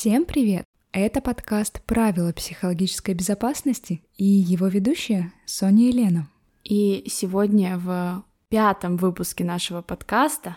Всем 0.00 0.26
привет! 0.26 0.64
Это 0.92 1.20
подкаст 1.20 1.82
«Правила 1.82 2.32
психологической 2.32 3.14
безопасности» 3.14 4.00
и 4.16 4.24
его 4.24 4.68
ведущая 4.68 5.32
Соня 5.44 5.88
Елена. 5.88 6.28
И 6.62 7.02
сегодня 7.08 7.76
в 7.78 8.22
пятом 8.48 8.96
выпуске 8.96 9.42
нашего 9.42 9.82
подкаста 9.82 10.56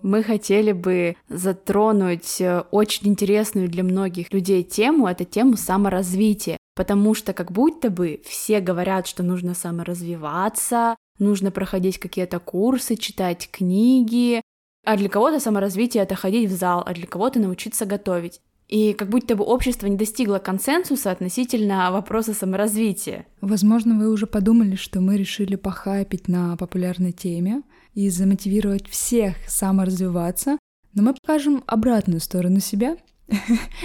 мы 0.00 0.22
хотели 0.22 0.72
бы 0.72 1.16
затронуть 1.28 2.40
э, 2.40 2.62
очень 2.70 3.08
интересную 3.08 3.68
для 3.68 3.84
многих 3.84 4.32
людей 4.32 4.62
тему, 4.62 5.06
это 5.06 5.26
тему 5.26 5.58
саморазвития, 5.58 6.56
потому 6.74 7.12
что 7.12 7.34
как 7.34 7.52
будто 7.52 7.90
бы 7.90 8.22
все 8.24 8.60
говорят, 8.60 9.06
что 9.06 9.22
нужно 9.22 9.52
саморазвиваться, 9.52 10.96
нужно 11.18 11.50
проходить 11.50 11.98
какие-то 11.98 12.38
курсы, 12.38 12.96
читать 12.96 13.50
книги, 13.52 14.40
а 14.86 14.96
для 14.96 15.10
кого-то 15.10 15.40
саморазвитие— 15.40 16.02
это 16.04 16.14
ходить 16.14 16.50
в 16.50 16.56
зал, 16.56 16.82
а 16.86 16.94
для 16.94 17.06
кого-то 17.06 17.38
научиться 17.38 17.84
готовить. 17.84 18.40
И 18.68 18.92
как 18.92 19.08
будто 19.08 19.34
бы 19.34 19.44
общество 19.44 19.86
не 19.86 19.96
достигло 19.96 20.38
консенсуса 20.38 21.10
относительно 21.10 21.90
вопроса 21.90 22.34
саморазвития. 22.34 23.26
Возможно, 23.40 23.98
вы 23.98 24.10
уже 24.10 24.26
подумали, 24.26 24.76
что 24.76 25.00
мы 25.00 25.16
решили 25.16 25.56
похайпить 25.56 26.28
на 26.28 26.56
популярной 26.56 27.12
теме 27.12 27.62
и 27.94 28.10
замотивировать 28.10 28.86
всех 28.86 29.36
саморазвиваться, 29.48 30.58
но 30.94 31.02
мы 31.02 31.14
покажем 31.14 31.64
обратную 31.66 32.20
сторону 32.20 32.60
себя 32.60 32.98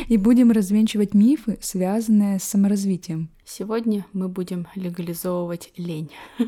и 0.09 0.17
будем 0.17 0.51
развенчивать 0.51 1.13
мифы, 1.13 1.57
связанные 1.61 2.39
с 2.39 2.43
саморазвитием. 2.43 3.29
Сегодня 3.45 4.05
мы 4.11 4.27
будем 4.27 4.67
легализовывать 4.75 5.71
лень. 5.77 6.11
Но 6.39 6.45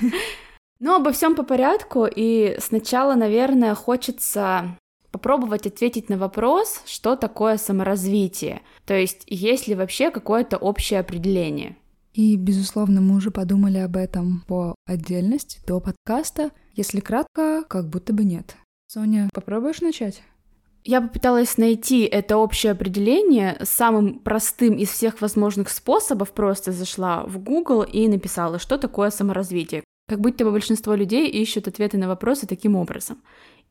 ну, 0.80 0.94
обо 0.96 1.12
всем 1.12 1.36
по 1.36 1.44
порядку, 1.44 2.06
и 2.06 2.56
сначала, 2.58 3.14
наверное, 3.14 3.74
хочется 3.76 4.76
попробовать 5.16 5.66
ответить 5.66 6.10
на 6.10 6.18
вопрос, 6.18 6.82
что 6.84 7.16
такое 7.16 7.56
саморазвитие, 7.56 8.60
то 8.84 8.92
есть 8.92 9.22
есть 9.26 9.66
ли 9.66 9.74
вообще 9.74 10.10
какое-то 10.10 10.58
общее 10.58 11.00
определение. 11.00 11.74
И, 12.12 12.36
безусловно, 12.36 13.00
мы 13.00 13.16
уже 13.16 13.30
подумали 13.30 13.78
об 13.78 13.96
этом 13.96 14.44
по 14.46 14.74
отдельности 14.86 15.58
до 15.66 15.80
подкаста. 15.80 16.50
Если 16.74 17.00
кратко, 17.00 17.64
как 17.66 17.88
будто 17.88 18.12
бы 18.12 18.24
нет. 18.24 18.56
Соня, 18.88 19.30
попробуешь 19.32 19.80
начать? 19.80 20.22
Я 20.84 21.00
попыталась 21.00 21.56
найти 21.56 22.02
это 22.04 22.36
общее 22.36 22.72
определение 22.72 23.56
самым 23.62 24.18
простым 24.18 24.74
из 24.74 24.90
всех 24.90 25.22
возможных 25.22 25.70
способов, 25.70 26.32
просто 26.32 26.72
зашла 26.72 27.24
в 27.24 27.38
Google 27.38 27.84
и 27.84 28.06
написала, 28.06 28.58
что 28.58 28.76
такое 28.76 29.08
саморазвитие. 29.08 29.82
Как 30.08 30.20
будто 30.20 30.44
бы 30.44 30.52
большинство 30.52 30.94
людей 30.94 31.26
ищут 31.28 31.68
ответы 31.68 31.96
на 31.96 32.06
вопросы 32.06 32.46
таким 32.46 32.76
образом. 32.76 33.16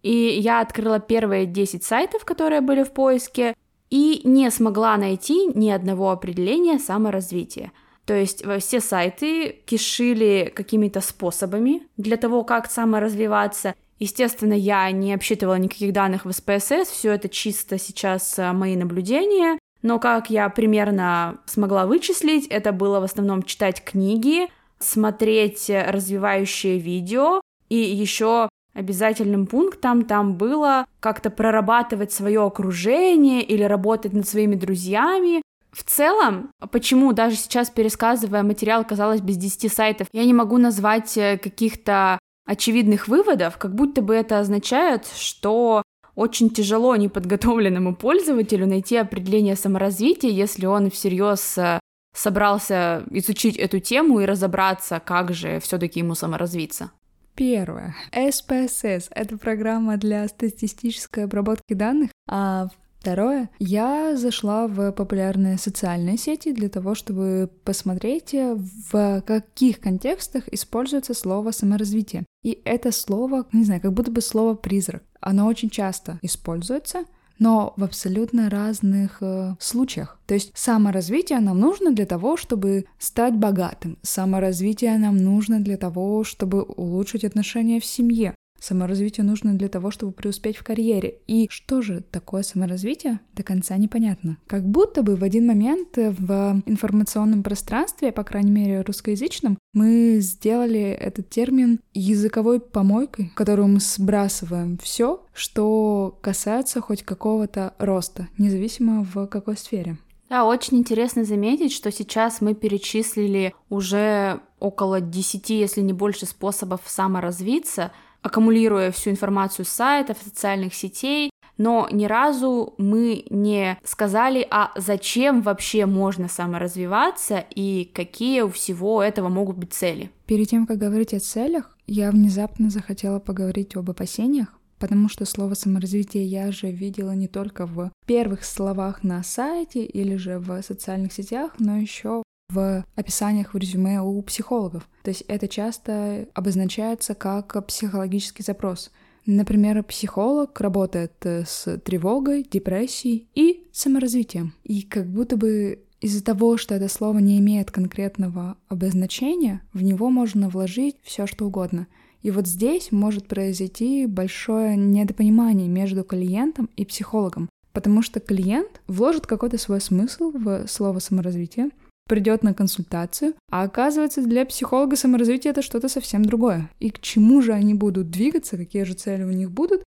И 0.03 0.11
я 0.11 0.61
открыла 0.61 0.99
первые 0.99 1.45
10 1.45 1.83
сайтов, 1.83 2.25
которые 2.25 2.61
были 2.61 2.83
в 2.83 2.91
поиске, 2.91 3.55
и 3.89 4.21
не 4.23 4.49
смогла 4.51 4.97
найти 4.97 5.47
ни 5.53 5.69
одного 5.69 6.11
определения 6.11 6.79
саморазвития. 6.79 7.71
То 8.05 8.13
есть 8.13 8.43
все 8.59 8.79
сайты 8.81 9.61
кишили 9.65 10.51
какими-то 10.55 11.01
способами 11.01 11.83
для 11.97 12.17
того, 12.17 12.43
как 12.43 12.69
саморазвиваться. 12.69 13.73
Естественно, 13.97 14.53
я 14.53 14.91
не 14.91 15.13
обсчитывала 15.13 15.55
никаких 15.55 15.93
данных 15.93 16.25
в 16.25 16.31
СПСС, 16.31 16.89
все 16.89 17.13
это 17.13 17.29
чисто 17.29 17.79
сейчас 17.79 18.37
э, 18.37 18.51
мои 18.51 18.75
наблюдения. 18.75 19.57
Но 19.81 19.99
как 19.99 20.29
я 20.29 20.49
примерно 20.49 21.39
смогла 21.45 21.85
вычислить, 21.85 22.47
это 22.47 22.71
было 22.71 22.99
в 22.99 23.03
основном 23.03 23.43
читать 23.43 23.83
книги, 23.83 24.47
смотреть 24.79 25.69
развивающие 25.69 26.77
видео 26.77 27.39
и 27.69 27.75
еще 27.77 28.49
обязательным 28.75 29.47
пунктом 29.47 30.03
там 30.05 30.35
было 30.35 30.85
как-то 30.99 31.29
прорабатывать 31.31 32.11
свое 32.11 32.43
окружение 32.43 33.41
или 33.41 33.63
работать 33.63 34.13
над 34.13 34.27
своими 34.27 34.55
друзьями. 34.55 35.41
В 35.71 35.83
целом, 35.83 36.51
почему 36.71 37.13
даже 37.13 37.35
сейчас, 37.35 37.69
пересказывая 37.69 38.43
материал, 38.43 38.85
казалось, 38.85 39.21
без 39.21 39.37
10 39.37 39.73
сайтов, 39.73 40.07
я 40.13 40.23
не 40.25 40.33
могу 40.33 40.57
назвать 40.57 41.17
э, 41.17 41.37
каких-то 41.37 42.19
очевидных 42.45 43.07
выводов, 43.07 43.57
как 43.57 43.73
будто 43.73 44.01
бы 44.01 44.13
это 44.13 44.39
означает, 44.39 45.07
что 45.07 45.81
очень 46.15 46.49
тяжело 46.49 46.95
неподготовленному 46.95 47.95
пользователю 47.95 48.67
найти 48.67 48.95
определение 48.95 49.55
саморазвития, 49.55 50.29
если 50.29 50.65
он 50.65 50.91
всерьез 50.91 51.57
э, 51.57 51.79
собрался 52.15 53.03
изучить 53.09 53.57
эту 53.57 53.79
тему 53.79 54.21
и 54.21 54.25
разобраться, 54.25 55.01
как 55.03 55.33
же 55.33 55.59
все-таки 55.59 55.99
ему 55.99 56.15
саморазвиться. 56.15 56.91
Первое. 57.35 57.95
SPSS— 58.13 59.07
это 59.11 59.37
программа 59.37 59.97
для 59.97 60.27
статистической 60.27 61.25
обработки 61.25 61.73
данных, 61.73 62.11
а 62.29 62.69
Второе, 63.05 63.51
я 63.59 64.17
зашла 64.17 64.65
в 64.65 64.91
популярные 64.91 65.59
социальные 65.59 66.17
сети 66.17 66.51
для 66.51 66.69
того, 66.69 66.95
чтобы 66.95 67.51
посмотреть, 67.63 68.33
в 68.33 69.21
каких 69.21 69.79
контекстах 69.79 70.47
используется 70.47 71.13
слово 71.13 71.51
саморазвитие. 71.51 72.25
И 72.43 72.59
это 72.65 72.91
слово, 72.91 73.45
не 73.53 73.63
знаю, 73.63 73.81
как 73.81 73.93
будто 73.93 74.09
бы 74.09 74.21
слово 74.21 74.55
призрак. 74.55 75.03
Оно 75.19 75.45
очень 75.45 75.69
часто 75.69 76.17
используется, 76.23 77.05
но 77.39 77.73
в 77.77 77.83
абсолютно 77.83 78.49
разных 78.49 79.17
э, 79.21 79.55
случаях. 79.59 80.19
То 80.25 80.33
есть 80.33 80.51
саморазвитие 80.53 81.39
нам 81.39 81.59
нужно 81.59 81.91
для 81.91 82.05
того, 82.05 82.37
чтобы 82.37 82.85
стать 82.99 83.35
богатым. 83.35 83.97
Саморазвитие 84.01 84.97
нам 84.97 85.17
нужно 85.17 85.59
для 85.59 85.77
того, 85.77 86.23
чтобы 86.23 86.63
улучшить 86.63 87.23
отношения 87.23 87.79
в 87.79 87.85
семье. 87.85 88.35
Саморазвитие 88.65 89.23
нужно 89.23 89.53
для 89.53 89.69
того, 89.69 89.91
чтобы 89.91 90.11
преуспеть 90.11 90.57
в 90.57 90.63
карьере. 90.63 91.19
И 91.27 91.45
что 91.51 91.83
же 91.83 92.01
такое 92.01 92.41
саморазвитие, 92.41 93.19
до 93.35 93.43
конца 93.43 93.77
непонятно. 93.77 94.37
Как 94.47 94.65
будто 94.67 95.03
бы 95.03 95.15
в 95.15 95.23
один 95.23 95.45
момент 95.45 95.89
в 95.95 96.63
информационном 96.65 97.43
пространстве, 97.43 98.11
по 98.11 98.23
крайней 98.23 98.49
мере 98.49 98.81
русскоязычном, 98.81 99.59
мы 99.73 100.17
сделали 100.19 100.81
этот 100.81 101.29
термин 101.29 101.79
языковой 101.93 102.59
помойкой, 102.59 103.29
в 103.29 103.35
которую 103.35 103.67
мы 103.67 103.79
сбрасываем 103.79 104.79
все, 104.79 105.23
что 105.31 106.17
касается 106.21 106.81
хоть 106.81 107.03
какого-то 107.03 107.75
роста, 107.77 108.29
независимо 108.39 109.05
в 109.13 109.27
какой 109.27 109.57
сфере. 109.57 109.99
Да, 110.27 110.43
очень 110.43 110.79
интересно 110.79 111.23
заметить, 111.23 111.71
что 111.71 111.91
сейчас 111.91 112.41
мы 112.41 112.55
перечислили 112.55 113.53
уже 113.69 114.41
около 114.59 114.99
10, 114.99 115.51
если 115.51 115.81
не 115.81 115.93
больше 115.93 116.25
способов 116.25 116.81
саморазвиться, 116.87 117.91
аккумулируя 118.25 118.91
всю 118.91 119.11
информацию 119.11 119.65
с 119.65 119.69
сайтов, 119.69 120.17
социальных 120.23 120.73
сетей, 120.73 121.29
но 121.57 121.87
ни 121.91 122.05
разу 122.05 122.73
мы 122.79 123.23
не 123.29 123.77
сказали, 123.83 124.45
а 124.49 124.71
зачем 124.75 125.43
вообще 125.43 125.85
можно 125.85 126.27
саморазвиваться 126.27 127.45
и 127.55 127.89
какие 127.93 128.41
у 128.41 128.49
всего 128.49 129.03
этого 129.03 129.29
могут 129.29 129.57
быть 129.57 129.73
цели. 129.73 130.09
Перед 130.25 130.49
тем, 130.49 130.65
как 130.65 130.79
говорить 130.79 131.13
о 131.13 131.19
целях, 131.19 131.77
я 131.85 132.09
внезапно 132.09 132.71
захотела 132.71 133.19
поговорить 133.19 133.75
об 133.75 133.91
опасениях, 133.91 134.47
потому 134.79 135.07
что 135.07 135.25
слово 135.25 135.53
саморазвитие 135.53 136.25
я 136.25 136.51
же 136.51 136.71
видела 136.71 137.11
не 137.11 137.27
только 137.27 137.67
в 137.67 137.91
первых 138.07 138.43
словах 138.43 139.03
на 139.03 139.21
сайте 139.23 139.85
или 139.85 140.15
же 140.15 140.39
в 140.39 140.61
социальных 140.63 141.13
сетях, 141.13 141.51
но 141.59 141.77
еще 141.77 142.23
в 142.49 142.85
описаниях 142.95 143.53
в 143.53 143.57
резюме 143.57 144.01
у 144.01 144.21
психологов. 144.21 144.87
То 145.03 145.09
есть 145.09 145.23
это 145.27 145.47
часто 145.47 146.27
обозначается 146.33 147.15
как 147.15 147.65
психологический 147.67 148.43
запрос. 148.43 148.91
Например, 149.25 149.81
психолог 149.83 150.59
работает 150.61 151.13
э, 151.25 151.45
с 151.45 151.79
тревогой, 151.79 152.43
депрессией 152.43 153.27
и 153.33 153.67
саморазвитием. 153.71 154.53
И 154.63 154.83
как 154.83 155.07
будто 155.07 155.35
бы 155.35 155.79
из-за 155.99 156.23
того, 156.23 156.57
что 156.57 156.75
это 156.75 156.87
слово 156.87 157.17
не 157.17 157.39
имеет 157.39 157.71
конкретного 157.71 158.57
обозначения, 158.67 159.61
в 159.73 159.81
него 159.81 160.11
можно 160.11 160.47
вложить 160.49 160.97
все 161.01 161.25
что 161.25 161.47
угодно. 161.47 161.87
И 162.21 162.29
вот 162.29 162.47
здесь 162.47 162.91
может 162.91 163.27
произойти 163.27 164.05
большое 164.05 164.75
недопонимание 164.77 165.67
между 165.67 166.03
клиентом 166.03 166.69
и 166.75 166.85
психологом, 166.85 167.49
потому 167.71 168.03
что 168.03 168.19
клиент 168.19 168.81
вложит 168.87 169.25
какой-то 169.25 169.57
свой 169.57 169.81
смысл 169.81 170.31
в 170.31 170.67
слово 170.67 170.99
саморазвитие, 170.99 171.69
придет 172.07 172.43
на 172.43 172.53
консультацию, 172.53 173.33
а 173.49 173.63
оказывается 173.63 174.21
для 174.21 174.45
психолога 174.45 174.95
саморазвитие 174.95 175.51
это 175.51 175.61
что-то 175.61 175.89
совсем 175.89 176.23
другое. 176.23 176.69
И 176.79 176.89
к 176.89 176.99
чему 176.99 177.41
же 177.41 177.53
они 177.53 177.73
будут 177.73 178.09
двигаться, 178.09 178.57
какие 178.57 178.83
же 178.83 178.93
цели 178.93 179.23
у 179.23 179.31
них 179.31 179.51
будут, 179.51 179.83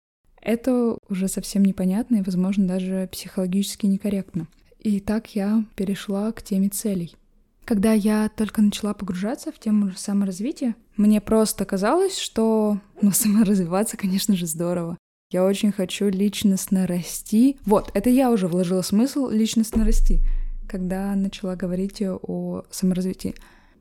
это 0.41 0.97
уже 1.09 1.27
совсем 1.27 1.63
непонятно 1.63 2.17
и, 2.17 2.21
возможно, 2.21 2.67
даже 2.67 3.09
психологически 3.11 3.85
некорректно. 3.85 4.47
И 4.79 4.99
так 4.99 5.35
я 5.35 5.63
перешла 5.75 6.31
к 6.31 6.43
теме 6.43 6.69
целей. 6.69 7.15
Когда 7.65 7.93
я 7.93 8.29
только 8.35 8.61
начала 8.61 8.93
погружаться 8.93 9.51
в 9.51 9.59
тему 9.59 9.91
саморазвития, 9.95 10.75
мне 10.97 11.21
просто 11.21 11.63
казалось, 11.65 12.17
что 12.17 12.77
ну, 13.01 13.11
саморазвиваться, 13.13 13.97
конечно 13.97 14.35
же, 14.35 14.45
здорово. 14.45 14.97
Я 15.31 15.45
очень 15.45 15.71
хочу 15.71 16.09
личностно 16.09 16.85
расти. 16.85 17.57
Вот, 17.65 17.89
это 17.95 18.09
я 18.09 18.29
уже 18.29 18.47
вложила 18.47 18.83
смысл 18.83 19.29
личностно 19.29 19.83
расти 19.83 20.19
когда 20.73 21.13
начала 21.13 21.55
говорить 21.55 22.01
о 22.01 22.63
саморазвитии. 22.71 23.35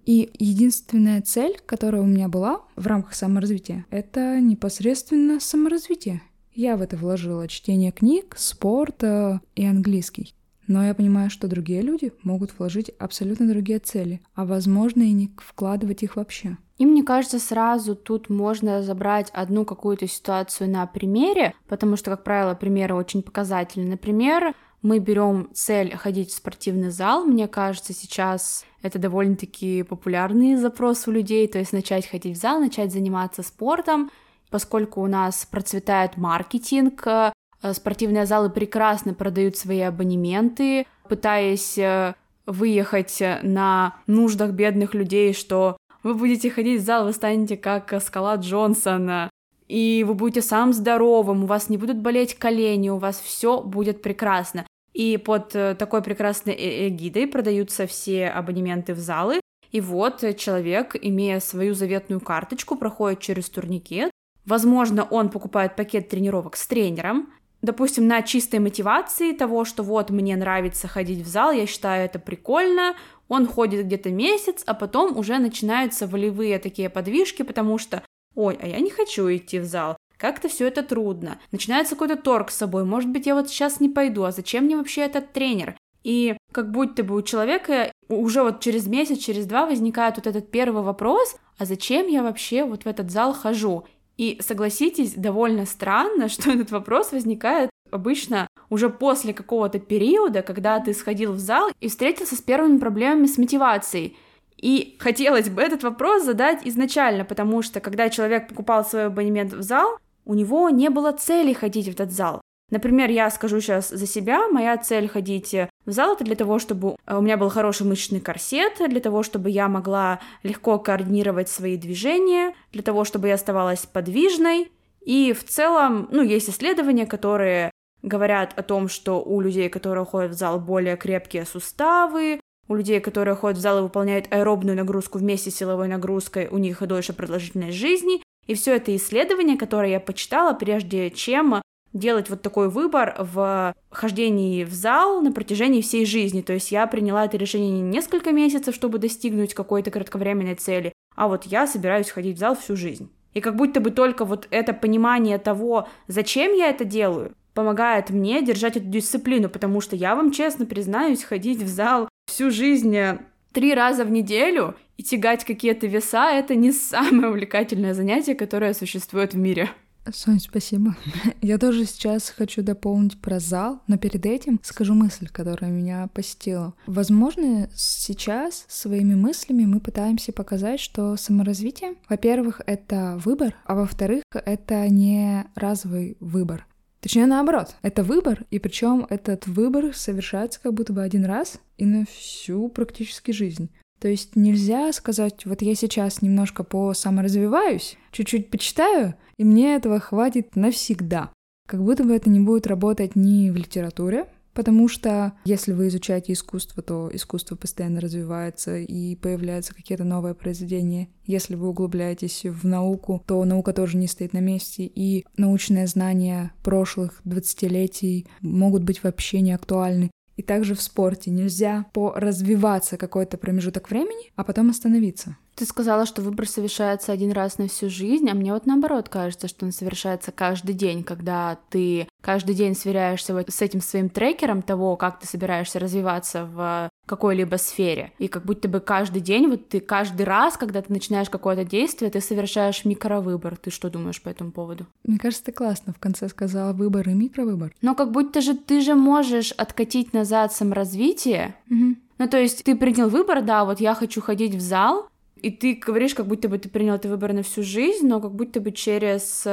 И 0.04 0.30
единственная 0.38 1.22
цель, 1.22 1.58
которая 1.64 2.02
у 2.02 2.06
меня 2.06 2.28
была 2.28 2.60
в 2.76 2.86
рамках 2.86 3.14
саморазвития, 3.14 3.86
это 3.88 4.38
непосредственно 4.40 5.40
саморазвитие. 5.40 6.20
Я 6.52 6.76
в 6.76 6.82
это 6.82 6.98
вложила 6.98 7.48
чтение 7.48 7.92
книг, 7.92 8.34
спорт 8.36 9.02
и 9.02 9.64
английский. 9.64 10.34
Но 10.66 10.84
я 10.84 10.92
понимаю, 10.92 11.30
что 11.30 11.48
другие 11.48 11.80
люди 11.80 12.12
могут 12.22 12.58
вложить 12.58 12.90
абсолютно 12.98 13.48
другие 13.48 13.78
цели, 13.78 14.20
а 14.34 14.44
возможно 14.44 15.00
и 15.02 15.12
не 15.12 15.30
вкладывать 15.38 16.02
их 16.02 16.16
вообще. 16.16 16.58
И 16.76 16.84
мне 16.84 17.02
кажется, 17.02 17.38
сразу 17.38 17.96
тут 17.96 18.28
можно 18.28 18.82
забрать 18.82 19.30
одну 19.32 19.64
какую-то 19.64 20.06
ситуацию 20.06 20.68
на 20.68 20.86
примере, 20.86 21.54
потому 21.68 21.96
что, 21.96 22.10
как 22.10 22.22
правило, 22.22 22.54
примеры 22.54 22.94
очень 22.94 23.22
показательны. 23.22 23.88
Например, 23.92 24.54
мы 24.82 24.98
берем 24.98 25.48
цель 25.54 25.96
ходить 25.96 26.30
в 26.30 26.34
спортивный 26.36 26.90
зал. 26.90 27.24
Мне 27.24 27.46
кажется, 27.46 27.92
сейчас 27.92 28.64
это 28.82 28.98
довольно-таки 28.98 29.84
популярный 29.84 30.56
запрос 30.56 31.06
у 31.06 31.12
людей, 31.12 31.46
то 31.46 31.58
есть 31.58 31.72
начать 31.72 32.06
ходить 32.06 32.36
в 32.36 32.40
зал, 32.40 32.58
начать 32.60 32.92
заниматься 32.92 33.42
спортом, 33.42 34.10
поскольку 34.50 35.00
у 35.00 35.06
нас 35.06 35.46
процветает 35.46 36.16
маркетинг, 36.16 37.06
э, 37.06 37.32
спортивные 37.72 38.26
залы 38.26 38.50
прекрасно 38.50 39.14
продают 39.14 39.56
свои 39.56 39.80
абонементы, 39.80 40.86
пытаясь 41.08 41.78
э, 41.78 42.14
выехать 42.44 43.22
на 43.42 43.96
нуждах 44.08 44.50
бедных 44.50 44.94
людей, 44.94 45.32
что 45.32 45.76
вы 46.02 46.14
будете 46.14 46.50
ходить 46.50 46.80
в 46.80 46.84
зал, 46.84 47.04
вы 47.04 47.12
станете 47.12 47.56
как 47.56 47.94
Скала 48.02 48.34
Джонсона, 48.34 49.30
и 49.68 50.04
вы 50.06 50.14
будете 50.14 50.42
сам 50.42 50.72
здоровым, 50.72 51.44
у 51.44 51.46
вас 51.46 51.68
не 51.68 51.78
будут 51.78 51.98
болеть 51.98 52.34
колени, 52.34 52.90
у 52.90 52.98
вас 52.98 53.20
все 53.20 53.62
будет 53.62 54.02
прекрасно. 54.02 54.66
И 54.92 55.16
под 55.16 55.54
э, 55.54 55.74
такой 55.74 56.02
прекрасной 56.02 56.54
э, 56.54 56.88
эгидой 56.88 57.26
продаются 57.26 57.86
все 57.86 58.28
абонементы 58.28 58.94
в 58.94 58.98
залы. 58.98 59.40
И 59.70 59.80
вот 59.80 60.22
человек, 60.36 60.96
имея 61.00 61.40
свою 61.40 61.74
заветную 61.74 62.20
карточку, 62.20 62.76
проходит 62.76 63.20
через 63.20 63.48
турникет. 63.48 64.10
Возможно, 64.44 65.04
он 65.04 65.30
покупает 65.30 65.76
пакет 65.76 66.08
тренировок 66.08 66.56
с 66.56 66.66
тренером, 66.66 67.32
допустим, 67.62 68.06
на 68.06 68.22
чистой 68.22 68.58
мотивации 68.58 69.32
того, 69.32 69.64
что 69.64 69.82
вот 69.82 70.10
мне 70.10 70.36
нравится 70.36 70.88
ходить 70.88 71.24
в 71.24 71.28
зал, 71.28 71.52
я 71.52 71.66
считаю 71.66 72.04
это 72.04 72.18
прикольно, 72.18 72.96
он 73.28 73.46
ходит 73.46 73.86
где-то 73.86 74.10
месяц, 74.10 74.62
а 74.66 74.74
потом 74.74 75.16
уже 75.16 75.38
начинаются 75.38 76.06
волевые 76.06 76.58
такие 76.58 76.90
подвижки, 76.90 77.42
потому 77.42 77.78
что, 77.78 78.02
ой, 78.34 78.58
а 78.60 78.66
я 78.66 78.80
не 78.80 78.90
хочу 78.90 79.32
идти 79.32 79.58
в 79.60 79.64
зал, 79.64 79.96
как-то 80.22 80.48
все 80.48 80.68
это 80.68 80.84
трудно. 80.84 81.40
Начинается 81.50 81.96
какой-то 81.96 82.14
торг 82.14 82.52
с 82.52 82.56
собой. 82.56 82.84
Может 82.84 83.10
быть, 83.10 83.26
я 83.26 83.34
вот 83.34 83.48
сейчас 83.48 83.80
не 83.80 83.88
пойду, 83.88 84.22
а 84.22 84.30
зачем 84.30 84.66
мне 84.66 84.76
вообще 84.76 85.00
этот 85.00 85.32
тренер? 85.32 85.76
И 86.04 86.36
как 86.52 86.70
будто 86.70 87.02
бы 87.02 87.16
у 87.16 87.22
человека 87.22 87.90
уже 88.08 88.44
вот 88.44 88.60
через 88.60 88.86
месяц, 88.86 89.18
через 89.18 89.46
два 89.46 89.66
возникает 89.66 90.14
вот 90.16 90.28
этот 90.28 90.48
первый 90.52 90.84
вопрос, 90.84 91.34
а 91.58 91.64
зачем 91.64 92.06
я 92.06 92.22
вообще 92.22 92.64
вот 92.64 92.84
в 92.84 92.86
этот 92.86 93.10
зал 93.10 93.32
хожу? 93.32 93.84
И 94.16 94.38
согласитесь, 94.40 95.14
довольно 95.14 95.66
странно, 95.66 96.28
что 96.28 96.52
этот 96.52 96.70
вопрос 96.70 97.10
возникает 97.10 97.70
обычно 97.90 98.46
уже 98.70 98.90
после 98.90 99.34
какого-то 99.34 99.80
периода, 99.80 100.42
когда 100.42 100.78
ты 100.78 100.94
сходил 100.94 101.32
в 101.32 101.40
зал 101.40 101.72
и 101.80 101.88
встретился 101.88 102.36
с 102.36 102.40
первыми 102.40 102.78
проблемами 102.78 103.26
с 103.26 103.38
мотивацией. 103.38 104.16
И 104.56 104.96
хотелось 105.00 105.48
бы 105.48 105.60
этот 105.60 105.82
вопрос 105.82 106.22
задать 106.22 106.60
изначально, 106.64 107.24
потому 107.24 107.62
что 107.62 107.80
когда 107.80 108.08
человек 108.08 108.46
покупал 108.46 108.84
свой 108.84 109.06
абонемент 109.06 109.52
в 109.52 109.62
зал, 109.62 109.98
у 110.24 110.34
него 110.34 110.70
не 110.70 110.90
было 110.90 111.12
цели 111.12 111.52
ходить 111.52 111.86
в 111.86 111.92
этот 111.92 112.12
зал. 112.12 112.40
Например, 112.70 113.10
я 113.10 113.30
скажу 113.30 113.60
сейчас 113.60 113.90
за 113.90 114.06
себя, 114.06 114.48
моя 114.48 114.78
цель 114.78 115.06
ходить 115.06 115.54
в 115.84 115.92
зал 115.92 116.14
это 116.14 116.24
для 116.24 116.36
того, 116.36 116.58
чтобы 116.58 116.96
э, 117.06 117.16
у 117.16 117.20
меня 117.20 117.36
был 117.36 117.50
хороший 117.50 117.86
мышечный 117.86 118.20
корсет, 118.20 118.78
для 118.88 119.00
того, 119.00 119.22
чтобы 119.22 119.50
я 119.50 119.68
могла 119.68 120.20
легко 120.42 120.78
координировать 120.78 121.50
свои 121.50 121.76
движения, 121.76 122.54
для 122.72 122.82
того, 122.82 123.04
чтобы 123.04 123.28
я 123.28 123.34
оставалась 123.34 123.84
подвижной. 123.84 124.72
И 125.02 125.34
в 125.34 125.44
целом, 125.44 126.08
ну, 126.10 126.22
есть 126.22 126.48
исследования, 126.48 127.04
которые 127.04 127.70
говорят 128.00 128.54
о 128.56 128.62
том, 128.62 128.88
что 128.88 129.22
у 129.22 129.42
людей, 129.42 129.68
которые 129.68 130.06
ходят 130.06 130.32
в 130.32 130.38
зал, 130.38 130.58
более 130.58 130.96
крепкие 130.96 131.44
суставы, 131.44 132.40
у 132.68 132.74
людей, 132.74 133.00
которые 133.00 133.34
ходят 133.34 133.58
в 133.58 133.60
зал 133.60 133.80
и 133.80 133.82
выполняют 133.82 134.28
аэробную 134.30 134.76
нагрузку 134.76 135.18
вместе 135.18 135.50
с 135.50 135.56
силовой 135.56 135.88
нагрузкой, 135.88 136.48
у 136.48 136.56
них 136.56 136.80
и 136.80 136.86
дольше 136.86 137.12
продолжительность 137.12 137.76
жизни. 137.76 138.22
И 138.46 138.54
все 138.54 138.76
это 138.76 138.94
исследование, 138.96 139.56
которое 139.56 139.90
я 139.90 140.00
почитала, 140.00 140.52
прежде 140.52 141.10
чем 141.10 141.62
делать 141.92 142.30
вот 142.30 142.42
такой 142.42 142.68
выбор 142.68 143.14
в 143.18 143.74
хождении 143.90 144.64
в 144.64 144.72
зал 144.72 145.20
на 145.20 145.32
протяжении 145.32 145.82
всей 145.82 146.06
жизни. 146.06 146.40
То 146.40 146.54
есть 146.54 146.72
я 146.72 146.86
приняла 146.86 147.24
это 147.24 147.36
решение 147.36 147.70
не 147.70 147.82
несколько 147.82 148.32
месяцев, 148.32 148.74
чтобы 148.74 148.98
достигнуть 148.98 149.54
какой-то 149.54 149.90
кратковременной 149.90 150.54
цели, 150.54 150.92
а 151.14 151.28
вот 151.28 151.44
я 151.44 151.66
собираюсь 151.66 152.10
ходить 152.10 152.36
в 152.36 152.40
зал 152.40 152.56
всю 152.56 152.76
жизнь. 152.76 153.10
И 153.34 153.40
как 153.40 153.56
будто 153.56 153.80
бы 153.80 153.90
только 153.90 154.24
вот 154.24 154.46
это 154.50 154.74
понимание 154.74 155.38
того, 155.38 155.88
зачем 156.06 156.52
я 156.52 156.68
это 156.68 156.84
делаю, 156.84 157.34
помогает 157.54 158.10
мне 158.10 158.42
держать 158.42 158.76
эту 158.76 158.86
дисциплину, 158.86 159.48
потому 159.48 159.80
что 159.80 159.96
я 159.96 160.14
вам 160.14 160.32
честно 160.32 160.66
признаюсь, 160.66 161.24
ходить 161.24 161.62
в 161.62 161.68
зал 161.68 162.08
всю 162.26 162.50
жизнь 162.50 162.94
э, 162.96 163.18
три 163.52 163.74
раза 163.74 164.04
в 164.04 164.10
неделю 164.10 164.74
и 165.02 165.04
тягать 165.04 165.44
какие-то 165.44 165.88
веса— 165.88 166.30
это 166.32 166.54
не 166.54 166.70
самое 166.70 167.30
увлекательное 167.30 167.92
занятие, 167.92 168.36
которое 168.36 168.72
существует 168.72 169.34
в 169.34 169.36
мире. 169.36 169.68
Сонь, 170.12 170.38
спасибо. 170.38 170.96
Я 171.40 171.58
тоже 171.58 171.86
сейчас 171.86 172.30
хочу 172.30 172.62
дополнить 172.62 173.20
про 173.20 173.40
зал, 173.40 173.80
но 173.88 173.98
перед 173.98 174.24
этим 174.26 174.60
скажу 174.62 174.94
мысль, 174.94 175.28
которая 175.28 175.72
меня 175.72 176.08
посетила. 176.14 176.74
Возможно, 176.86 177.68
сейчас 177.74 178.64
своими 178.68 179.14
мыслями 179.14 179.64
мы 179.64 179.80
пытаемся 179.80 180.32
показать, 180.32 180.78
что 180.78 181.16
саморазвитие, 181.16 181.94
во-первых, 182.08 182.60
это 182.66 183.20
выбор, 183.24 183.56
а 183.64 183.74
во-вторых, 183.74 184.22
это 184.32 184.88
не 184.88 185.46
разовый 185.56 186.16
выбор. 186.20 186.66
Точнее, 187.00 187.26
наоборот, 187.26 187.74
это 187.82 188.04
выбор, 188.04 188.44
и 188.50 188.60
причем 188.60 189.06
этот 189.10 189.48
выбор 189.48 189.94
совершается 189.94 190.60
как 190.60 190.74
будто 190.74 190.92
бы 190.92 191.02
один 191.02 191.24
раз 191.24 191.58
и 191.76 191.84
на 191.84 192.06
всю 192.06 192.68
практически 192.68 193.32
жизнь. 193.32 193.68
То 194.02 194.08
есть 194.08 194.34
нельзя 194.34 194.92
сказать, 194.92 195.46
вот 195.46 195.62
я 195.62 195.76
сейчас 195.76 196.22
немножко 196.22 196.64
по 196.64 196.92
саморазвиваюсь, 196.92 197.96
чуть-чуть 198.10 198.50
почитаю, 198.50 199.14
и 199.36 199.44
мне 199.44 199.76
этого 199.76 200.00
хватит 200.00 200.56
навсегда. 200.56 201.32
Как 201.68 201.80
будто 201.80 202.02
бы 202.02 202.12
это 202.12 202.28
не 202.28 202.40
будет 202.40 202.66
работать 202.66 203.14
ни 203.14 203.50
в 203.50 203.56
литературе, 203.56 204.26
Потому 204.54 204.86
что 204.86 205.32
если 205.46 205.72
вы 205.72 205.88
изучаете 205.88 206.34
искусство, 206.34 206.82
то 206.82 207.08
искусство 207.10 207.56
постоянно 207.56 208.02
развивается 208.02 208.76
и 208.76 209.16
появляются 209.16 209.74
какие-то 209.74 210.04
новые 210.04 210.34
произведения. 210.34 211.08
Если 211.24 211.54
вы 211.54 211.68
углубляетесь 211.68 212.44
в 212.44 212.66
науку, 212.66 213.24
то 213.26 213.42
наука 213.46 213.72
тоже 213.72 213.96
не 213.96 214.08
стоит 214.08 214.34
на 214.34 214.40
месте, 214.40 214.84
и 214.84 215.24
научные 215.38 215.86
знания 215.86 216.52
прошлых 216.62 217.22
20-летий 217.24 218.26
могут 218.42 218.82
быть 218.82 219.02
вообще 219.02 219.40
не 219.40 219.52
актуальны. 219.52 220.10
И 220.36 220.42
также 220.42 220.74
в 220.74 220.82
спорте 220.82 221.30
нельзя 221.30 221.86
поразвиваться 221.92 222.96
какой-то 222.96 223.36
промежуток 223.38 223.90
времени, 223.90 224.32
а 224.36 224.44
потом 224.44 224.70
остановиться. 224.70 225.36
Ты 225.54 225.66
сказала, 225.66 226.06
что 226.06 226.22
выбор 226.22 226.48
совершается 226.48 227.12
один 227.12 227.32
раз 227.32 227.58
на 227.58 227.68
всю 227.68 227.90
жизнь, 227.90 228.28
а 228.30 228.34
мне 228.34 228.52
вот 228.52 228.66
наоборот 228.66 229.08
кажется, 229.08 229.48
что 229.48 229.66
он 229.66 229.72
совершается 229.72 230.32
каждый 230.32 230.74
день, 230.74 231.04
когда 231.04 231.58
ты 231.68 232.08
каждый 232.22 232.54
день 232.54 232.74
сверяешься 232.74 233.34
вот 233.34 233.50
с 233.50 233.60
этим 233.60 233.80
своим 233.80 234.08
трекером 234.08 234.62
того, 234.62 234.96
как 234.96 235.20
ты 235.20 235.26
собираешься 235.26 235.78
развиваться 235.78 236.46
в 236.46 236.90
какой-либо 237.06 237.56
сфере. 237.56 238.12
И 238.18 238.28
как 238.28 238.44
будто 238.44 238.68
бы 238.68 238.80
каждый 238.80 239.20
день, 239.20 239.48
вот 239.48 239.68
ты 239.68 239.80
каждый 239.80 240.22
раз, 240.22 240.56
когда 240.56 240.80
ты 240.80 240.92
начинаешь 240.92 241.28
какое-то 241.28 241.64
действие, 241.64 242.10
ты 242.10 242.20
совершаешь 242.20 242.84
микровыбор. 242.84 243.56
Ты 243.56 243.70
что 243.70 243.90
думаешь 243.90 244.22
по 244.22 244.28
этому 244.28 244.52
поводу? 244.52 244.86
Мне 245.04 245.18
кажется, 245.18 245.44
ты 245.44 245.52
классно 245.52 245.92
в 245.92 245.98
конце 245.98 246.28
сказала 246.28 246.72
выбор 246.72 247.08
и 247.08 247.12
микровыбор. 247.12 247.74
Но 247.82 247.94
как 247.94 248.12
будто 248.12 248.40
же 248.40 248.54
ты 248.54 248.80
же 248.80 248.94
можешь 248.94 249.52
откатить 249.52 250.12
назад 250.14 250.52
саморазвитие. 250.52 251.56
Угу. 251.70 251.96
Ну, 252.18 252.28
то 252.28 252.38
есть 252.38 252.62
ты 252.62 252.76
принял 252.76 253.08
выбор, 253.08 253.42
да, 253.42 253.64
вот 253.64 253.80
я 253.80 253.94
хочу 253.94 254.20
ходить 254.20 254.54
в 254.54 254.60
зал, 254.60 255.08
и 255.42 255.50
ты 255.50 255.74
говоришь, 255.74 256.14
как 256.14 256.26
будто 256.26 256.48
бы 256.48 256.58
ты 256.58 256.68
принял 256.68 256.94
этот 256.94 257.10
выбор 257.10 257.32
на 257.32 257.42
всю 257.42 257.62
жизнь, 257.62 258.06
но 258.06 258.20
как 258.20 258.32
будто 258.32 258.60
бы 258.60 258.72
через 258.72 259.46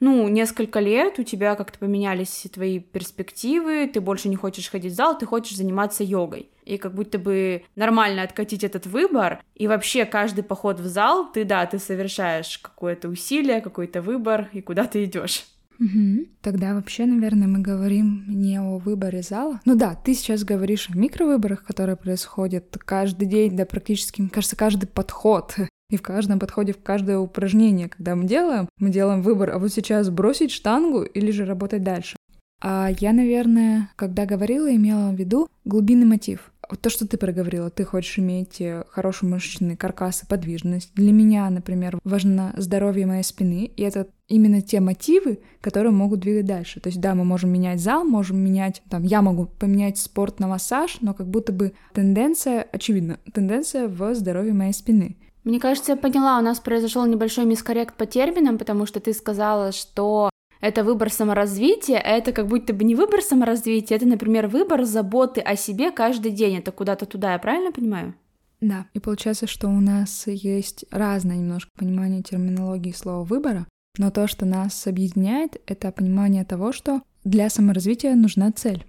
ну, 0.00 0.28
несколько 0.28 0.80
лет 0.80 1.18
у 1.18 1.22
тебя 1.22 1.54
как-то 1.54 1.78
поменялись 1.78 2.46
твои 2.52 2.78
перспективы, 2.78 3.88
ты 3.92 4.00
больше 4.00 4.28
не 4.28 4.36
хочешь 4.36 4.68
ходить 4.68 4.92
в 4.92 4.96
зал, 4.96 5.16
ты 5.16 5.24
хочешь 5.24 5.56
заниматься 5.56 6.04
йогой. 6.04 6.50
И 6.64 6.78
как 6.78 6.94
будто 6.94 7.18
бы 7.18 7.64
нормально 7.76 8.22
откатить 8.22 8.64
этот 8.64 8.86
выбор, 8.86 9.42
и 9.54 9.66
вообще 9.66 10.04
каждый 10.04 10.44
поход 10.44 10.80
в 10.80 10.86
зал, 10.86 11.30
ты, 11.32 11.44
да, 11.44 11.64
ты 11.66 11.78
совершаешь 11.78 12.58
какое-то 12.58 13.08
усилие, 13.08 13.60
какой-то 13.60 14.02
выбор, 14.02 14.48
и 14.52 14.60
куда 14.60 14.84
ты 14.84 15.04
идешь. 15.04 15.46
Угу. 15.78 16.26
Тогда 16.40 16.74
вообще, 16.74 17.06
наверное, 17.06 17.48
мы 17.48 17.60
говорим 17.60 18.24
не 18.28 18.58
о 18.58 18.78
выборе 18.78 19.22
зала. 19.22 19.60
Ну 19.64 19.74
да, 19.74 19.94
ты 19.94 20.14
сейчас 20.14 20.44
говоришь 20.44 20.88
о 20.90 20.96
микровыборах, 20.96 21.64
которые 21.64 21.96
происходят 21.96 22.76
каждый 22.84 23.26
день, 23.26 23.56
да 23.56 23.64
практически, 23.64 24.20
мне 24.20 24.30
кажется, 24.30 24.56
каждый 24.56 24.86
подход. 24.86 25.54
И 25.90 25.96
в 25.96 26.02
каждом 26.02 26.38
подходе, 26.38 26.72
в 26.72 26.82
каждое 26.82 27.18
упражнение, 27.18 27.88
когда 27.88 28.16
мы 28.16 28.24
делаем, 28.24 28.68
мы 28.78 28.88
делаем 28.88 29.22
выбор, 29.22 29.50
а 29.50 29.58
вот 29.58 29.72
сейчас 29.72 30.08
бросить 30.08 30.50
штангу 30.50 31.02
или 31.02 31.30
же 31.30 31.44
работать 31.44 31.82
дальше. 31.82 32.16
А 32.60 32.88
я, 32.98 33.12
наверное, 33.12 33.90
когда 33.94 34.24
говорила, 34.24 34.74
имела 34.74 35.10
в 35.10 35.16
виду 35.16 35.48
глубинный 35.66 36.06
мотив. 36.06 36.50
То, 36.80 36.90
что 36.90 37.06
ты 37.06 37.16
проговорила, 37.16 37.70
ты 37.70 37.84
хочешь 37.84 38.18
иметь 38.18 38.60
э, 38.60 38.84
хороший 38.90 39.28
мышечный 39.28 39.76
каркас 39.76 40.22
и 40.22 40.26
подвижность. 40.26 40.92
Для 40.94 41.12
меня, 41.12 41.48
например, 41.50 41.98
важно 42.04 42.54
здоровье 42.56 43.06
моей 43.06 43.22
спины, 43.22 43.70
и 43.76 43.82
это 43.82 44.08
именно 44.28 44.62
те 44.62 44.80
мотивы, 44.80 45.40
которые 45.60 45.92
могут 45.92 46.20
двигать 46.20 46.46
дальше. 46.46 46.80
То 46.80 46.88
есть, 46.88 47.00
да, 47.00 47.14
мы 47.14 47.24
можем 47.24 47.50
менять 47.50 47.80
зал, 47.80 48.04
можем 48.04 48.38
менять, 48.38 48.82
там, 48.88 49.02
я 49.02 49.22
могу 49.22 49.46
поменять 49.46 49.98
спорт 49.98 50.40
на 50.40 50.48
массаж, 50.48 50.98
но 51.00 51.14
как 51.14 51.28
будто 51.28 51.52
бы 51.52 51.72
тенденция, 51.92 52.66
очевидно, 52.72 53.18
тенденция 53.32 53.88
в 53.88 54.14
здоровье 54.14 54.52
моей 54.52 54.72
спины. 54.72 55.16
Мне 55.44 55.60
кажется, 55.60 55.92
я 55.92 55.96
поняла, 55.96 56.38
у 56.38 56.42
нас 56.42 56.58
произошел 56.58 57.04
небольшой 57.04 57.44
мискоррект 57.44 57.96
по 57.96 58.06
терминам, 58.06 58.56
потому 58.56 58.86
что 58.86 58.98
ты 59.00 59.12
сказала, 59.12 59.72
что 59.72 60.30
это 60.64 60.82
выбор 60.82 61.12
саморазвития, 61.12 61.98
а 61.98 62.08
это 62.08 62.32
как 62.32 62.48
будто 62.48 62.72
бы 62.72 62.84
не 62.84 62.94
выбор 62.94 63.20
саморазвития, 63.20 63.98
это, 63.98 64.06
например, 64.06 64.46
выбор 64.46 64.84
заботы 64.84 65.42
о 65.42 65.56
себе 65.56 65.90
каждый 65.90 66.30
день, 66.30 66.56
это 66.56 66.72
куда-то 66.72 67.04
туда, 67.04 67.34
я 67.34 67.38
правильно 67.38 67.70
понимаю? 67.70 68.14
Да, 68.62 68.86
и 68.94 68.98
получается, 68.98 69.46
что 69.46 69.68
у 69.68 69.80
нас 69.80 70.26
есть 70.26 70.86
разное 70.90 71.36
немножко 71.36 71.70
понимание 71.76 72.22
терминологии 72.22 72.92
слова 72.92 73.24
выбора, 73.24 73.66
но 73.98 74.10
то, 74.10 74.26
что 74.26 74.46
нас 74.46 74.86
объединяет, 74.86 75.60
это 75.66 75.92
понимание 75.92 76.46
того, 76.46 76.72
что 76.72 77.02
для 77.24 77.50
саморазвития 77.50 78.14
нужна 78.14 78.50
цель. 78.50 78.86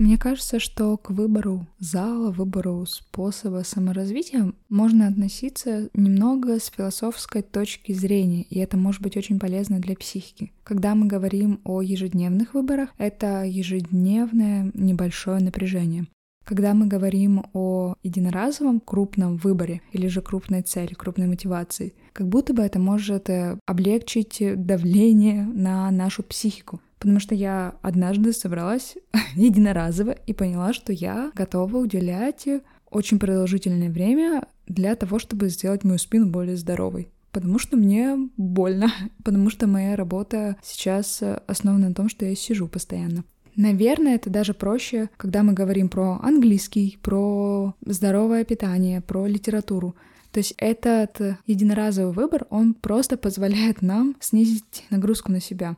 Мне 0.00 0.16
кажется, 0.16 0.58
что 0.60 0.96
к 0.96 1.10
выбору 1.10 1.66
зала, 1.78 2.30
выбору 2.30 2.86
способа 2.86 3.64
саморазвития 3.66 4.54
можно 4.70 5.06
относиться 5.06 5.90
немного 5.92 6.58
с 6.58 6.72
философской 6.74 7.42
точки 7.42 7.92
зрения, 7.92 8.44
и 8.44 8.60
это 8.60 8.78
может 8.78 9.02
быть 9.02 9.18
очень 9.18 9.38
полезно 9.38 9.78
для 9.78 9.94
психики. 9.94 10.52
Когда 10.64 10.94
мы 10.94 11.06
говорим 11.06 11.60
о 11.64 11.82
ежедневных 11.82 12.54
выборах, 12.54 12.88
это 12.96 13.44
ежедневное 13.44 14.70
небольшое 14.72 15.38
напряжение. 15.42 16.06
Когда 16.46 16.72
мы 16.72 16.86
говорим 16.86 17.44
о 17.52 17.94
единоразовом 18.02 18.80
крупном 18.80 19.36
выборе 19.36 19.82
или 19.92 20.06
же 20.06 20.22
крупной 20.22 20.62
цели, 20.62 20.94
крупной 20.94 21.26
мотивации, 21.26 21.92
как 22.14 22.26
будто 22.26 22.54
бы 22.54 22.62
это 22.62 22.78
может 22.78 23.28
э, 23.28 23.58
облегчить 23.66 24.38
давление 24.40 25.44
на 25.44 25.90
нашу 25.90 26.22
психику. 26.22 26.80
Потому 27.00 27.18
что 27.18 27.34
я 27.34 27.74
однажды 27.82 28.32
собралась 28.32 28.96
единоразово 29.34 30.12
и 30.12 30.32
поняла, 30.32 30.72
что 30.72 30.92
я 30.92 31.32
готова 31.34 31.78
уделять 31.78 32.46
очень 32.90 33.18
продолжительное 33.18 33.90
время 33.90 34.46
для 34.68 34.94
того, 34.94 35.18
чтобы 35.18 35.48
сделать 35.48 35.82
мою 35.82 35.98
спину 35.98 36.26
более 36.26 36.56
здоровой. 36.56 37.08
Потому 37.32 37.58
что 37.58 37.76
мне 37.76 38.16
больно, 38.36 38.92
потому 39.24 39.50
что 39.50 39.66
моя 39.66 39.96
работа 39.96 40.56
сейчас 40.62 41.22
основана 41.46 41.88
на 41.88 41.94
том, 41.94 42.08
что 42.08 42.26
я 42.26 42.34
сижу 42.34 42.68
постоянно. 42.68 43.24
Наверное, 43.56 44.14
это 44.14 44.30
даже 44.30 44.54
проще, 44.54 45.10
когда 45.16 45.42
мы 45.42 45.54
говорим 45.54 45.88
про 45.88 46.20
английский, 46.22 46.98
про 47.02 47.74
здоровое 47.84 48.44
питание, 48.44 49.00
про 49.00 49.26
литературу. 49.26 49.96
То 50.32 50.38
есть 50.38 50.54
этот 50.58 51.20
единоразовый 51.46 52.12
выбор, 52.12 52.46
он 52.50 52.74
просто 52.74 53.16
позволяет 53.16 53.82
нам 53.82 54.14
снизить 54.20 54.84
нагрузку 54.90 55.32
на 55.32 55.40
себя. 55.40 55.76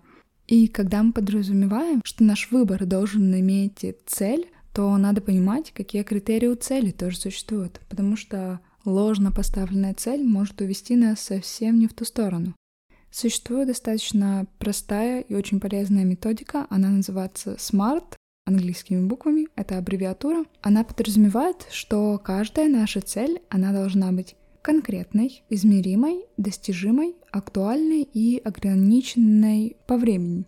И 0.52 0.68
когда 0.68 1.02
мы 1.02 1.14
подразумеваем, 1.14 2.02
что 2.04 2.25
наш 2.25 2.50
выбор 2.50 2.85
должен 2.85 3.35
иметь 3.40 3.87
цель, 4.04 4.50
то 4.75 4.94
надо 4.99 5.23
понимать, 5.23 5.71
какие 5.71 6.02
критерии 6.02 6.49
у 6.49 6.56
цели 6.56 6.90
тоже 6.90 7.16
существуют, 7.16 7.80
потому 7.88 8.18
что 8.18 8.61
ложно 8.85 9.32
поставленная 9.32 9.94
цель 9.94 10.23
может 10.23 10.61
увести 10.61 10.94
нас 10.94 11.21
совсем 11.21 11.78
не 11.78 11.87
в 11.87 11.94
ту 11.94 12.04
сторону. 12.04 12.54
Существует 13.11 13.68
достаточно 13.68 14.47
простая 14.59 15.23
и 15.23 15.35
очень 15.35 15.59
полезная 15.59 16.04
методика, 16.04 16.66
она 16.68 16.90
называется 16.90 17.54
SMART, 17.54 18.16
английскими 18.44 19.06
буквами, 19.06 19.49
это 19.56 19.78
аббревиатура. 19.78 20.44
Она 20.61 20.85
подразумевает, 20.85 21.66
что 21.71 22.18
каждая 22.18 22.68
наша 22.68 23.00
цель, 23.00 23.40
она 23.49 23.73
должна 23.73 24.12
быть 24.12 24.37
конкретной, 24.62 25.42
измеримой, 25.50 26.25
достижимой, 26.37 27.16
актуальной 27.31 28.02
и 28.02 28.40
ограниченной 28.42 29.76
по 29.87 29.97
времени. 29.97 30.47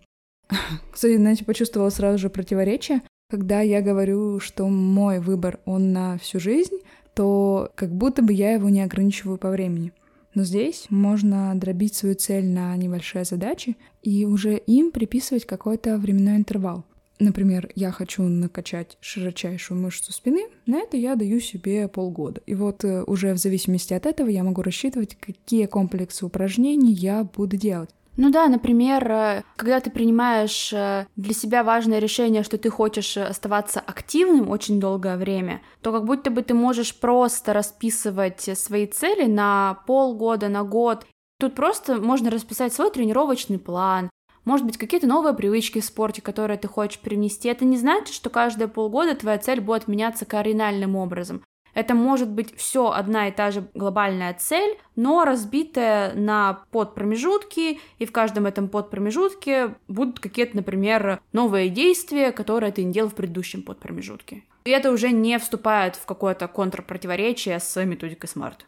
Кстати, 0.92 1.16
знаете, 1.16 1.44
почувствовала 1.44 1.90
сразу 1.90 2.18
же 2.18 2.30
противоречие. 2.30 3.02
Когда 3.30 3.60
я 3.60 3.82
говорю, 3.82 4.38
что 4.40 4.68
мой 4.68 5.18
выбор, 5.18 5.58
он 5.64 5.92
на 5.92 6.18
всю 6.18 6.38
жизнь, 6.38 6.78
то 7.14 7.70
как 7.74 7.90
будто 7.94 8.22
бы 8.22 8.32
я 8.32 8.52
его 8.52 8.68
не 8.68 8.82
ограничиваю 8.82 9.38
по 9.38 9.50
времени. 9.50 9.92
Но 10.34 10.42
здесь 10.42 10.86
можно 10.90 11.54
дробить 11.54 11.94
свою 11.94 12.16
цель 12.16 12.46
на 12.46 12.76
небольшие 12.76 13.24
задачи 13.24 13.76
и 14.02 14.26
уже 14.26 14.56
им 14.56 14.90
приписывать 14.90 15.46
какой-то 15.46 15.96
временной 15.96 16.36
интервал. 16.36 16.84
Например, 17.24 17.70
я 17.74 17.90
хочу 17.90 18.22
накачать 18.22 18.98
широчайшую 19.00 19.80
мышцу 19.80 20.12
спины, 20.12 20.46
на 20.66 20.76
это 20.76 20.98
я 20.98 21.16
даю 21.16 21.40
себе 21.40 21.88
полгода. 21.88 22.42
И 22.44 22.54
вот 22.54 22.84
э, 22.84 23.02
уже 23.04 23.32
в 23.32 23.38
зависимости 23.38 23.94
от 23.94 24.04
этого 24.04 24.28
я 24.28 24.44
могу 24.44 24.60
рассчитывать, 24.60 25.16
какие 25.18 25.64
комплексы 25.64 26.26
упражнений 26.26 26.92
я 26.92 27.24
буду 27.24 27.56
делать. 27.56 27.88
Ну 28.18 28.30
да, 28.30 28.48
например, 28.48 29.10
э, 29.10 29.42
когда 29.56 29.80
ты 29.80 29.90
принимаешь 29.90 30.70
э, 30.74 31.06
для 31.16 31.32
себя 31.32 31.64
важное 31.64 31.98
решение, 31.98 32.42
что 32.42 32.58
ты 32.58 32.68
хочешь 32.68 33.16
оставаться 33.16 33.80
активным 33.80 34.50
очень 34.50 34.78
долгое 34.78 35.16
время, 35.16 35.62
то 35.80 35.92
как 35.92 36.04
будто 36.04 36.30
бы 36.30 36.42
ты 36.42 36.52
можешь 36.52 36.94
просто 36.94 37.54
расписывать 37.54 38.50
свои 38.58 38.86
цели 38.86 39.24
на 39.24 39.78
полгода, 39.86 40.50
на 40.50 40.62
год. 40.62 41.06
Тут 41.40 41.54
просто 41.54 41.96
можно 41.96 42.30
расписать 42.30 42.74
свой 42.74 42.90
тренировочный 42.90 43.58
план, 43.58 44.10
может 44.44 44.66
быть, 44.66 44.78
какие-то 44.78 45.06
новые 45.06 45.34
привычки 45.34 45.80
в 45.80 45.84
спорте, 45.84 46.22
которые 46.22 46.58
ты 46.58 46.68
хочешь 46.68 47.00
привнести. 47.00 47.48
Это 47.48 47.64
не 47.64 47.76
значит, 47.76 48.14
что 48.14 48.30
каждые 48.30 48.68
полгода 48.68 49.14
твоя 49.14 49.38
цель 49.38 49.60
будет 49.60 49.88
меняться 49.88 50.24
кардинальным 50.24 50.96
образом. 50.96 51.42
Это 51.74 51.94
может 51.94 52.30
быть 52.30 52.56
все 52.56 52.92
одна 52.92 53.28
и 53.28 53.32
та 53.32 53.50
же 53.50 53.68
глобальная 53.74 54.32
цель, 54.34 54.78
но 54.94 55.24
разбитая 55.24 56.14
на 56.14 56.60
подпромежутки, 56.70 57.80
и 57.98 58.06
в 58.06 58.12
каждом 58.12 58.46
этом 58.46 58.68
подпромежутке 58.68 59.74
будут 59.88 60.20
какие-то, 60.20 60.56
например, 60.56 61.20
новые 61.32 61.68
действия, 61.68 62.30
которые 62.30 62.72
ты 62.72 62.84
не 62.84 62.92
делал 62.92 63.10
в 63.10 63.14
предыдущем 63.14 63.62
подпромежутке. 63.62 64.44
И 64.64 64.70
это 64.70 64.92
уже 64.92 65.10
не 65.10 65.38
вступает 65.38 65.96
в 65.96 66.06
какое-то 66.06 66.48
контрпротиворечие 66.48 67.58
с 67.58 67.84
методикой 67.84 68.30
SMART. 68.32 68.60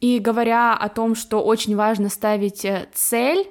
И 0.00 0.18
говоря 0.18 0.74
о 0.74 0.88
том, 0.88 1.14
что 1.14 1.42
очень 1.42 1.76
важно 1.76 2.08
ставить 2.08 2.64
э, 2.64 2.88
цель, 2.92 3.48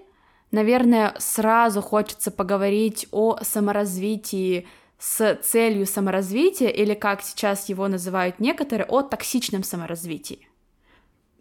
Наверное, 0.52 1.16
сразу 1.18 1.82
хочется 1.82 2.30
поговорить 2.30 3.08
о 3.12 3.38
саморазвитии 3.42 4.68
с 5.00 5.36
целью 5.42 5.86
саморазвития, 5.88 6.68
или 6.68 6.94
как 6.94 7.22
сейчас 7.24 7.70
его 7.70 7.88
называют 7.88 8.40
некоторые, 8.40 8.86
о 8.86 9.02
токсичном 9.02 9.64
саморазвитии. 9.64 10.48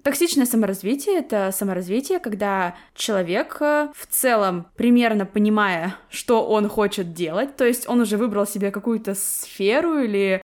Токсичное 0.03 0.47
саморазвитие— 0.47 1.19
это 1.19 1.51
саморазвитие, 1.53 2.21
когда 2.21 2.75
человек 2.95 3.59
э, 3.61 3.89
в 3.95 4.07
целом, 4.07 4.67
примерно 4.77 5.27
понимая, 5.27 5.95
что 6.09 6.47
он 6.47 6.71
хочет 6.71 7.13
делать, 7.13 7.57
то 7.57 7.67
есть 7.67 7.87
он 7.87 8.01
уже 8.01 8.17
выбрал 8.17 8.47
себе 8.47 8.71
какую-то 8.71 9.15
сферу 9.15 9.99
или 9.99 10.41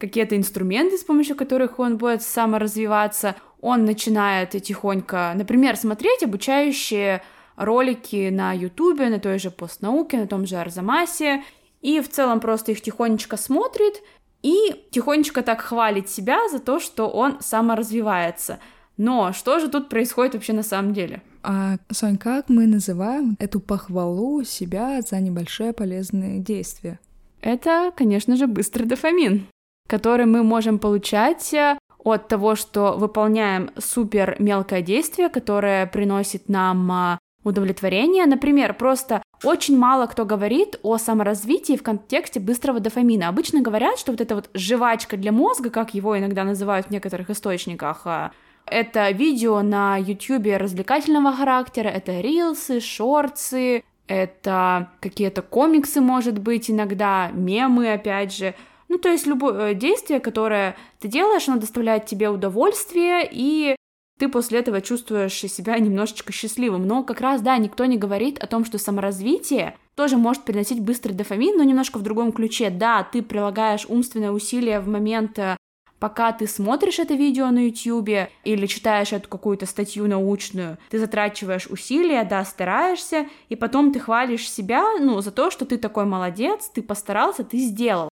какие-то 0.00 0.36
инструменты, 0.36 0.98
с 0.98 1.04
помощью 1.04 1.36
которых 1.36 1.78
он 1.78 1.98
будет 1.98 2.22
саморазвиваться, 2.22 3.36
он 3.60 3.84
начинает 3.84 4.50
тихонько, 4.60 5.32
например, 5.36 5.76
смотреть 5.76 6.24
обучающие 6.24 7.22
ролики 7.56 8.30
на 8.30 8.52
Ютубе, 8.52 9.08
на 9.08 9.18
той 9.18 9.38
же 9.38 9.50
постнауке, 9.50 10.18
на 10.18 10.26
том 10.26 10.46
же 10.46 10.56
Арзамасе, 10.56 11.42
и 11.80 12.00
в 12.00 12.08
целом 12.08 12.40
просто 12.40 12.72
их 12.72 12.80
тихонечко 12.80 13.36
смотрит 13.36 14.02
и 14.42 14.86
тихонечко 14.90 15.42
так 15.42 15.60
хвалит 15.60 16.08
себя 16.08 16.48
за 16.50 16.58
то, 16.58 16.78
что 16.78 17.08
он 17.08 17.38
саморазвивается. 17.40 18.58
Но 18.96 19.32
что 19.32 19.58
же 19.58 19.68
тут 19.68 19.88
происходит 19.88 20.34
вообще 20.34 20.52
на 20.52 20.62
самом 20.62 20.94
деле? 20.94 21.22
А, 21.42 21.76
Сонь, 21.90 22.16
как 22.16 22.48
мы 22.48 22.66
называем 22.66 23.36
эту 23.38 23.60
похвалу 23.60 24.42
себя 24.44 25.00
за 25.02 25.20
небольшое 25.20 25.72
полезное 25.72 26.38
действие? 26.38 26.98
Это, 27.40 27.92
конечно 27.96 28.36
же, 28.36 28.46
быстрый 28.46 28.84
дофамин, 28.84 29.46
который 29.88 30.26
мы 30.26 30.42
можем 30.42 30.78
получать 30.78 31.52
э, 31.54 31.78
от 32.02 32.28
того, 32.28 32.56
что 32.56 32.96
выполняем 32.96 33.70
супер 33.78 34.36
мелкое 34.38 34.82
действие, 34.82 35.28
которое 35.28 35.86
приносит 35.86 36.48
нам 36.48 36.90
а, 36.90 37.18
удовлетворения. 37.46 38.26
Например, 38.26 38.74
просто 38.74 39.22
очень 39.44 39.78
мало 39.78 40.06
кто 40.06 40.24
говорит 40.24 40.78
о 40.82 40.98
саморазвитии 40.98 41.76
в 41.76 41.82
контексте 41.82 42.40
быстрого 42.40 42.80
дофамина. 42.80 43.28
Обычно 43.28 43.60
говорят, 43.60 43.98
что 43.98 44.12
вот 44.12 44.20
эта 44.20 44.34
вот 44.34 44.50
жвачка 44.54 45.16
для 45.16 45.32
мозга, 45.32 45.70
как 45.70 45.94
его 45.94 46.18
иногда 46.18 46.44
называют 46.44 46.86
в 46.86 46.90
некоторых 46.90 47.30
источниках, 47.30 48.02
а, 48.06 48.32
это 48.66 49.10
видео 49.10 49.62
на 49.62 49.96
YouTube 49.96 50.46
развлекательного 50.56 51.32
характера, 51.32 51.88
это 51.88 52.20
рилсы, 52.20 52.80
шорцы, 52.80 53.84
это 54.08 54.90
какие-то 55.00 55.42
комиксы, 55.42 56.00
может 56.00 56.38
быть, 56.38 56.70
иногда, 56.70 57.30
мемы, 57.32 57.92
опять 57.92 58.36
же. 58.36 58.54
Ну, 58.88 58.98
то 58.98 59.08
есть 59.08 59.26
любое 59.26 59.72
э, 59.72 59.74
действие, 59.74 60.20
которое 60.20 60.76
ты 61.00 61.08
делаешь, 61.08 61.48
оно 61.48 61.58
доставляет 61.58 62.06
тебе 62.06 62.28
удовольствие, 62.28 63.28
и 63.30 63.76
ты 64.18 64.28
после 64.28 64.60
этого 64.60 64.80
чувствуешь 64.80 65.34
себя 65.34 65.78
немножечко 65.78 66.32
счастливым. 66.32 66.86
Но 66.86 67.02
как 67.02 67.20
раз, 67.20 67.40
да, 67.42 67.56
никто 67.58 67.84
не 67.84 67.98
говорит 67.98 68.38
о 68.38 68.46
том, 68.46 68.64
что 68.64 68.78
саморазвитие 68.78 69.76
тоже 69.94 70.16
может 70.16 70.44
приносить 70.44 70.80
быстрый 70.80 71.12
дофамин, 71.12 71.56
но 71.56 71.64
немножко 71.64 71.98
в 71.98 72.02
другом 72.02 72.32
ключе. 72.32 72.70
Да, 72.70 73.02
ты 73.02 73.22
прилагаешь 73.22 73.86
умственное 73.88 74.30
усилие 74.30 74.80
в 74.80 74.88
момент 74.88 75.38
э, 75.38 75.56
пока 75.98 76.32
ты 76.32 76.46
смотришь 76.46 76.98
это 76.98 77.14
видео 77.14 77.50
на 77.50 77.66
YouTube 77.66 78.30
или 78.44 78.66
читаешь 78.66 79.12
эту 79.12 79.28
какую-то 79.28 79.66
статью 79.66 80.06
научную, 80.06 80.78
ты 80.90 80.98
затрачиваешь 80.98 81.66
усилия, 81.66 82.24
да, 82.24 82.44
стараешься, 82.44 83.26
и 83.48 83.56
потом 83.56 83.92
ты 83.92 84.00
хвалишь 84.00 84.50
себя, 84.50 84.84
ну, 85.00 85.20
за 85.20 85.30
то, 85.30 85.50
что 85.50 85.64
ты 85.64 85.78
такой 85.78 86.04
молодец, 86.04 86.70
ты 86.72 86.82
постарался, 86.82 87.44
ты 87.44 87.58
сделал. 87.58 88.08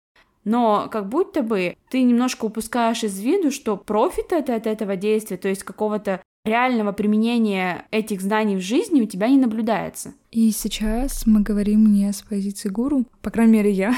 Но 0.44 0.88
как 0.90 1.08
будто 1.08 1.42
бы 1.42 1.76
ты 1.90 2.02
немножко 2.02 2.46
упускаешь 2.46 3.04
из 3.04 3.20
виду, 3.20 3.50
что 3.50 3.76
профит 3.76 4.32
это 4.32 4.56
от 4.56 4.66
этого 4.66 4.96
действия, 4.96 5.36
то 5.36 5.48
есть 5.48 5.62
какого-то 5.62 6.20
реального 6.44 6.92
применения 6.92 7.86
этих 7.90 8.20
знаний 8.20 8.56
в 8.56 8.60
жизни 8.60 9.02
у 9.02 9.06
тебя 9.06 9.28
не 9.28 9.38
наблюдается. 9.38 10.14
И 10.30 10.50
сейчас 10.50 11.26
мы 11.26 11.40
говорим 11.42 11.92
не 11.92 12.12
с 12.12 12.22
позиции 12.22 12.68
гуру, 12.68 13.04
по 13.20 13.30
крайней 13.30 13.52
мере 13.52 13.70
я, 13.70 13.94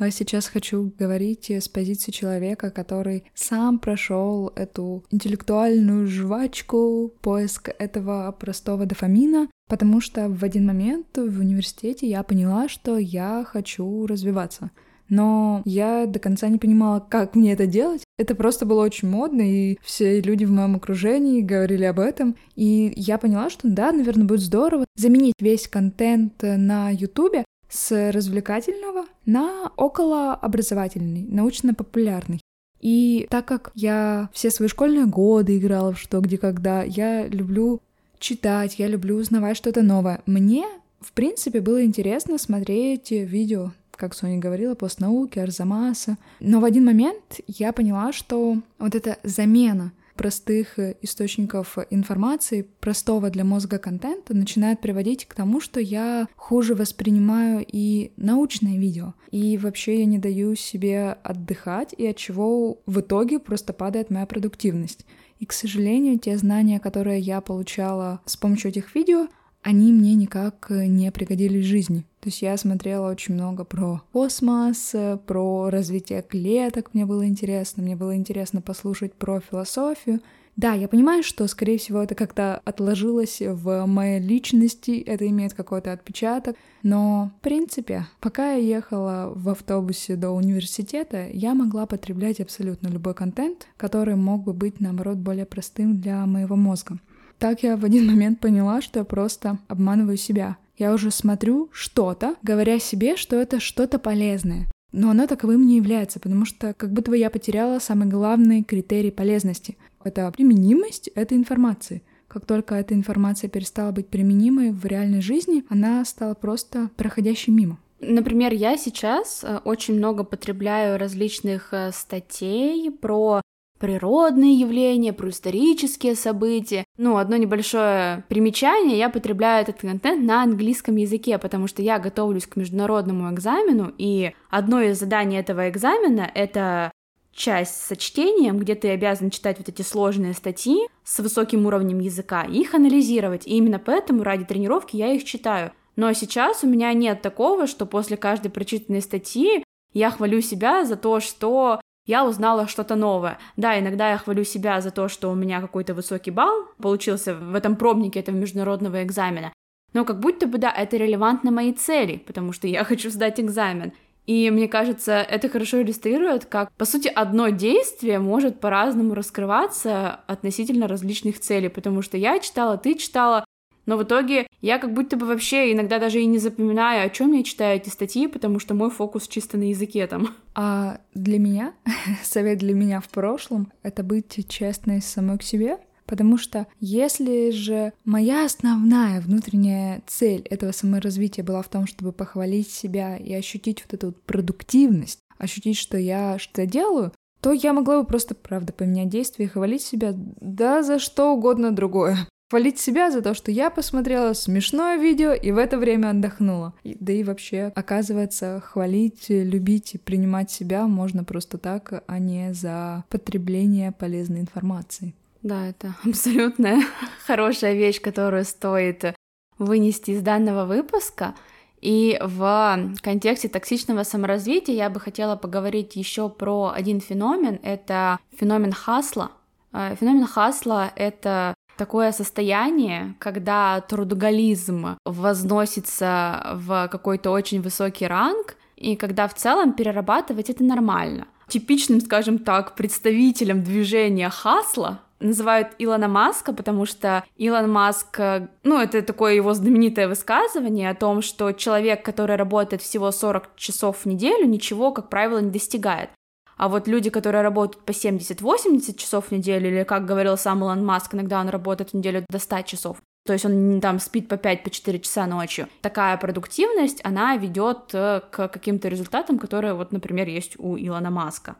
сейчас 0.10 0.48
хочу 0.48 0.92
говорить 0.98 1.50
с 1.50 1.68
позиции 1.68 2.10
человека, 2.10 2.70
который 2.70 3.24
сам 3.34 3.78
прошел 3.78 4.50
эту 4.56 5.04
интеллектуальную 5.10 6.06
жвачку, 6.06 7.12
поиск 7.20 7.70
этого 7.78 8.32
простого 8.32 8.86
дофамина, 8.86 9.48
потому 9.68 10.00
что 10.00 10.28
в 10.28 10.44
один 10.44 10.66
момент 10.66 11.18
в 11.18 11.40
университете 11.40 12.08
я 12.08 12.22
поняла, 12.22 12.68
что 12.68 12.96
я 12.96 13.44
хочу 13.46 14.06
развиваться. 14.06 14.70
Но 15.08 15.62
я 15.64 16.06
до 16.06 16.18
конца 16.18 16.48
не 16.48 16.58
понимала, 16.58 17.00
как 17.00 17.34
мне 17.34 17.52
это 17.52 17.66
делать. 17.66 18.02
Это 18.18 18.34
просто 18.34 18.66
было 18.66 18.84
очень 18.84 19.08
модно, 19.08 19.42
и 19.42 19.78
все 19.82 20.20
люди 20.20 20.44
в 20.44 20.50
моем 20.50 20.76
окружении 20.76 21.40
говорили 21.40 21.84
об 21.84 22.00
этом. 22.00 22.36
И 22.56 22.92
я 22.96 23.18
поняла, 23.18 23.50
что 23.50 23.68
да, 23.68 23.92
наверное, 23.92 24.26
будет 24.26 24.40
здорово 24.40 24.84
заменить 24.96 25.34
весь 25.40 25.68
контент 25.68 26.42
на 26.42 26.90
Ютубе 26.90 27.44
с 27.68 28.12
развлекательного 28.12 29.06
на 29.26 29.70
околообразовательный, 29.76 31.26
научно-популярный. 31.28 32.40
И 32.80 33.26
так 33.30 33.46
как 33.46 33.70
я 33.74 34.30
все 34.32 34.50
свои 34.50 34.68
школьные 34.68 35.06
годы 35.06 35.58
играла 35.58 35.92
в 35.92 35.98
что, 35.98 36.20
где, 36.20 36.38
когда, 36.38 36.82
я 36.82 37.26
люблю 37.26 37.80
читать, 38.18 38.78
я 38.78 38.86
люблю 38.86 39.16
узнавать 39.16 39.56
что-то 39.56 39.82
новое. 39.82 40.22
Мне, 40.26 40.64
в 41.00 41.12
принципе, 41.12 41.60
было 41.60 41.84
интересно 41.84 42.38
смотреть 42.38 43.10
видео, 43.10 43.72
как 43.98 44.14
Соня 44.14 44.38
говорила, 44.38 44.74
постнауки, 44.74 45.38
Арзамаса. 45.38 46.16
Но 46.40 46.60
в 46.60 46.64
один 46.64 46.84
момент 46.84 47.40
я 47.46 47.72
поняла, 47.72 48.12
что 48.12 48.58
вот 48.78 48.94
эта 48.94 49.18
замена 49.24 49.92
простых 50.18 50.78
э, 50.78 50.96
источников 51.00 51.78
информации, 51.90 52.66
простого 52.80 53.30
для 53.30 53.44
мозга 53.44 53.78
контента, 53.78 54.34
начинает 54.34 54.80
приводить 54.80 55.24
к 55.26 55.34
тому, 55.34 55.60
что 55.60 55.80
я 55.80 56.26
хуже 56.36 56.74
воспринимаю 56.74 57.64
и 57.66 58.10
научное 58.16 58.76
видео. 58.76 59.14
И 59.30 59.56
вообще 59.56 60.00
я 60.00 60.04
не 60.04 60.18
даю 60.18 60.56
себе 60.56 61.16
отдыхать, 61.22 61.94
и 61.96 62.06
от 62.06 62.16
чего 62.16 62.80
в 62.84 63.00
итоге 63.00 63.38
просто 63.38 63.72
падает 63.72 64.10
моя 64.10 64.26
продуктивность. 64.26 65.06
И, 65.38 65.46
к 65.46 65.52
сожалению, 65.52 66.18
те 66.18 66.36
знания, 66.36 66.80
которые 66.80 67.20
я 67.20 67.40
получала 67.40 68.20
с 68.26 68.36
помощью 68.36 68.70
этих 68.70 68.94
видео, 68.96 69.28
они 69.62 69.92
мне 69.92 70.14
никак 70.14 70.66
э, 70.70 70.86
не 70.86 71.10
пригодились 71.12 71.64
в 71.64 71.68
жизни. 71.68 72.04
То 72.28 72.30
есть 72.30 72.42
я 72.42 72.58
смотрела 72.58 73.08
очень 73.08 73.32
много 73.32 73.64
про 73.64 74.02
космос, 74.12 74.94
про 75.26 75.70
развитие 75.70 76.20
клеток, 76.20 76.90
мне 76.92 77.06
было 77.06 77.26
интересно, 77.26 77.82
мне 77.82 77.96
было 77.96 78.14
интересно 78.16 78.60
послушать 78.60 79.14
про 79.14 79.40
философию. 79.40 80.20
Да, 80.54 80.74
я 80.74 80.88
понимаю, 80.88 81.22
что, 81.22 81.46
скорее 81.46 81.78
всего, 81.78 82.02
это 82.02 82.14
как-то 82.14 82.60
отложилось 82.66 83.40
в 83.40 83.86
моей 83.86 84.20
личности, 84.20 85.00
это 85.00 85.26
имеет 85.26 85.54
какой-то 85.54 85.90
отпечаток, 85.90 86.54
но, 86.82 87.32
в 87.38 87.42
принципе, 87.42 88.04
пока 88.20 88.52
я 88.52 88.76
ехала 88.76 89.32
в 89.34 89.48
автобусе 89.48 90.16
до 90.16 90.28
университета, 90.28 91.28
я 91.32 91.54
могла 91.54 91.86
потреблять 91.86 92.40
абсолютно 92.40 92.88
любой 92.88 93.14
контент, 93.14 93.68
который 93.78 94.16
мог 94.16 94.44
бы 94.44 94.52
быть, 94.52 94.80
наоборот, 94.80 95.16
более 95.16 95.46
простым 95.46 95.98
для 95.98 96.26
моего 96.26 96.56
мозга. 96.56 96.98
Так 97.38 97.62
я 97.62 97.78
в 97.78 97.86
один 97.86 98.06
момент 98.06 98.38
поняла, 98.38 98.82
что 98.82 98.98
я 98.98 99.06
просто 99.06 99.60
обманываю 99.66 100.18
себя. 100.18 100.58
Я 100.78 100.92
уже 100.92 101.10
смотрю 101.10 101.68
что-то, 101.72 102.36
говоря 102.42 102.78
себе, 102.78 103.16
что 103.16 103.34
это 103.36 103.58
что-то 103.58 103.98
полезное. 103.98 104.68
Но 104.92 105.10
оно 105.10 105.26
таковым 105.26 105.66
не 105.66 105.76
является, 105.76 106.20
потому 106.20 106.44
что 106.44 106.72
как 106.72 106.92
будто 106.92 107.10
бы 107.10 107.18
я 107.18 107.30
потеряла 107.30 107.80
самый 107.80 108.08
главный 108.08 108.62
критерий 108.62 109.10
полезности. 109.10 109.76
Это 110.02 110.30
применимость 110.30 111.08
этой 111.08 111.36
информации. 111.36 112.02
Как 112.28 112.46
только 112.46 112.76
эта 112.76 112.94
информация 112.94 113.50
перестала 113.50 113.90
быть 113.90 114.08
применимой 114.08 114.70
в 114.70 114.86
реальной 114.86 115.20
жизни, 115.20 115.64
она 115.68 116.04
стала 116.04 116.34
просто 116.34 116.90
проходящей 116.96 117.52
мимо. 117.52 117.78
Например, 118.00 118.52
я 118.52 118.76
сейчас 118.76 119.42
э, 119.42 119.58
очень 119.64 119.94
много 119.94 120.22
потребляю 120.22 120.98
различных 120.98 121.72
э, 121.72 121.90
статей 121.92 122.92
про 122.92 123.42
природные 123.78 124.54
явления, 124.54 125.12
про 125.12 125.30
исторические 125.30 126.14
события. 126.14 126.84
Ну, 126.96 127.16
одно 127.16 127.36
небольшое 127.36 128.24
примечание, 128.28 128.98
я 128.98 129.08
потребляю 129.08 129.62
этот 129.62 129.80
контент 129.80 130.24
на 130.24 130.42
английском 130.42 130.96
языке, 130.96 131.38
потому 131.38 131.66
что 131.66 131.82
я 131.82 131.98
готовлюсь 131.98 132.46
к 132.46 132.56
международному 132.56 133.32
экзамену, 133.32 133.92
и 133.98 134.32
одно 134.50 134.80
из 134.80 134.98
заданий 134.98 135.36
этого 135.36 135.68
экзамена— 135.68 136.30
это 136.34 136.90
часть 137.32 137.80
со 137.86 137.96
чтением, 137.96 138.58
где 138.58 138.74
ты 138.74 138.90
обязан 138.90 139.30
читать 139.30 139.58
вот 139.58 139.68
эти 139.68 139.82
сложные 139.82 140.34
статьи 140.34 140.88
с 141.04 141.18
высоким 141.20 141.66
уровнем 141.66 142.00
языка 142.00 142.42
их 142.42 142.74
анализировать. 142.74 143.46
И 143.46 143.56
именно 143.56 143.78
поэтому 143.78 144.24
ради 144.24 144.44
тренировки 144.44 144.96
я 144.96 145.12
их 145.12 145.24
читаю. 145.24 145.72
Но 145.96 146.12
сейчас 146.12 146.64
у 146.64 146.68
меня 146.68 146.92
нет 146.92 147.22
такого, 147.22 147.66
что 147.66 147.86
после 147.86 148.16
каждой 148.16 148.50
прочитанной 148.50 149.02
статьи 149.02 149.64
я 149.94 150.10
хвалю 150.10 150.40
себя 150.40 150.84
за 150.84 150.96
то, 150.96 151.20
что 151.20 151.80
я 152.08 152.24
узнала 152.24 152.66
что-то 152.66 152.96
новое. 152.96 153.38
Да, 153.56 153.78
иногда 153.78 154.10
я 154.10 154.18
хвалю 154.18 154.42
себя 154.42 154.80
за 154.80 154.90
то, 154.90 155.08
что 155.08 155.30
у 155.30 155.36
меня 155.36 155.60
какой-то 155.60 155.94
высокий 155.94 156.32
балл 156.32 156.64
получился 156.82 157.34
в 157.34 157.54
этом 157.54 157.76
пробнике 157.76 158.18
этого 158.18 158.34
международного 158.34 159.04
экзамена, 159.04 159.52
но 159.92 160.04
как 160.04 160.18
будто 160.18 160.46
бы, 160.46 160.58
да, 160.58 160.72
это 160.72 160.96
релевантно 160.96 161.50
моей 161.50 161.74
цели, 161.74 162.16
потому 162.16 162.52
что 162.52 162.66
я 162.66 162.82
хочу 162.90 163.10
сдать 163.10 163.38
экзамен. 163.38 163.92
И 164.26 164.50
мне 164.50 164.68
кажется, 164.68 165.12
это 165.22 165.48
хорошо 165.48 165.80
иллюстрирует, 165.80 166.44
как, 166.44 166.70
по 166.72 166.84
сути, 166.84 167.08
одно 167.08 167.48
действие 167.48 168.18
может 168.18 168.60
по-разному 168.60 169.14
раскрываться 169.14 170.20
относительно 170.26 170.86
различных 170.86 171.40
целей, 171.40 171.68
потому 171.68 172.02
что 172.02 172.18
я 172.18 172.38
читала, 172.38 172.76
ты 172.76 172.94
читала, 172.94 173.44
но 173.88 173.96
в 173.96 174.02
итоге 174.02 174.46
я 174.60 174.78
как 174.78 174.92
будто 174.92 175.16
бы 175.16 175.24
вообще 175.24 175.72
иногда 175.72 175.98
даже 175.98 176.20
и 176.20 176.26
не 176.26 176.36
запоминаю, 176.36 177.06
о 177.06 177.08
чем 177.08 177.32
я 177.32 177.42
читаю 177.42 177.78
эти 177.78 177.88
статьи, 177.88 178.26
потому 178.26 178.58
что 178.58 178.74
мой 178.74 178.90
фокус 178.90 179.26
чисто 179.26 179.56
на 179.56 179.70
языке 179.70 180.06
там. 180.06 180.36
А 180.54 181.00
для 181.14 181.38
меня, 181.38 181.72
совет 182.22 182.58
для 182.58 182.74
меня 182.74 183.00
в 183.00 183.08
прошлом, 183.08 183.72
это 183.82 184.02
быть 184.02 184.46
честной 184.46 185.00
самой 185.00 185.38
к 185.38 185.42
себе, 185.42 185.78
Потому 186.04 186.38
что 186.38 186.66
если 186.80 187.50
же 187.50 187.92
моя 188.06 188.46
основная 188.46 189.20
внутренняя 189.20 190.02
цель 190.06 190.40
этого 190.48 190.72
саморазвития 190.72 191.44
была 191.44 191.60
в 191.60 191.68
том, 191.68 191.86
чтобы 191.86 192.12
похвалить 192.12 192.70
себя 192.70 193.18
и 193.18 193.34
ощутить 193.34 193.82
вот 193.82 193.92
эту 193.92 194.06
вот 194.06 194.22
продуктивность, 194.22 195.18
ощутить, 195.36 195.76
что 195.76 195.98
я 195.98 196.38
что-то 196.38 196.64
делаю, 196.64 197.12
то 197.42 197.52
я 197.52 197.74
могла 197.74 198.00
бы 198.00 198.06
просто, 198.06 198.34
правда, 198.34 198.72
поменять 198.72 199.10
действия 199.10 199.44
и 199.44 199.48
хвалить 199.48 199.82
себя 199.82 200.14
да 200.14 200.82
за 200.82 200.98
что 200.98 201.32
угодно 201.34 201.72
другое. 201.72 202.16
Хвалить 202.50 202.78
себя 202.78 203.10
за 203.10 203.20
то, 203.20 203.34
что 203.34 203.50
я 203.50 203.68
посмотрела 203.68 204.32
смешное 204.32 204.96
видео 204.96 205.32
и 205.32 205.52
в 205.52 205.58
это 205.58 205.76
время 205.76 206.10
отдохнула. 206.10 206.72
И, 206.82 206.96
да 206.98 207.12
и 207.12 207.22
вообще, 207.22 207.70
оказывается, 207.74 208.62
хвалить, 208.64 209.26
любить 209.28 209.94
и 209.94 209.98
принимать 209.98 210.50
себя 210.50 210.86
можно 210.86 211.24
просто 211.24 211.58
так, 211.58 212.02
а 212.06 212.18
не 212.18 212.54
за 212.54 213.04
потребление 213.10 213.92
полезной 213.92 214.40
информации. 214.40 215.14
Да, 215.42 215.66
это 215.66 215.94
абсолютно 216.04 216.80
хорошая 217.26 217.74
вещь, 217.74 218.00
которую 218.00 218.46
стоит 218.46 219.14
вынести 219.58 220.12
из 220.12 220.22
данного 220.22 220.64
выпуска. 220.64 221.34
И 221.82 222.18
в 222.22 222.94
контексте 223.02 223.50
токсичного 223.50 224.04
саморазвития 224.04 224.74
я 224.74 224.88
бы 224.88 225.00
хотела 225.00 225.36
поговорить 225.36 225.96
еще 225.96 226.30
про 226.30 226.72
один 226.74 227.00
феномен. 227.00 227.60
Это 227.62 228.18
феномен 228.34 228.72
хасла. 228.72 229.32
Э, 229.72 229.94
феномен 230.00 230.26
хасла— 230.26 230.90
это 230.96 231.54
такое 231.78 232.12
состояние, 232.12 233.14
когда 233.18 233.80
трудоголизм 233.80 234.98
возносится 235.04 236.52
в 236.54 236.88
какой-то 236.88 237.30
очень 237.30 237.62
высокий 237.62 238.06
ранг, 238.06 238.56
и 238.76 238.96
когда 238.96 239.26
в 239.26 239.34
целом 239.34 239.72
перерабатывать 239.72 240.50
это 240.50 240.62
нормально. 240.62 241.26
Типичным, 241.48 242.00
скажем 242.00 242.38
так, 242.38 242.74
представителем 242.74 243.64
движения 243.64 244.28
хасла 244.28 245.00
называют 245.20 245.68
Илона 245.78 246.08
Маска, 246.08 246.52
потому 246.52 246.86
что 246.86 247.24
Илон 247.36 247.70
Маск, 247.70 248.20
ну, 248.62 248.80
это 248.80 249.02
такое 249.02 249.34
его 249.34 249.52
знаменитое 249.54 250.08
высказывание 250.08 250.90
о 250.90 250.94
том, 250.94 251.22
что 251.22 251.52
человек, 251.52 252.04
который 252.04 252.36
работает 252.36 252.82
всего 252.82 253.10
40 253.10 253.56
часов 253.56 253.98
в 253.98 254.06
неделю, 254.06 254.46
ничего, 254.46 254.92
как 254.92 255.08
правило, 255.08 255.38
не 255.38 255.50
достигает. 255.50 256.10
А 256.58 256.68
вот 256.68 256.88
люди, 256.88 257.08
которые 257.08 257.42
работают 257.42 257.84
по 257.84 257.92
70-80 257.92 258.96
часов 258.96 259.26
в 259.26 259.32
неделю, 259.32 259.68
или, 259.68 259.84
как 259.84 260.04
говорил 260.04 260.36
сам 260.36 260.60
Илон 260.60 260.84
Маск, 260.84 261.14
иногда 261.14 261.40
он 261.40 261.48
работает 261.48 261.90
в 261.90 261.94
неделю 261.94 262.24
до 262.28 262.38
100 262.40 262.62
часов, 262.62 262.96
то 263.24 263.32
есть 263.32 263.44
он 263.44 263.80
там 263.80 264.00
спит 264.00 264.28
по 264.28 264.34
5-4 264.34 264.64
по 264.64 264.70
часа 265.00 265.26
ночью. 265.26 265.68
Такая 265.82 266.16
продуктивность, 266.16 267.00
она 267.04 267.36
ведет 267.36 267.90
э, 267.92 268.22
к 268.30 268.48
каким-то 268.48 268.88
результатам, 268.88 269.38
которые 269.38 269.74
вот, 269.74 269.92
например, 269.92 270.28
есть 270.28 270.58
у 270.58 270.76
Илона 270.76 271.10
Маска. 271.10 271.56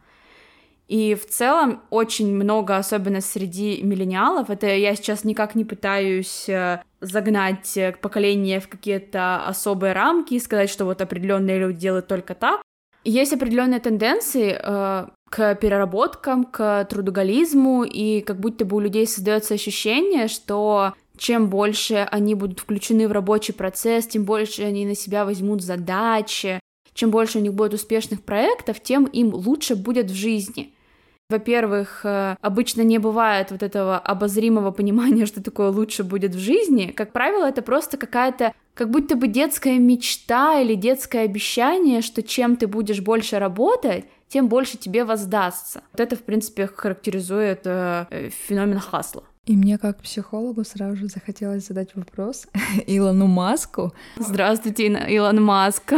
И 0.88 1.14
в 1.14 1.26
целом 1.26 1.82
очень 1.90 2.34
много, 2.34 2.76
особенно 2.76 3.20
среди 3.20 3.82
миллениалов, 3.82 4.50
это 4.50 4.66
я 4.66 4.96
сейчас 4.96 5.22
никак 5.22 5.54
не 5.54 5.64
пытаюсь 5.64 6.48
э, 6.48 6.82
загнать 7.00 7.76
э, 7.76 7.92
поколение 7.92 8.58
в 8.58 8.68
какие-то 8.68 9.46
особые 9.46 9.92
рамки 9.92 10.34
и 10.34 10.40
сказать, 10.40 10.70
что 10.70 10.86
вот 10.86 11.02
определенные 11.02 11.60
люди 11.60 11.78
делают 11.78 12.08
только 12.08 12.34
так. 12.34 12.62
Есть 13.08 13.32
определенные 13.32 13.80
тенденции 13.80 14.60
э, 14.62 15.06
к 15.30 15.54
переработкам, 15.54 16.44
к 16.44 16.84
трудоголизму, 16.84 17.82
и 17.84 18.20
как 18.20 18.38
будто 18.38 18.66
бы 18.66 18.76
у 18.76 18.80
людей 18.80 19.06
создается 19.06 19.54
ощущение, 19.54 20.28
что 20.28 20.92
чем 21.16 21.48
больше 21.48 22.06
они 22.10 22.34
будут 22.34 22.60
включены 22.60 23.08
в 23.08 23.12
рабочий 23.12 23.54
процесс, 23.54 24.06
тем 24.06 24.24
больше 24.24 24.62
они 24.62 24.84
на 24.84 24.94
себя 24.94 25.24
возьмут 25.24 25.62
задачи, 25.62 26.60
чем 26.92 27.10
больше 27.10 27.38
у 27.38 27.40
них 27.40 27.54
будет 27.54 27.72
успешных 27.72 28.22
проектов, 28.22 28.82
тем 28.82 29.06
им 29.06 29.32
лучше 29.32 29.74
будет 29.74 30.10
в 30.10 30.14
жизни. 30.14 30.74
Во-первых, 31.30 32.00
э, 32.04 32.36
обычно 32.40 32.80
не 32.80 32.96
бывает 32.96 33.50
вот 33.50 33.62
этого 33.62 33.98
обозримого 33.98 34.70
понимания, 34.70 35.26
что 35.26 35.42
такое 35.42 35.70
лучше 35.70 36.02
будет 36.02 36.34
в 36.34 36.38
жизни. 36.38 36.86
Как 36.96 37.12
правило, 37.12 37.44
это 37.44 37.60
просто 37.60 37.98
какая-то 37.98 38.54
как 38.72 38.90
будто 38.90 39.14
бы 39.14 39.28
детская 39.28 39.78
мечта 39.78 40.60
или 40.60 40.74
детское 40.74 41.24
обещание, 41.24 42.00
что 42.00 42.22
чем 42.22 42.56
ты 42.56 42.66
будешь 42.66 43.00
больше 43.00 43.38
работать, 43.38 44.06
тем 44.28 44.48
больше 44.48 44.78
тебе 44.78 45.04
воздастся. 45.04 45.82
Вот 45.92 46.00
это, 46.00 46.16
в 46.16 46.22
принципе, 46.22 46.66
характеризует 46.66 47.62
э, 47.66 48.06
э 48.10 48.30
феномен 48.30 48.78
хасла. 48.78 49.24
И 49.48 49.56
мне 49.56 49.78
как 49.78 50.02
психологу 50.02 50.62
сразу 50.62 50.96
же 50.96 51.08
захотелось 51.08 51.66
задать 51.66 51.96
вопрос 51.96 52.46
Илону 52.86 53.28
Маску. 53.28 53.94
Здравствуйте, 54.18 54.88
Илон 55.08 55.42
Маск. 55.42 55.94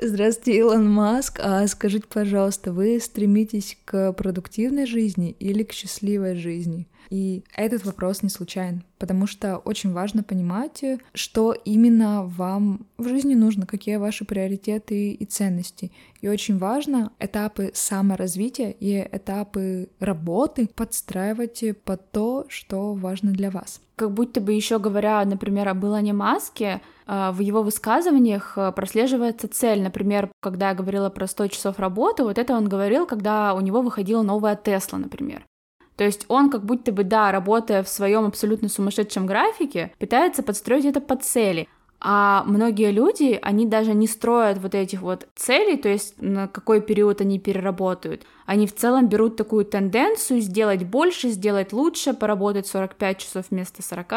Здравствуйте, 0.00 0.60
Илон 0.60 0.88
Маск. 0.88 1.40
А 1.42 1.66
скажите, 1.66 2.06
пожалуйста, 2.08 2.72
вы 2.72 3.00
стремитесь 3.00 3.76
к 3.84 4.12
продуктивной 4.12 4.86
жизни 4.86 5.34
или 5.40 5.64
к 5.64 5.72
счастливой 5.72 6.36
жизни? 6.36 6.86
И 7.10 7.44
этот 7.54 7.84
вопрос 7.84 8.22
не 8.22 8.28
случайен, 8.28 8.84
потому 8.98 9.26
что 9.26 9.58
очень 9.58 9.92
важно 9.92 10.22
понимать, 10.22 10.82
что 11.14 11.52
именно 11.52 12.24
вам 12.24 12.86
в 12.98 13.08
жизни 13.08 13.34
нужно, 13.34 13.66
какие 13.66 13.96
ваши 13.96 14.24
приоритеты 14.24 15.12
и 15.12 15.24
ценности. 15.24 15.92
И 16.20 16.28
очень 16.28 16.58
важно 16.58 17.12
этапы 17.20 17.70
саморазвития 17.74 18.70
и 18.70 19.06
этапы 19.12 19.88
работы 20.00 20.68
подстраивать 20.74 21.62
под 21.84 22.10
то, 22.10 22.46
что 22.48 22.94
важно 22.94 23.32
для 23.32 23.50
вас. 23.50 23.80
Как 23.96 24.12
будто 24.12 24.40
бы 24.40 24.52
еще 24.52 24.78
говоря, 24.78 25.24
например, 25.24 25.68
об 25.68 25.84
Илоне 25.84 26.12
Маске, 26.12 26.82
э, 27.06 27.30
в 27.32 27.40
его 27.40 27.62
высказываниях 27.62 28.58
э, 28.58 28.72
прослеживается 28.72 29.48
цель. 29.48 29.82
Например, 29.82 30.30
когда 30.42 30.70
я 30.70 30.74
говорила 30.74 31.08
про 31.08 31.26
100 31.26 31.48
часов 31.48 31.78
работы, 31.78 32.22
вот 32.22 32.36
это 32.36 32.54
он 32.54 32.68
говорил, 32.68 33.06
когда 33.06 33.54
у 33.54 33.60
него 33.60 33.80
выходила 33.80 34.22
новая 34.22 34.56
Тесла, 34.56 34.98
например. 34.98 35.46
То 35.96 36.04
есть 36.04 36.26
он 36.28 36.50
как 36.50 36.64
будто 36.64 36.92
бы, 36.92 37.04
да, 37.04 37.32
работая 37.32 37.82
в 37.82 37.88
своем 37.88 38.26
абсолютно 38.26 38.68
сумасшедшем 38.68 39.26
графике, 39.26 39.92
пытается 39.98 40.42
подстроить 40.42 40.84
это 40.84 41.00
под 41.00 41.24
цели. 41.24 41.68
А 41.98 42.44
многие 42.44 42.92
люди, 42.92 43.38
они 43.40 43.66
даже 43.66 43.94
не 43.94 44.06
строят 44.06 44.58
вот 44.58 44.74
этих 44.74 45.00
вот 45.00 45.26
целей, 45.34 45.78
то 45.78 45.88
есть 45.88 46.20
на 46.20 46.46
какой 46.46 46.82
период 46.82 47.20
они 47.22 47.38
переработают. 47.38 48.26
Они 48.44 48.66
в 48.66 48.74
целом 48.74 49.08
берут 49.08 49.36
такую 49.36 49.64
тенденцию 49.64 50.40
сделать 50.40 50.84
больше, 50.84 51.30
сделать 51.30 51.72
лучше, 51.72 52.12
поработать 52.12 52.66
45 52.66 53.18
часов 53.18 53.46
вместо 53.50 53.82
40. 53.82 54.12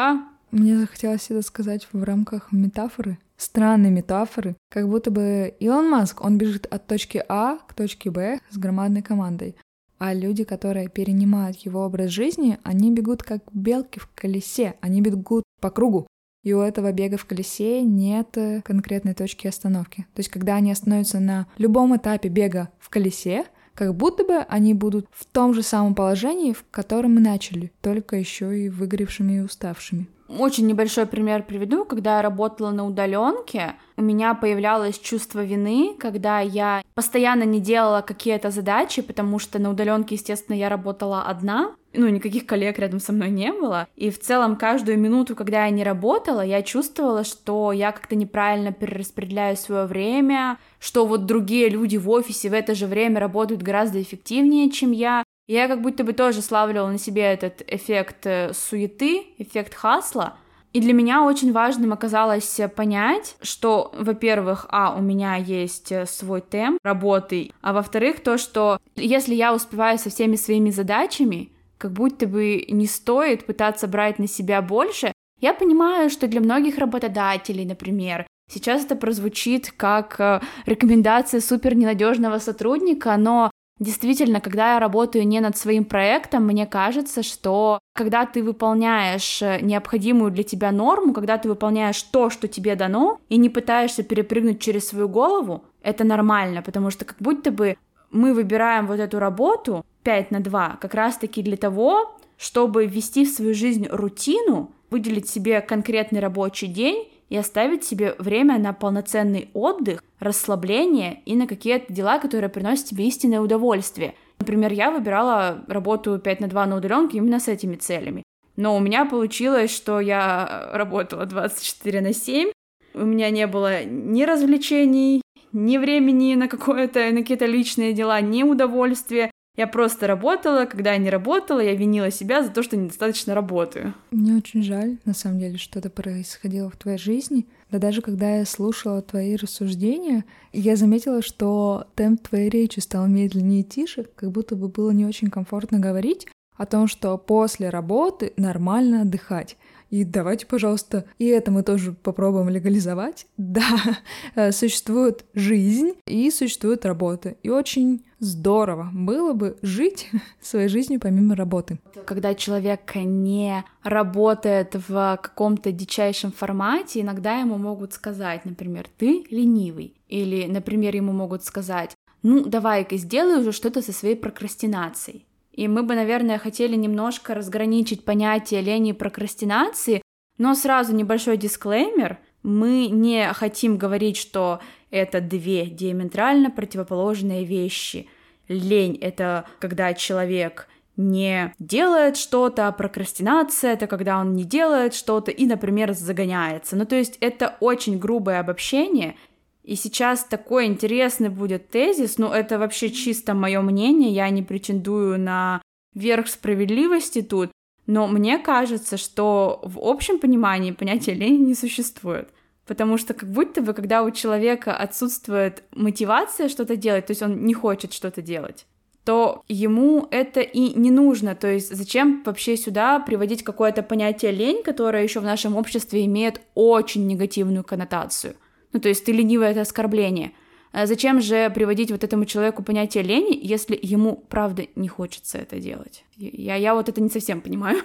Мне 0.50 0.78
захотелось 0.78 1.30
это 1.30 1.42
сказать 1.42 1.88
в 1.92 2.02
рамках 2.02 2.52
метафоры, 2.52 3.18
странной 3.36 3.90
метафоры, 3.90 4.56
как 4.68 4.88
будто 4.88 5.10
бы 5.10 5.54
Илон 5.60 5.88
Маск, 5.88 6.22
он 6.22 6.38
бежит 6.38 6.66
от 6.66 6.86
точки 6.86 7.24
А 7.28 7.56
к 7.56 7.72
точке 7.72 8.10
Б 8.10 8.40
с 8.50 8.58
громадной 8.58 9.02
командой, 9.02 9.56
а 10.00 10.14
люди, 10.14 10.44
которые 10.44 10.88
перенимают 10.88 11.58
его 11.58 11.84
образ 11.84 12.10
жизни, 12.10 12.58
они 12.64 12.90
бегут 12.90 13.22
как 13.22 13.42
белки 13.52 14.00
в 14.00 14.08
колесе, 14.14 14.74
они 14.80 15.02
бегут 15.02 15.44
по 15.60 15.70
кругу. 15.70 16.06
И 16.42 16.54
у 16.54 16.60
этого 16.60 16.90
бега 16.90 17.18
в 17.18 17.26
колесе 17.26 17.82
нет 17.82 18.36
конкретной 18.64 19.12
точки 19.12 19.46
остановки. 19.46 20.06
То 20.14 20.20
есть, 20.20 20.30
когда 20.30 20.56
они 20.56 20.72
остановятся 20.72 21.20
на 21.20 21.46
любом 21.58 21.94
этапе 21.94 22.30
бега 22.30 22.70
в 22.78 22.88
колесе, 22.88 23.44
как 23.74 23.94
будто 23.94 24.24
бы 24.24 24.38
они 24.38 24.72
будут 24.72 25.06
в 25.12 25.26
том 25.26 25.52
же 25.52 25.62
самом 25.62 25.94
положении, 25.94 26.54
в 26.54 26.64
котором 26.70 27.16
мы 27.16 27.20
начали, 27.20 27.70
только 27.82 28.16
еще 28.16 28.58
и 28.58 28.70
выгоревшими 28.70 29.34
и 29.34 29.40
уставшими. 29.40 30.08
Очень 30.38 30.66
небольшой 30.66 31.06
пример 31.06 31.42
приведу. 31.42 31.84
Когда 31.84 32.16
я 32.16 32.22
работала 32.22 32.70
на 32.70 32.86
удаленке, 32.86 33.74
у 33.96 34.02
меня 34.02 34.34
появлялось 34.34 34.98
чувство 34.98 35.44
вины, 35.44 35.96
когда 35.98 36.40
я 36.40 36.82
постоянно 36.94 37.42
не 37.42 37.60
делала 37.60 38.00
какие-то 38.00 38.50
задачи, 38.50 39.02
потому 39.02 39.38
что 39.38 39.58
на 39.58 39.70
удаленке, 39.70 40.14
естественно, 40.14 40.56
я 40.56 40.68
работала 40.68 41.22
одна, 41.22 41.74
ну, 41.92 42.08
никаких 42.08 42.46
коллег 42.46 42.78
рядом 42.78 43.00
со 43.00 43.12
мной 43.12 43.30
не 43.30 43.52
было. 43.52 43.88
И 43.96 44.10
в 44.10 44.20
целом 44.20 44.56
каждую 44.56 44.98
минуту, 44.98 45.34
когда 45.34 45.64
я 45.64 45.70
не 45.70 45.82
работала, 45.82 46.40
я 46.40 46.62
чувствовала, 46.62 47.24
что 47.24 47.72
я 47.72 47.90
как-то 47.90 48.14
неправильно 48.14 48.72
перераспределяю 48.72 49.56
свое 49.56 49.86
время, 49.86 50.58
что 50.78 51.04
вот 51.04 51.26
другие 51.26 51.68
люди 51.68 51.96
в 51.96 52.08
офисе 52.08 52.48
в 52.48 52.52
это 52.54 52.74
же 52.74 52.86
время 52.86 53.18
работают 53.18 53.62
гораздо 53.62 54.00
эффективнее, 54.00 54.70
чем 54.70 54.92
я. 54.92 55.24
Я 55.50 55.66
как 55.66 55.82
будто 55.82 56.04
бы 56.04 56.12
тоже 56.12 56.42
славливала 56.42 56.90
на 56.90 56.98
себе 56.98 57.22
этот 57.22 57.64
эффект 57.66 58.24
э, 58.24 58.52
суеты, 58.54 59.24
эффект 59.36 59.74
хасла. 59.74 60.36
И 60.72 60.80
для 60.80 60.92
меня 60.92 61.24
очень 61.24 61.50
важным 61.50 61.92
оказалось 61.92 62.60
понять, 62.76 63.34
что, 63.42 63.90
во-первых, 63.92 64.66
а, 64.68 64.94
у 64.96 65.02
меня 65.02 65.34
есть 65.34 65.90
э, 65.90 66.06
свой 66.06 66.40
темп 66.40 66.78
работы, 66.84 67.50
а 67.62 67.72
во-вторых, 67.72 68.20
то, 68.20 68.38
что 68.38 68.78
если 68.94 69.34
я 69.34 69.52
успеваю 69.52 69.98
со 69.98 70.08
всеми 70.08 70.36
своими 70.36 70.70
задачами, 70.70 71.50
как 71.78 71.94
будто 71.94 72.28
бы 72.28 72.64
не 72.68 72.86
стоит 72.86 73.44
пытаться 73.44 73.88
брать 73.88 74.20
на 74.20 74.28
себя 74.28 74.62
больше. 74.62 75.12
Я 75.40 75.52
понимаю, 75.52 76.10
что 76.10 76.28
для 76.28 76.40
многих 76.40 76.78
работодателей, 76.78 77.64
например, 77.64 78.24
сейчас 78.48 78.84
это 78.84 78.94
прозвучит 78.94 79.72
как 79.76 80.20
э, 80.20 80.42
рекомендация 80.66 81.40
супер 81.40 81.74
ненадежного 81.74 82.38
сотрудника, 82.38 83.16
но 83.16 83.49
Действительно, 83.80 84.42
когда 84.42 84.74
я 84.74 84.78
работаю 84.78 85.26
не 85.26 85.40
над 85.40 85.56
своим 85.56 85.86
проектом, 85.86 86.44
мне 86.44 86.66
кажется, 86.66 87.22
что 87.22 87.80
когда 87.94 88.26
ты 88.26 88.42
выполняешь 88.42 89.40
э, 89.40 89.58
необходимую 89.62 90.30
для 90.30 90.44
тебя 90.44 90.70
норму, 90.70 91.14
когда 91.14 91.38
ты 91.38 91.48
выполняешь 91.48 92.02
то, 92.02 92.28
что 92.28 92.46
тебе 92.46 92.76
дано, 92.76 93.18
и 93.30 93.38
не 93.38 93.48
пытаешься 93.48 94.02
перепрыгнуть 94.02 94.60
через 94.60 94.88
свою 94.88 95.08
голову, 95.08 95.64
это 95.82 96.04
нормально, 96.04 96.60
потому 96.60 96.90
что 96.90 97.06
как 97.06 97.16
будто 97.20 97.50
бы 97.50 97.78
мы 98.10 98.34
выбираем 98.34 98.86
вот 98.86 99.00
эту 99.00 99.18
работу 99.18 99.86
5 100.02 100.30
на 100.30 100.40
2 100.40 100.76
как 100.78 100.92
раз-таки 100.92 101.40
для 101.42 101.56
того, 101.56 102.18
чтобы 102.36 102.84
ввести 102.84 103.24
в 103.24 103.30
свою 103.30 103.54
жизнь 103.54 103.86
рутину, 103.88 104.72
выделить 104.90 105.30
себе 105.30 105.62
конкретный 105.62 106.20
рабочий 106.20 106.66
день 106.66 107.08
и 107.30 107.36
оставить 107.36 107.84
себе 107.84 108.14
время 108.18 108.58
на 108.58 108.74
полноценный 108.74 109.48
отдых, 109.54 110.04
расслабление 110.18 111.22
и 111.24 111.34
на 111.34 111.46
какие-то 111.46 111.90
дела, 111.92 112.18
которые 112.18 112.50
приносят 112.50 112.86
тебе 112.86 113.06
истинное 113.06 113.40
удовольствие. 113.40 114.14
Например, 114.38 114.72
я 114.72 114.90
выбирала 114.90 115.64
работу 115.68 116.18
5 116.18 116.40
на 116.40 116.48
2 116.48 116.66
на 116.66 116.76
удаленке 116.76 117.18
именно 117.18 117.40
с 117.40 117.48
этими 117.48 117.76
целями. 117.76 118.22
Но 118.56 118.76
у 118.76 118.80
меня 118.80 119.06
получилось, 119.06 119.74
что 119.74 120.00
я 120.00 120.70
работала 120.72 121.24
24 121.24 122.00
на 122.00 122.12
7, 122.12 122.50
у 122.94 123.04
меня 123.04 123.30
не 123.30 123.46
было 123.46 123.84
ни 123.84 124.24
развлечений, 124.24 125.22
ни 125.52 125.78
времени 125.78 126.34
на 126.34 126.48
какое-то, 126.48 127.10
на 127.10 127.20
какие-то 127.20 127.46
личные 127.46 127.92
дела, 127.92 128.20
ни 128.20 128.42
удовольствия. 128.42 129.30
Я 129.60 129.66
просто 129.66 130.06
работала, 130.06 130.64
когда 130.64 130.92
я 130.92 130.96
не 130.96 131.10
работала, 131.10 131.60
я 131.60 131.74
винила 131.74 132.10
себя 132.10 132.42
за 132.42 132.48
то, 132.48 132.62
что 132.62 132.78
недостаточно 132.78 133.34
работаю. 133.34 133.92
Мне 134.10 134.34
очень 134.34 134.62
жаль, 134.62 134.96
на 135.04 135.12
самом 135.12 135.38
деле, 135.38 135.58
что 135.58 135.80
это 135.80 135.90
происходило 135.90 136.70
в 136.70 136.78
твоей 136.78 136.96
жизни. 136.96 137.46
Да 137.70 137.76
даже 137.76 138.00
когда 138.00 138.36
я 138.36 138.46
слушала 138.46 139.02
твои 139.02 139.36
рассуждения, 139.36 140.24
я 140.54 140.76
заметила, 140.76 141.20
что 141.20 141.84
темп 141.94 142.26
твоей 142.26 142.48
речи 142.48 142.80
стал 142.80 143.06
медленнее 143.06 143.60
и 143.60 143.64
тише, 143.64 144.06
как 144.16 144.30
будто 144.30 144.56
бы 144.56 144.68
было 144.68 144.92
не 144.92 145.04
очень 145.04 145.28
комфортно 145.28 145.78
говорить 145.78 146.26
о 146.56 146.64
том, 146.64 146.88
что 146.88 147.18
после 147.18 147.68
работы 147.68 148.32
нормально 148.38 149.02
отдыхать. 149.02 149.58
И 149.90 150.04
давайте, 150.04 150.46
пожалуйста, 150.46 151.04
и 151.18 151.26
это 151.26 151.50
мы 151.50 151.62
тоже 151.62 151.92
попробуем 151.92 152.48
легализовать. 152.48 153.26
Да, 153.50 153.98
э, 154.36 154.52
существует 154.52 155.24
жизнь 155.34 155.94
и 156.06 156.30
существует 156.30 156.86
работа. 156.86 157.34
И 157.42 157.50
очень 157.50 158.04
здорово 158.20 158.88
было 158.92 159.32
бы 159.32 159.56
жить 159.60 160.08
своей 160.40 160.68
жизнью 160.68 161.00
помимо 161.00 161.34
работы. 161.34 161.80
Когда 162.06 162.34
человек 162.34 162.94
не 162.94 163.64
работает 163.82 164.76
в 164.88 165.18
каком-то 165.20 165.72
дичайшем 165.72 166.30
формате, 166.30 167.00
иногда 167.00 167.40
ему 167.40 167.58
могут 167.58 167.92
сказать, 167.92 168.44
например, 168.44 168.86
ты 168.98 169.24
ленивый. 169.30 169.94
Или, 170.08 170.46
например, 170.46 170.94
ему 170.94 171.12
могут 171.12 171.44
сказать, 171.44 171.96
ну, 172.22 172.44
давай-ка 172.44 172.96
сделай 172.96 173.40
уже 173.40 173.52
что-то 173.52 173.82
со 173.82 173.92
своей 173.92 174.16
прокрастинацией. 174.16 175.26
И 175.52 175.68
мы 175.68 175.82
бы, 175.82 175.94
наверное, 175.94 176.38
хотели 176.38 176.76
немножко 176.76 177.34
разграничить 177.34 178.04
понятие 178.04 178.60
лени 178.60 178.90
и 178.90 178.94
прокрастинации, 178.94 180.02
но 180.38 180.54
сразу 180.54 180.94
небольшой 180.94 181.36
дисклеймер. 181.36 182.18
Мы 182.42 182.86
не 182.86 183.32
хотим 183.34 183.76
говорить, 183.76 184.16
что 184.16 184.60
это 184.90 185.20
две 185.20 185.66
диаметрально 185.66 186.50
противоположные 186.50 187.44
вещи. 187.44 188.08
Лень— 188.48 188.96
это 189.00 189.44
когда 189.58 189.92
человек 189.92 190.68
не 190.96 191.54
делает 191.58 192.16
что-то, 192.16 192.68
а 192.68 192.72
прокрастинация— 192.72 193.72
это 193.74 193.86
когда 193.86 194.18
он 194.18 194.34
не 194.34 194.44
делает 194.44 194.94
что-то 194.94 195.30
и, 195.30 195.46
например, 195.46 195.92
загоняется. 195.92 196.76
Ну, 196.76 196.84
то 196.84 196.96
есть 196.96 197.16
это 197.20 197.56
очень 197.60 197.98
грубое 197.98 198.40
обобщение, 198.40 199.16
и 199.62 199.76
сейчас 199.76 200.24
такой 200.24 200.66
интересный 200.66 201.28
будет 201.28 201.68
тезис, 201.70 202.18
ну, 202.18 202.32
это 202.32 202.58
вообще 202.58 202.90
чисто 202.90 203.34
мое 203.34 203.60
мнение, 203.60 204.10
я 204.10 204.28
не 204.30 204.42
претендую 204.42 205.18
на 205.18 205.62
верх 205.94 206.28
справедливости 206.28 207.22
тут, 207.22 207.50
но 207.86 208.06
мне 208.06 208.38
кажется, 208.38 208.96
что 208.96 209.60
в 209.64 209.78
общем 209.80 210.18
понимании 210.18 210.70
понятия 210.70 211.14
лени 211.14 211.38
не 211.38 211.54
существует. 211.54 212.28
Потому 212.66 212.98
что 212.98 213.14
как 213.14 213.28
будто 213.28 213.62
бы, 213.62 213.74
когда 213.74 214.04
у 214.04 214.12
человека 214.12 214.76
отсутствует 214.76 215.64
мотивация 215.72 216.48
что-то 216.48 216.76
делать, 216.76 217.06
то 217.06 217.10
есть 217.10 217.22
он 217.22 217.44
не 217.44 217.52
хочет 217.52 217.92
что-то 217.92 218.22
делать, 218.22 218.64
то 219.04 219.42
ему 219.48 220.06
это 220.12 220.40
и 220.40 220.78
не 220.78 220.92
нужно. 220.92 221.34
То 221.34 221.48
есть 221.48 221.74
зачем 221.74 222.22
вообще 222.24 222.56
сюда 222.56 223.00
приводить 223.00 223.42
какое-то 223.42 223.82
понятие 223.82 224.30
лень, 224.30 224.62
которое 224.62 225.02
еще 225.02 225.18
в 225.18 225.24
нашем 225.24 225.56
обществе 225.56 226.04
имеет 226.06 226.40
очень 226.54 227.08
негативную 227.08 227.64
коннотацию? 227.64 228.36
Ну, 228.72 228.80
то 228.80 228.88
есть 228.88 229.04
ты 229.04 229.12
ленивый— 229.12 229.48
это 229.50 229.62
оскорбление. 229.62 230.32
А 230.72 230.86
зачем 230.86 231.20
же 231.20 231.50
приводить 231.50 231.90
вот 231.90 232.04
этому 232.04 232.24
человеку 232.24 232.62
понятие 232.62 233.02
лени, 233.02 233.38
если 233.42 233.78
ему, 233.80 234.24
правда, 234.28 234.66
не 234.76 234.88
хочется 234.88 235.38
это 235.38 235.58
делать? 235.58 236.04
Я, 236.16 236.54
я 236.54 236.74
вот 236.74 236.88
это 236.88 237.00
не 237.00 237.08
совсем 237.08 237.40
понимаю. 237.40 237.82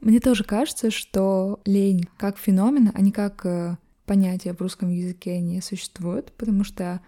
Мне 0.00 0.20
тоже 0.20 0.44
кажется, 0.44 0.90
что 0.90 1.60
лень 1.64 2.08
как 2.18 2.38
феномен, 2.38 2.90
а 2.94 3.00
не 3.00 3.10
как 3.10 3.44
э, 3.46 3.76
понятие 4.06 4.54
в 4.54 4.60
русском 4.60 4.90
языке 4.90 5.40
не 5.40 5.60
существует, 5.60 6.32
потому 6.36 6.64
что 6.64 7.00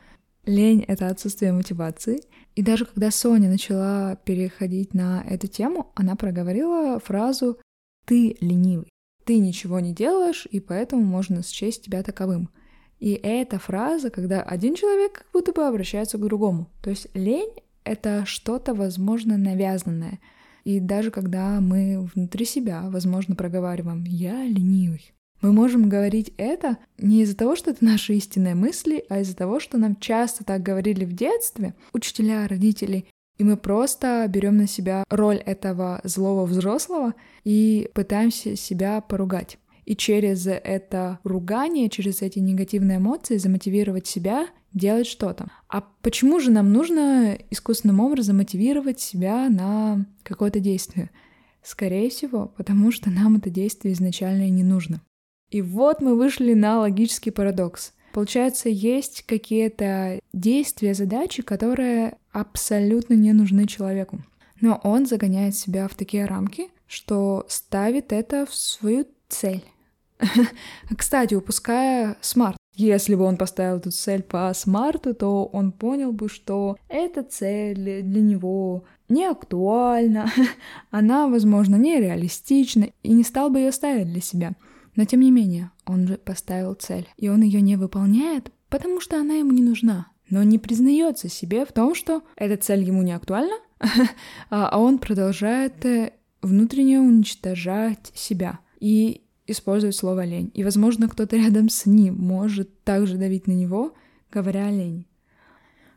лень— 0.44 0.82
это 0.88 1.08
отсутствие 1.08 1.52
мотивации. 1.52 2.22
И 2.54 2.62
даже 2.62 2.86
когда 2.86 3.10
Соня 3.10 3.50
начала 3.50 4.16
переходить 4.16 4.94
на 4.94 5.22
эту 5.28 5.46
тему, 5.46 5.92
она 5.94 6.16
проговорила 6.16 6.98
фразу 7.00 7.58
«ты 8.06 8.36
ленивый». 8.40 8.88
Ты 9.26 9.36
ничего 9.36 9.78
не 9.80 9.92
делаешь, 9.92 10.48
и 10.50 10.58
поэтому 10.58 11.02
можно 11.02 11.42
счесть 11.42 11.82
тебя 11.84 12.02
таковым. 12.02 12.48
И 12.98 13.12
эта 13.12 13.58
фраза, 13.58 14.08
когда 14.08 14.40
один 14.40 14.74
человек 14.74 15.12
как 15.12 15.26
будто 15.34 15.52
бы 15.52 15.66
обращается 15.66 16.16
к 16.16 16.22
другому. 16.22 16.70
То 16.82 16.88
есть 16.88 17.08
лень— 17.12 17.52
это 17.84 18.24
что-то, 18.24 18.72
возможно, 18.72 19.36
навязанное— 19.36 20.18
и 20.66 20.80
даже 20.80 21.12
когда 21.12 21.60
мы 21.60 22.10
внутри 22.12 22.44
себя, 22.44 22.82
возможно, 22.88 23.36
проговариваем 23.36 24.02
«я 24.02 24.42
ленивый», 24.42 25.12
мы 25.40 25.52
можем 25.52 25.88
говорить 25.88 26.32
это 26.38 26.78
не 26.98 27.22
из-за 27.22 27.36
того, 27.36 27.54
что 27.54 27.70
это 27.70 27.84
наши 27.84 28.14
истинные 28.14 28.56
мысли, 28.56 29.04
а 29.08 29.20
из-за 29.20 29.36
того, 29.36 29.60
что 29.60 29.78
нам 29.78 29.94
часто 29.94 30.42
так 30.44 30.64
говорили 30.64 31.04
в 31.04 31.12
детстве, 31.12 31.74
учителя, 31.92 32.48
родители, 32.48 33.06
и 33.38 33.44
мы 33.44 33.56
просто 33.56 34.24
берем 34.28 34.56
на 34.56 34.66
себя 34.66 35.04
роль 35.10 35.36
этого 35.36 36.00
злого 36.04 36.46
взрослого 36.46 37.14
и 37.44 37.90
пытаемся 37.94 38.56
себя 38.56 39.00
поругать. 39.00 39.58
И 39.84 39.94
через 39.94 40.46
это 40.46 41.20
ругание, 41.22 41.88
через 41.88 42.20
эти 42.20 42.40
негативные 42.40 42.98
эмоции 42.98 43.36
замотивировать 43.36 44.06
себя 44.06 44.48
делать 44.72 45.06
что-то. 45.06 45.50
А 45.68 45.80
почему 46.02 46.38
же 46.38 46.50
нам 46.50 46.72
нужно 46.72 47.38
искусственным 47.50 48.00
образом 48.00 48.36
мотивировать 48.36 49.00
себя 49.00 49.48
на 49.48 50.04
какое-то 50.22 50.60
действие? 50.60 51.10
Скорее 51.62 52.10
всего, 52.10 52.52
потому 52.56 52.92
что 52.92 53.10
нам 53.10 53.36
это 53.36 53.48
действие 53.48 53.94
изначально 53.94 54.48
не 54.50 54.62
нужно. 54.62 55.00
И 55.50 55.62
вот 55.62 56.00
мы 56.00 56.16
вышли 56.16 56.54
на 56.54 56.80
логический 56.80 57.30
парадокс. 57.30 57.92
Получается, 58.16 58.70
есть 58.70 59.24
какие-то 59.26 60.20
действия, 60.32 60.94
задачи, 60.94 61.42
которые 61.42 62.16
абсолютно 62.32 63.12
не 63.12 63.34
нужны 63.34 63.66
человеку. 63.66 64.24
Но 64.58 64.80
он 64.84 65.04
загоняет 65.04 65.54
себя 65.54 65.86
в 65.86 65.94
такие 65.94 66.24
рамки, 66.24 66.70
что 66.86 67.44
ставит 67.46 68.14
это 68.14 68.46
в 68.46 68.54
свою 68.54 69.04
цель. 69.28 69.62
Кстати, 70.96 71.34
упуская 71.34 72.16
смарт. 72.22 72.56
Если 72.74 73.14
бы 73.14 73.24
он 73.24 73.36
поставил 73.36 73.76
эту 73.76 73.90
цель 73.90 74.22
по 74.22 74.50
смарту, 74.54 75.12
то 75.14 75.44
он 75.44 75.70
понял 75.70 76.12
бы, 76.12 76.30
что 76.30 76.78
эта 76.88 77.22
цель 77.22 78.00
для 78.02 78.22
него 78.22 78.84
не 79.10 79.26
актуальна, 79.26 80.32
она, 80.90 81.28
возможно, 81.28 81.76
нереалистична, 81.76 82.88
и 83.02 83.12
не 83.12 83.24
стал 83.24 83.50
бы 83.50 83.58
ее 83.58 83.72
ставить 83.72 84.10
для 84.10 84.22
себя. 84.22 84.54
Но 84.96 85.04
тем 85.04 85.20
не 85.20 85.30
менее, 85.30 85.70
он 85.84 86.08
же 86.08 86.16
поставил 86.16 86.74
цель, 86.74 87.08
и 87.16 87.28
он 87.28 87.42
ее 87.42 87.60
не 87.60 87.76
выполняет, 87.76 88.50
потому 88.68 89.00
что 89.00 89.20
она 89.20 89.34
ему 89.34 89.52
не 89.52 89.62
нужна. 89.62 90.08
Но 90.28 90.42
не 90.42 90.58
признается 90.58 91.28
себе 91.28 91.64
в 91.64 91.72
том, 91.72 91.94
что 91.94 92.22
эта 92.34 92.56
цель 92.60 92.82
ему 92.82 93.02
не 93.02 93.12
актуальна, 93.12 93.54
а, 94.50 94.68
а 94.68 94.78
он 94.78 94.98
продолжает 94.98 95.84
э, 95.84 96.12
внутренне 96.42 96.98
уничтожать 96.98 98.10
себя. 98.14 98.58
И 98.80 99.22
использовать 99.46 99.96
слово 99.96 100.24
лень. 100.24 100.50
И, 100.54 100.64
возможно, 100.64 101.08
кто-то 101.08 101.36
рядом 101.36 101.68
с 101.68 101.86
ним 101.86 102.16
может 102.16 102.82
также 102.84 103.16
давить 103.16 103.46
на 103.46 103.52
него, 103.52 103.94
говоря 104.30 104.70
лень. 104.70 105.06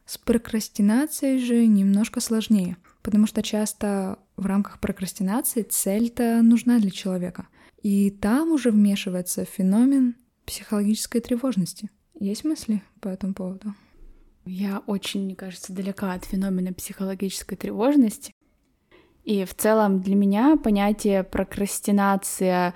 С 0.05 0.17
прокрастинацией 0.17 1.39
же 1.39 1.67
немножко 1.67 2.19
сложнее, 2.19 2.77
потому 3.01 3.27
что 3.27 3.43
часто 3.43 4.19
в 4.37 4.45
рамках 4.45 4.79
прокрастинации 4.79 5.63
цель-то 5.63 6.41
нужна 6.41 6.79
для 6.79 6.89
человека. 6.89 7.47
И 7.81 8.11
там 8.11 8.51
уже 8.51 8.71
вмешивается 8.71 9.45
феномен 9.45 10.15
психологической 10.45 11.21
тревожности. 11.21 11.89
Есть 12.19 12.43
мысли 12.43 12.81
по 12.99 13.07
этому 13.07 13.33
поводу? 13.33 13.73
Я 14.45 14.81
очень, 14.87 15.25
мне 15.25 15.35
кажется, 15.35 15.73
далека 15.73 16.13
от 16.13 16.25
феномена 16.25 16.73
психологической 16.73 17.57
тревожности. 17.57 18.33
И 19.23 19.45
в 19.45 19.53
целом 19.53 20.01
для 20.01 20.15
меня 20.15 20.57
понятие 20.57 21.23
прокрастинация 21.23 22.73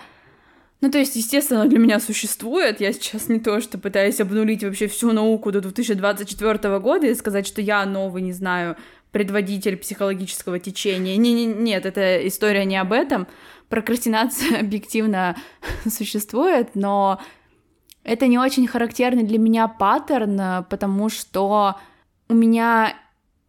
ну, 0.81 0.91
то 0.91 0.97
есть, 0.97 1.15
естественно, 1.15 1.65
для 1.65 1.79
меня 1.79 1.97
существует. 2.01 2.81
Я 2.81 2.91
сейчас 2.91 3.29
не 3.29 3.39
то, 3.39 3.61
что 3.61 3.77
пытаюсь 3.77 4.19
обнулить 4.19 4.65
вообще 4.65 4.89
всю 4.89 5.13
науку 5.13 5.49
до 5.49 5.61
2024 5.61 6.79
года 6.79 7.07
и 7.07 7.15
сказать, 7.15 7.47
что 7.47 7.61
я 7.61 7.85
новый, 7.85 8.21
не 8.21 8.33
знаю, 8.33 8.75
предводитель 9.13 9.77
психологического 9.77 10.59
течения. 10.59 11.15
Не, 11.15 11.31
не, 11.31 11.45
нет, 11.45 11.85
эта 11.85 12.27
история 12.27 12.65
не 12.65 12.75
об 12.75 12.91
этом. 12.91 13.27
Прокрастинация 13.73 14.59
объективно 14.59 15.35
существует, 15.89 16.75
но 16.75 17.19
это 18.03 18.27
не 18.27 18.37
очень 18.37 18.67
характерный 18.67 19.23
для 19.23 19.39
меня 19.39 19.67
паттерн, 19.67 20.63
потому 20.69 21.09
что 21.09 21.79
у 22.29 22.35
меня 22.35 22.93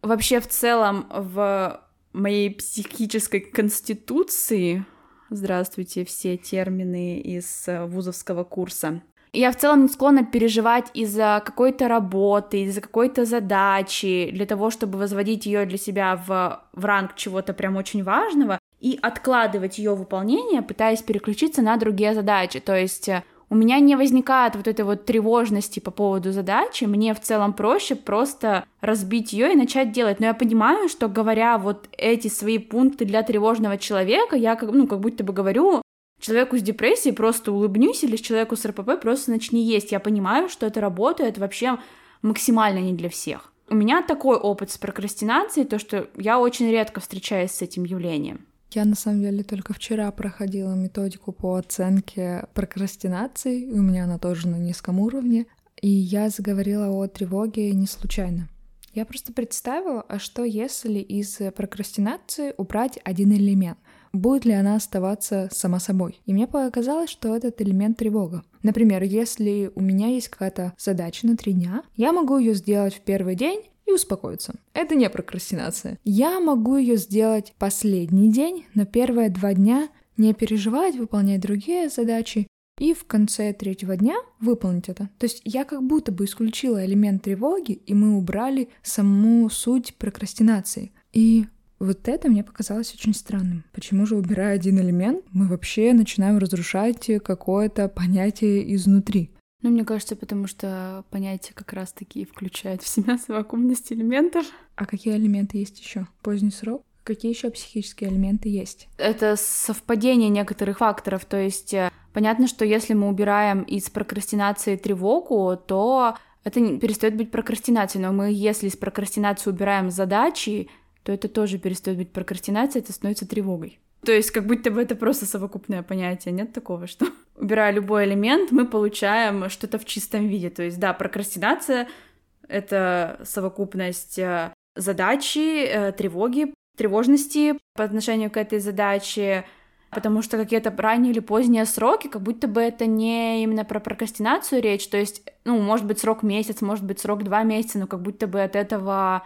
вообще 0.01 0.39
в 0.39 0.47
целом 0.47 1.05
в 1.11 1.79
моей 2.11 2.49
психической 2.49 3.39
конституции 3.39 4.83
Здравствуйте, 5.29 6.05
все 6.05 6.37
термины 6.37 7.19
из 7.19 7.67
э, 7.67 7.85
вузовского 7.85 8.43
курса. 8.43 9.01
Я 9.31 9.51
в 9.51 9.57
целом 9.57 9.83
не 9.83 9.87
склонна 9.89 10.23
переживать 10.23 10.89
из-за 10.95 11.41
какой-то 11.45 11.87
работы, 11.87 12.63
из-за 12.63 12.81
какой-то 12.81 13.25
задачи, 13.25 14.31
для 14.31 14.45
того, 14.47 14.71
чтобы 14.71 14.97
возводить 14.97 15.45
ее 15.45 15.65
для 15.65 15.77
себя 15.77 16.15
в, 16.15 16.63
в 16.73 16.85
ранг 16.85 17.15
чего-то 17.15 17.53
прям 17.53 17.75
очень 17.75 18.03
важного 18.03 18.59
и 18.85 18.99
откладывать 19.01 19.79
ее 19.79 19.95
выполнение, 19.95 20.61
пытаясь 20.61 21.01
переключиться 21.01 21.63
на 21.63 21.75
другие 21.75 22.13
задачи. 22.13 22.59
То 22.59 22.77
есть 22.77 23.09
э, 23.09 23.23
у 23.49 23.55
меня 23.55 23.79
не 23.79 23.95
возникает 23.95 24.55
вот 24.55 24.67
этой 24.67 24.85
вот 24.85 25.05
тревожности 25.05 25.79
по 25.79 25.89
поводу 25.89 26.31
задачи, 26.31 26.83
мне 26.83 27.15
в 27.15 27.19
целом 27.19 27.53
проще 27.53 27.95
просто 27.95 28.63
разбить 28.81 29.33
ее 29.33 29.53
и 29.53 29.55
начать 29.55 29.91
делать. 29.91 30.19
Но 30.19 30.27
я 30.27 30.35
понимаю, 30.35 30.87
что 30.87 31.07
говоря 31.07 31.57
вот 31.57 31.89
эти 31.97 32.27
свои 32.27 32.59
пункты 32.59 33.05
для 33.05 33.23
тревожного 33.23 33.79
человека, 33.79 34.35
я 34.35 34.55
как, 34.55 34.71
ну, 34.71 34.85
как 34.85 34.99
будто 34.99 35.23
бы 35.23 35.33
говорю 35.33 35.81
человеку 36.21 36.55
с 36.55 36.61
депрессией 36.61 37.15
просто 37.15 37.51
улыбнись 37.51 38.03
или 38.03 38.17
человеку 38.17 38.55
с 38.55 38.67
РПП 38.67 39.01
просто 39.01 39.31
начни 39.31 39.63
есть. 39.63 39.93
Я 39.93 39.99
понимаю, 39.99 40.47
что 40.47 40.67
это 40.67 40.79
работает 40.79 41.39
вообще 41.39 41.79
максимально 42.21 42.81
не 42.81 42.93
для 42.93 43.09
всех. 43.09 43.51
У 43.67 43.73
меня 43.73 44.03
такой 44.03 44.37
опыт 44.37 44.69
с 44.69 44.77
прокрастинацией, 44.77 45.65
то 45.65 45.79
что 45.79 46.07
я 46.17 46.39
очень 46.39 46.69
редко 46.69 46.99
встречаюсь 46.99 47.49
с 47.49 47.63
этим 47.63 47.83
явлением. 47.83 48.45
Я 48.75 48.83
на 48.83 48.95
самом 48.95 49.21
деле 49.21 49.41
только 49.41 49.73
вчера 49.73 50.11
проходила 50.11 50.73
методику 50.73 51.31
по 51.31 51.55
оценке 51.55 52.43
прокрастинации, 52.53 53.71
у 53.71 53.81
меня 53.81 54.03
она 54.03 54.19
тоже 54.19 54.49
на 54.49 54.57
низком 54.57 54.99
уровне, 54.99 55.45
и 55.81 55.87
я 55.87 56.27
заговорила 56.27 56.89
о 56.89 57.07
тревоге 57.07 57.71
не 57.71 57.87
случайно. 57.87 58.49
Я 58.93 59.05
просто 59.05 59.31
представила, 59.31 60.01
а 60.01 60.19
что 60.19 60.43
если 60.43 60.99
из 60.99 61.37
прокрастинации 61.55 62.53
убрать 62.57 62.99
один 63.05 63.31
элемент? 63.31 63.77
будет 64.11 64.45
ли 64.45 64.53
она 64.53 64.75
оставаться 64.75 65.49
сама 65.51 65.79
собой. 65.79 66.21
И 66.25 66.33
мне 66.33 66.47
показалось, 66.47 67.09
что 67.09 67.35
этот 67.35 67.61
элемент 67.61 67.97
тревога. 67.97 68.43
Например, 68.63 69.03
если 69.03 69.71
у 69.75 69.81
меня 69.81 70.07
есть 70.07 70.29
какая-то 70.29 70.73
задача 70.77 71.27
на 71.27 71.35
три 71.35 71.51
дня, 71.51 71.83
я 71.95 72.13
могу 72.13 72.37
ее 72.37 72.53
сделать 72.53 72.95
в 72.95 73.01
первый 73.01 73.35
день 73.35 73.61
и 73.85 73.91
успокоиться. 73.91 74.55
Это 74.73 74.95
не 74.95 75.09
прокрастинация. 75.09 75.99
Я 76.03 76.39
могу 76.39 76.77
ее 76.77 76.97
сделать 76.97 77.53
последний 77.57 78.31
день, 78.31 78.65
но 78.73 78.85
первые 78.85 79.29
два 79.29 79.53
дня 79.53 79.89
не 80.17 80.33
переживать, 80.33 80.95
выполнять 80.95 81.41
другие 81.41 81.89
задачи 81.89 82.47
и 82.77 82.93
в 82.93 83.05
конце 83.05 83.53
третьего 83.53 83.95
дня 83.95 84.15
выполнить 84.39 84.89
это. 84.89 85.09
То 85.17 85.25
есть 85.25 85.41
я 85.45 85.63
как 85.63 85.83
будто 85.83 86.11
бы 86.11 86.25
исключила 86.25 86.85
элемент 86.85 87.23
тревоги, 87.23 87.73
и 87.73 87.93
мы 87.93 88.17
убрали 88.17 88.69
саму 88.83 89.49
суть 89.49 89.95
прокрастинации. 89.95 90.91
И 91.13 91.45
вот 91.79 92.07
это 92.07 92.29
мне 92.29 92.43
показалось 92.43 92.93
очень 92.93 93.13
странным. 93.13 93.63
Почему 93.71 94.05
же, 94.05 94.15
убирая 94.15 94.55
один 94.55 94.79
элемент, 94.79 95.23
мы 95.31 95.47
вообще 95.47 95.93
начинаем 95.93 96.37
разрушать 96.37 97.09
какое-то 97.23 97.87
понятие 97.87 98.73
изнутри? 98.75 99.31
Ну, 99.65 99.71
мне 99.71 99.83
кажется, 99.83 100.15
потому 100.15 100.45
что 100.45 101.05
понятие 101.09 101.53
как 101.55 101.73
раз-таки 101.73 102.23
включает 102.23 102.83
в 102.83 102.87
себя 102.87 103.17
совокупность 103.25 103.91
элементов. 103.91 104.45
А 104.75 104.85
какие 104.85 105.15
элементы 105.15 105.57
есть 105.57 105.79
еще? 105.79 106.05
Поздний 106.21 106.51
срок? 106.51 106.83
Какие 107.03 107.31
еще 107.33 107.49
психические 107.49 108.11
элементы 108.11 108.47
есть? 108.47 108.87
Это 108.97 109.35
совпадение 109.35 110.29
некоторых 110.29 110.77
факторов. 110.77 111.25
То 111.25 111.37
есть 111.37 111.73
э, 111.73 111.89
понятно, 112.13 112.47
что 112.47 112.63
если 112.63 112.93
мы 112.93 113.09
убираем 113.09 113.63
из 113.63 113.89
прокрастинации 113.89 114.75
тревогу, 114.75 115.57
то 115.57 116.15
это 116.43 116.59
перестает 116.77 117.17
быть 117.17 117.31
прокрастинацией. 117.31 118.03
Но 118.03 118.13
мы, 118.13 118.31
если 118.31 118.67
из 118.67 118.77
прокрастинации 118.77 119.49
убираем 119.49 119.89
задачи, 119.89 120.69
то 121.01 121.11
это 121.11 121.27
тоже 121.27 121.57
перестает 121.57 121.97
быть 121.97 122.11
прокрастинацией, 122.11 122.83
это 122.83 122.93
становится 122.93 123.27
тревогой. 123.27 123.79
То 124.05 124.11
есть 124.11 124.31
как 124.31 124.45
будто 124.45 124.71
бы 124.71 124.81
это 124.81 124.95
просто 124.95 125.25
совокупное 125.25 125.83
понятие. 125.83 126.31
Нет 126.33 126.53
такого, 126.53 126.87
что 126.87 127.07
убирая 127.35 127.71
любой 127.71 128.05
элемент, 128.05 128.51
мы 128.51 128.65
получаем 128.65 129.49
что-то 129.49 129.79
в 129.79 129.85
чистом 129.85 130.27
виде. 130.27 130.49
То 130.49 130.63
есть 130.63 130.79
да, 130.79 130.93
прокрастинация— 130.93 131.87
это 132.47 133.19
совокупность 133.23 134.19
э, 134.19 134.53
задачи, 134.75 135.65
э, 135.65 135.91
тревоги, 135.91 136.53
тревожности 136.77 137.57
по 137.75 137.83
отношению 137.83 138.29
к 138.29 138.37
этой 138.37 138.59
задаче, 138.59 139.45
потому 139.89 140.21
что 140.21 140.37
какие-то 140.37 140.73
ранние 140.77 141.11
или 141.11 141.19
поздние 141.19 141.65
сроки, 141.65 142.07
как 142.07 142.21
будто 142.21 142.47
бы 142.47 142.61
это 142.61 142.85
не 142.85 143.43
именно 143.43 143.63
про 143.65 143.79
прокрастинацию 143.79 144.61
речь, 144.61 144.87
то 144.87 144.97
есть, 144.97 145.23
ну, 145.45 145.59
может 145.59 145.85
быть, 145.85 145.99
срок 145.99 146.21
месяц, 146.21 146.61
может 146.61 146.83
быть, 146.83 146.99
срок 146.99 147.23
два 147.23 147.43
месяца, 147.43 147.79
но 147.79 147.87
как 147.87 148.01
будто 148.01 148.27
бы 148.27 148.43
от 148.43 148.55
этого 148.55 149.25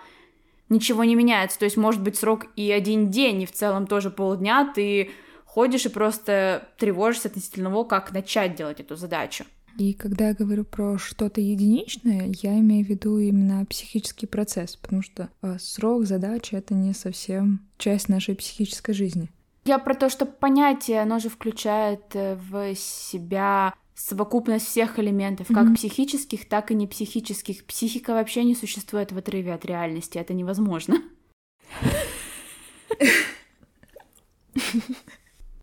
ничего 0.70 1.04
не 1.04 1.16
меняется, 1.16 1.60
то 1.60 1.66
есть, 1.66 1.78
может 1.78 2.02
быть, 2.02 2.16
срок 2.16 2.46
и 2.56 2.72
один 2.72 3.10
день, 3.10 3.42
и 3.42 3.46
в 3.46 3.52
целом 3.52 3.88
тоже 3.88 4.10
полдня 4.10 4.72
ты 4.74 5.10
ходишь 5.46 5.86
и 5.86 5.90
просто 5.90 6.70
тревожишься 6.78 7.28
относительно 7.28 7.70
того, 7.70 7.86
как 7.86 8.12
начать 8.12 8.56
делать 8.56 8.80
эту 8.80 8.96
задачу. 8.96 9.46
И 9.78 9.94
когда 9.94 10.28
я 10.28 10.34
говорю 10.34 10.66
про 10.66 10.98
что-то 10.98 11.40
единичное, 11.40 12.32
я 12.42 12.60
имею 12.60 12.86
в 12.86 12.90
виду 12.90 13.18
именно 13.18 13.66
психический 13.66 14.26
процесс, 14.26 14.76
потому 14.76 15.02
что 15.02 15.30
э, 15.42 15.58
срок, 15.60 16.06
задача— 16.06 16.58
это 16.58 16.74
не 16.74 16.94
совсем 16.94 17.62
часть 17.78 18.10
нашей 18.10 18.36
психической 18.36 18.94
жизни. 18.94 19.30
Я 19.66 19.80
про 19.80 19.94
то, 19.96 20.10
что 20.10 20.26
понятие, 20.26 21.02
оно 21.02 21.20
же 21.20 21.30
включает 21.30 22.02
э, 22.14 22.36
в 22.36 22.76
себя 22.76 23.74
совокупность 24.00 24.66
всех 24.66 24.98
элементов, 24.98 25.50
mm-hmm. 25.50 25.54
как 25.54 25.76
психических, 25.76 26.48
так 26.48 26.72
и 26.72 26.76
не 26.76 26.88
психических. 26.88 27.66
Психика 27.66 28.14
вообще 28.14 28.44
не 28.44 28.56
существует 28.56 29.12
в 29.12 29.18
отрыве 29.18 29.54
от 29.54 29.66
реальности, 29.66 30.18
это 30.18 30.34
невозможно. 30.34 31.02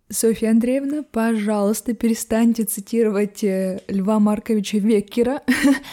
Софья 0.09 0.51
Андреевна, 0.51 1.03
пожалуйста, 1.03 1.95
перестаньте 1.95 2.65
цитировать 2.65 3.43
э, 3.43 3.81
Льва 3.89 4.21
Марковича 4.21 4.79
Веккера. 4.79 5.43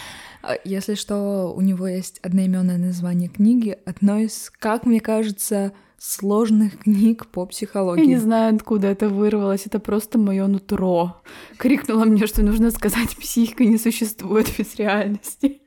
Если 0.65 0.95
что, 0.95 1.53
у 1.55 1.61
него 1.61 1.87
есть 1.87 2.19
одноименное 2.19 2.77
название 2.77 3.29
книги, 3.29 3.77
одной 3.85 4.25
из, 4.25 4.51
как 4.51 4.85
мне 4.85 4.99
кажется, 4.99 5.71
сложных 6.03 6.79
книг 6.83 7.27
по 7.27 7.45
психологии. 7.45 8.01
Я 8.01 8.07
не 8.07 8.17
знаю, 8.17 8.55
откуда 8.55 8.87
это 8.87 9.07
вырвалось, 9.07 9.65
это 9.65 9.79
просто 9.79 10.17
мое 10.17 10.47
нутро. 10.47 11.21
Крикнула 11.57 12.03
мне, 12.03 12.27
что 12.27 12.43
нужно 12.43 12.71
сказать, 12.71 13.15
психика 13.17 13.63
не 13.63 13.77
существует 13.77 14.47
без 14.57 14.75
реальности. 14.75 15.61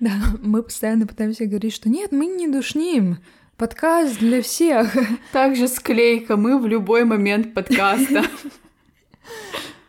Да, 0.00 0.12
мы 0.42 0.62
постоянно 0.62 1.06
пытаемся 1.06 1.46
говорить, 1.46 1.74
что 1.74 1.88
нет, 1.88 2.12
мы 2.12 2.26
не 2.26 2.48
душним, 2.48 3.18
Подкаст 3.56 4.18
для 4.18 4.42
всех. 4.42 4.96
Также 5.32 5.68
склейка. 5.68 6.36
Мы 6.36 6.58
в 6.58 6.66
любой 6.66 7.04
момент 7.04 7.54
подкаста. 7.54 8.24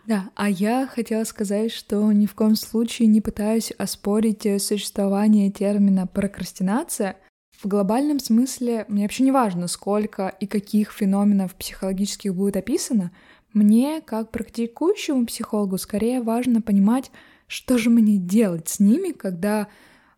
Да, 0.07 0.29
а 0.35 0.51
я 0.51 0.85
хотела 0.85 1.23
сказать, 1.23 1.71
что 1.71 2.11
ни 2.11 2.27
в 2.27 2.35
коем 2.35 2.55
случае 2.55 3.07
не 3.07 3.21
пытаюсь 3.21 3.71
оспорить 3.71 4.45
существование 4.61 5.49
термина 5.49 6.05
прокрастинация. 6.05 7.17
В 7.65 7.67
глобальном 7.67 8.19
смысле 8.19 8.85
мне 8.89 9.01
вообще 9.05 9.23
не 9.23 9.31
важно, 9.31 9.67
сколько 9.67 10.27
и 10.27 10.45
каких 10.45 10.91
феноменов 10.91 11.55
психологических 11.55 12.35
будет 12.35 12.57
описано. 12.57 13.11
Мне, 13.53 14.01
как 14.05 14.29
практикующему 14.29 15.25
психологу, 15.25 15.79
скорее 15.79 16.21
важно 16.21 16.61
понимать, 16.61 17.09
что 17.47 17.79
же 17.79 17.89
мне 17.89 18.17
делать 18.17 18.69
с 18.69 18.79
ними, 18.79 19.13
когда 19.13 19.67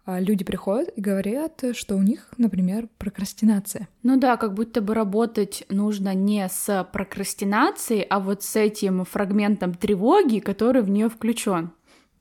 а 0.03 0.19
люди 0.19 0.43
приходят 0.43 0.89
и 0.97 0.99
говорят, 0.99 1.63
что 1.71 1.95
у 1.95 2.01
них, 2.01 2.33
например, 2.37 2.89
прокрастинация. 2.97 3.87
Ну 4.03 4.19
да, 4.19 4.35
как 4.35 4.53
будто 4.53 4.81
бы 4.81 4.93
работать 4.93 5.63
нужно 5.69 6.13
не 6.13 6.49
с 6.49 6.85
прокрастинацией, 6.91 8.01
а 8.01 8.19
вот 8.19 8.43
с 8.43 8.57
этим 8.57 9.05
фрагментом 9.05 9.73
тревоги, 9.73 10.39
который 10.39 10.81
в 10.81 10.89
нее 10.89 11.07
включен. 11.07 11.71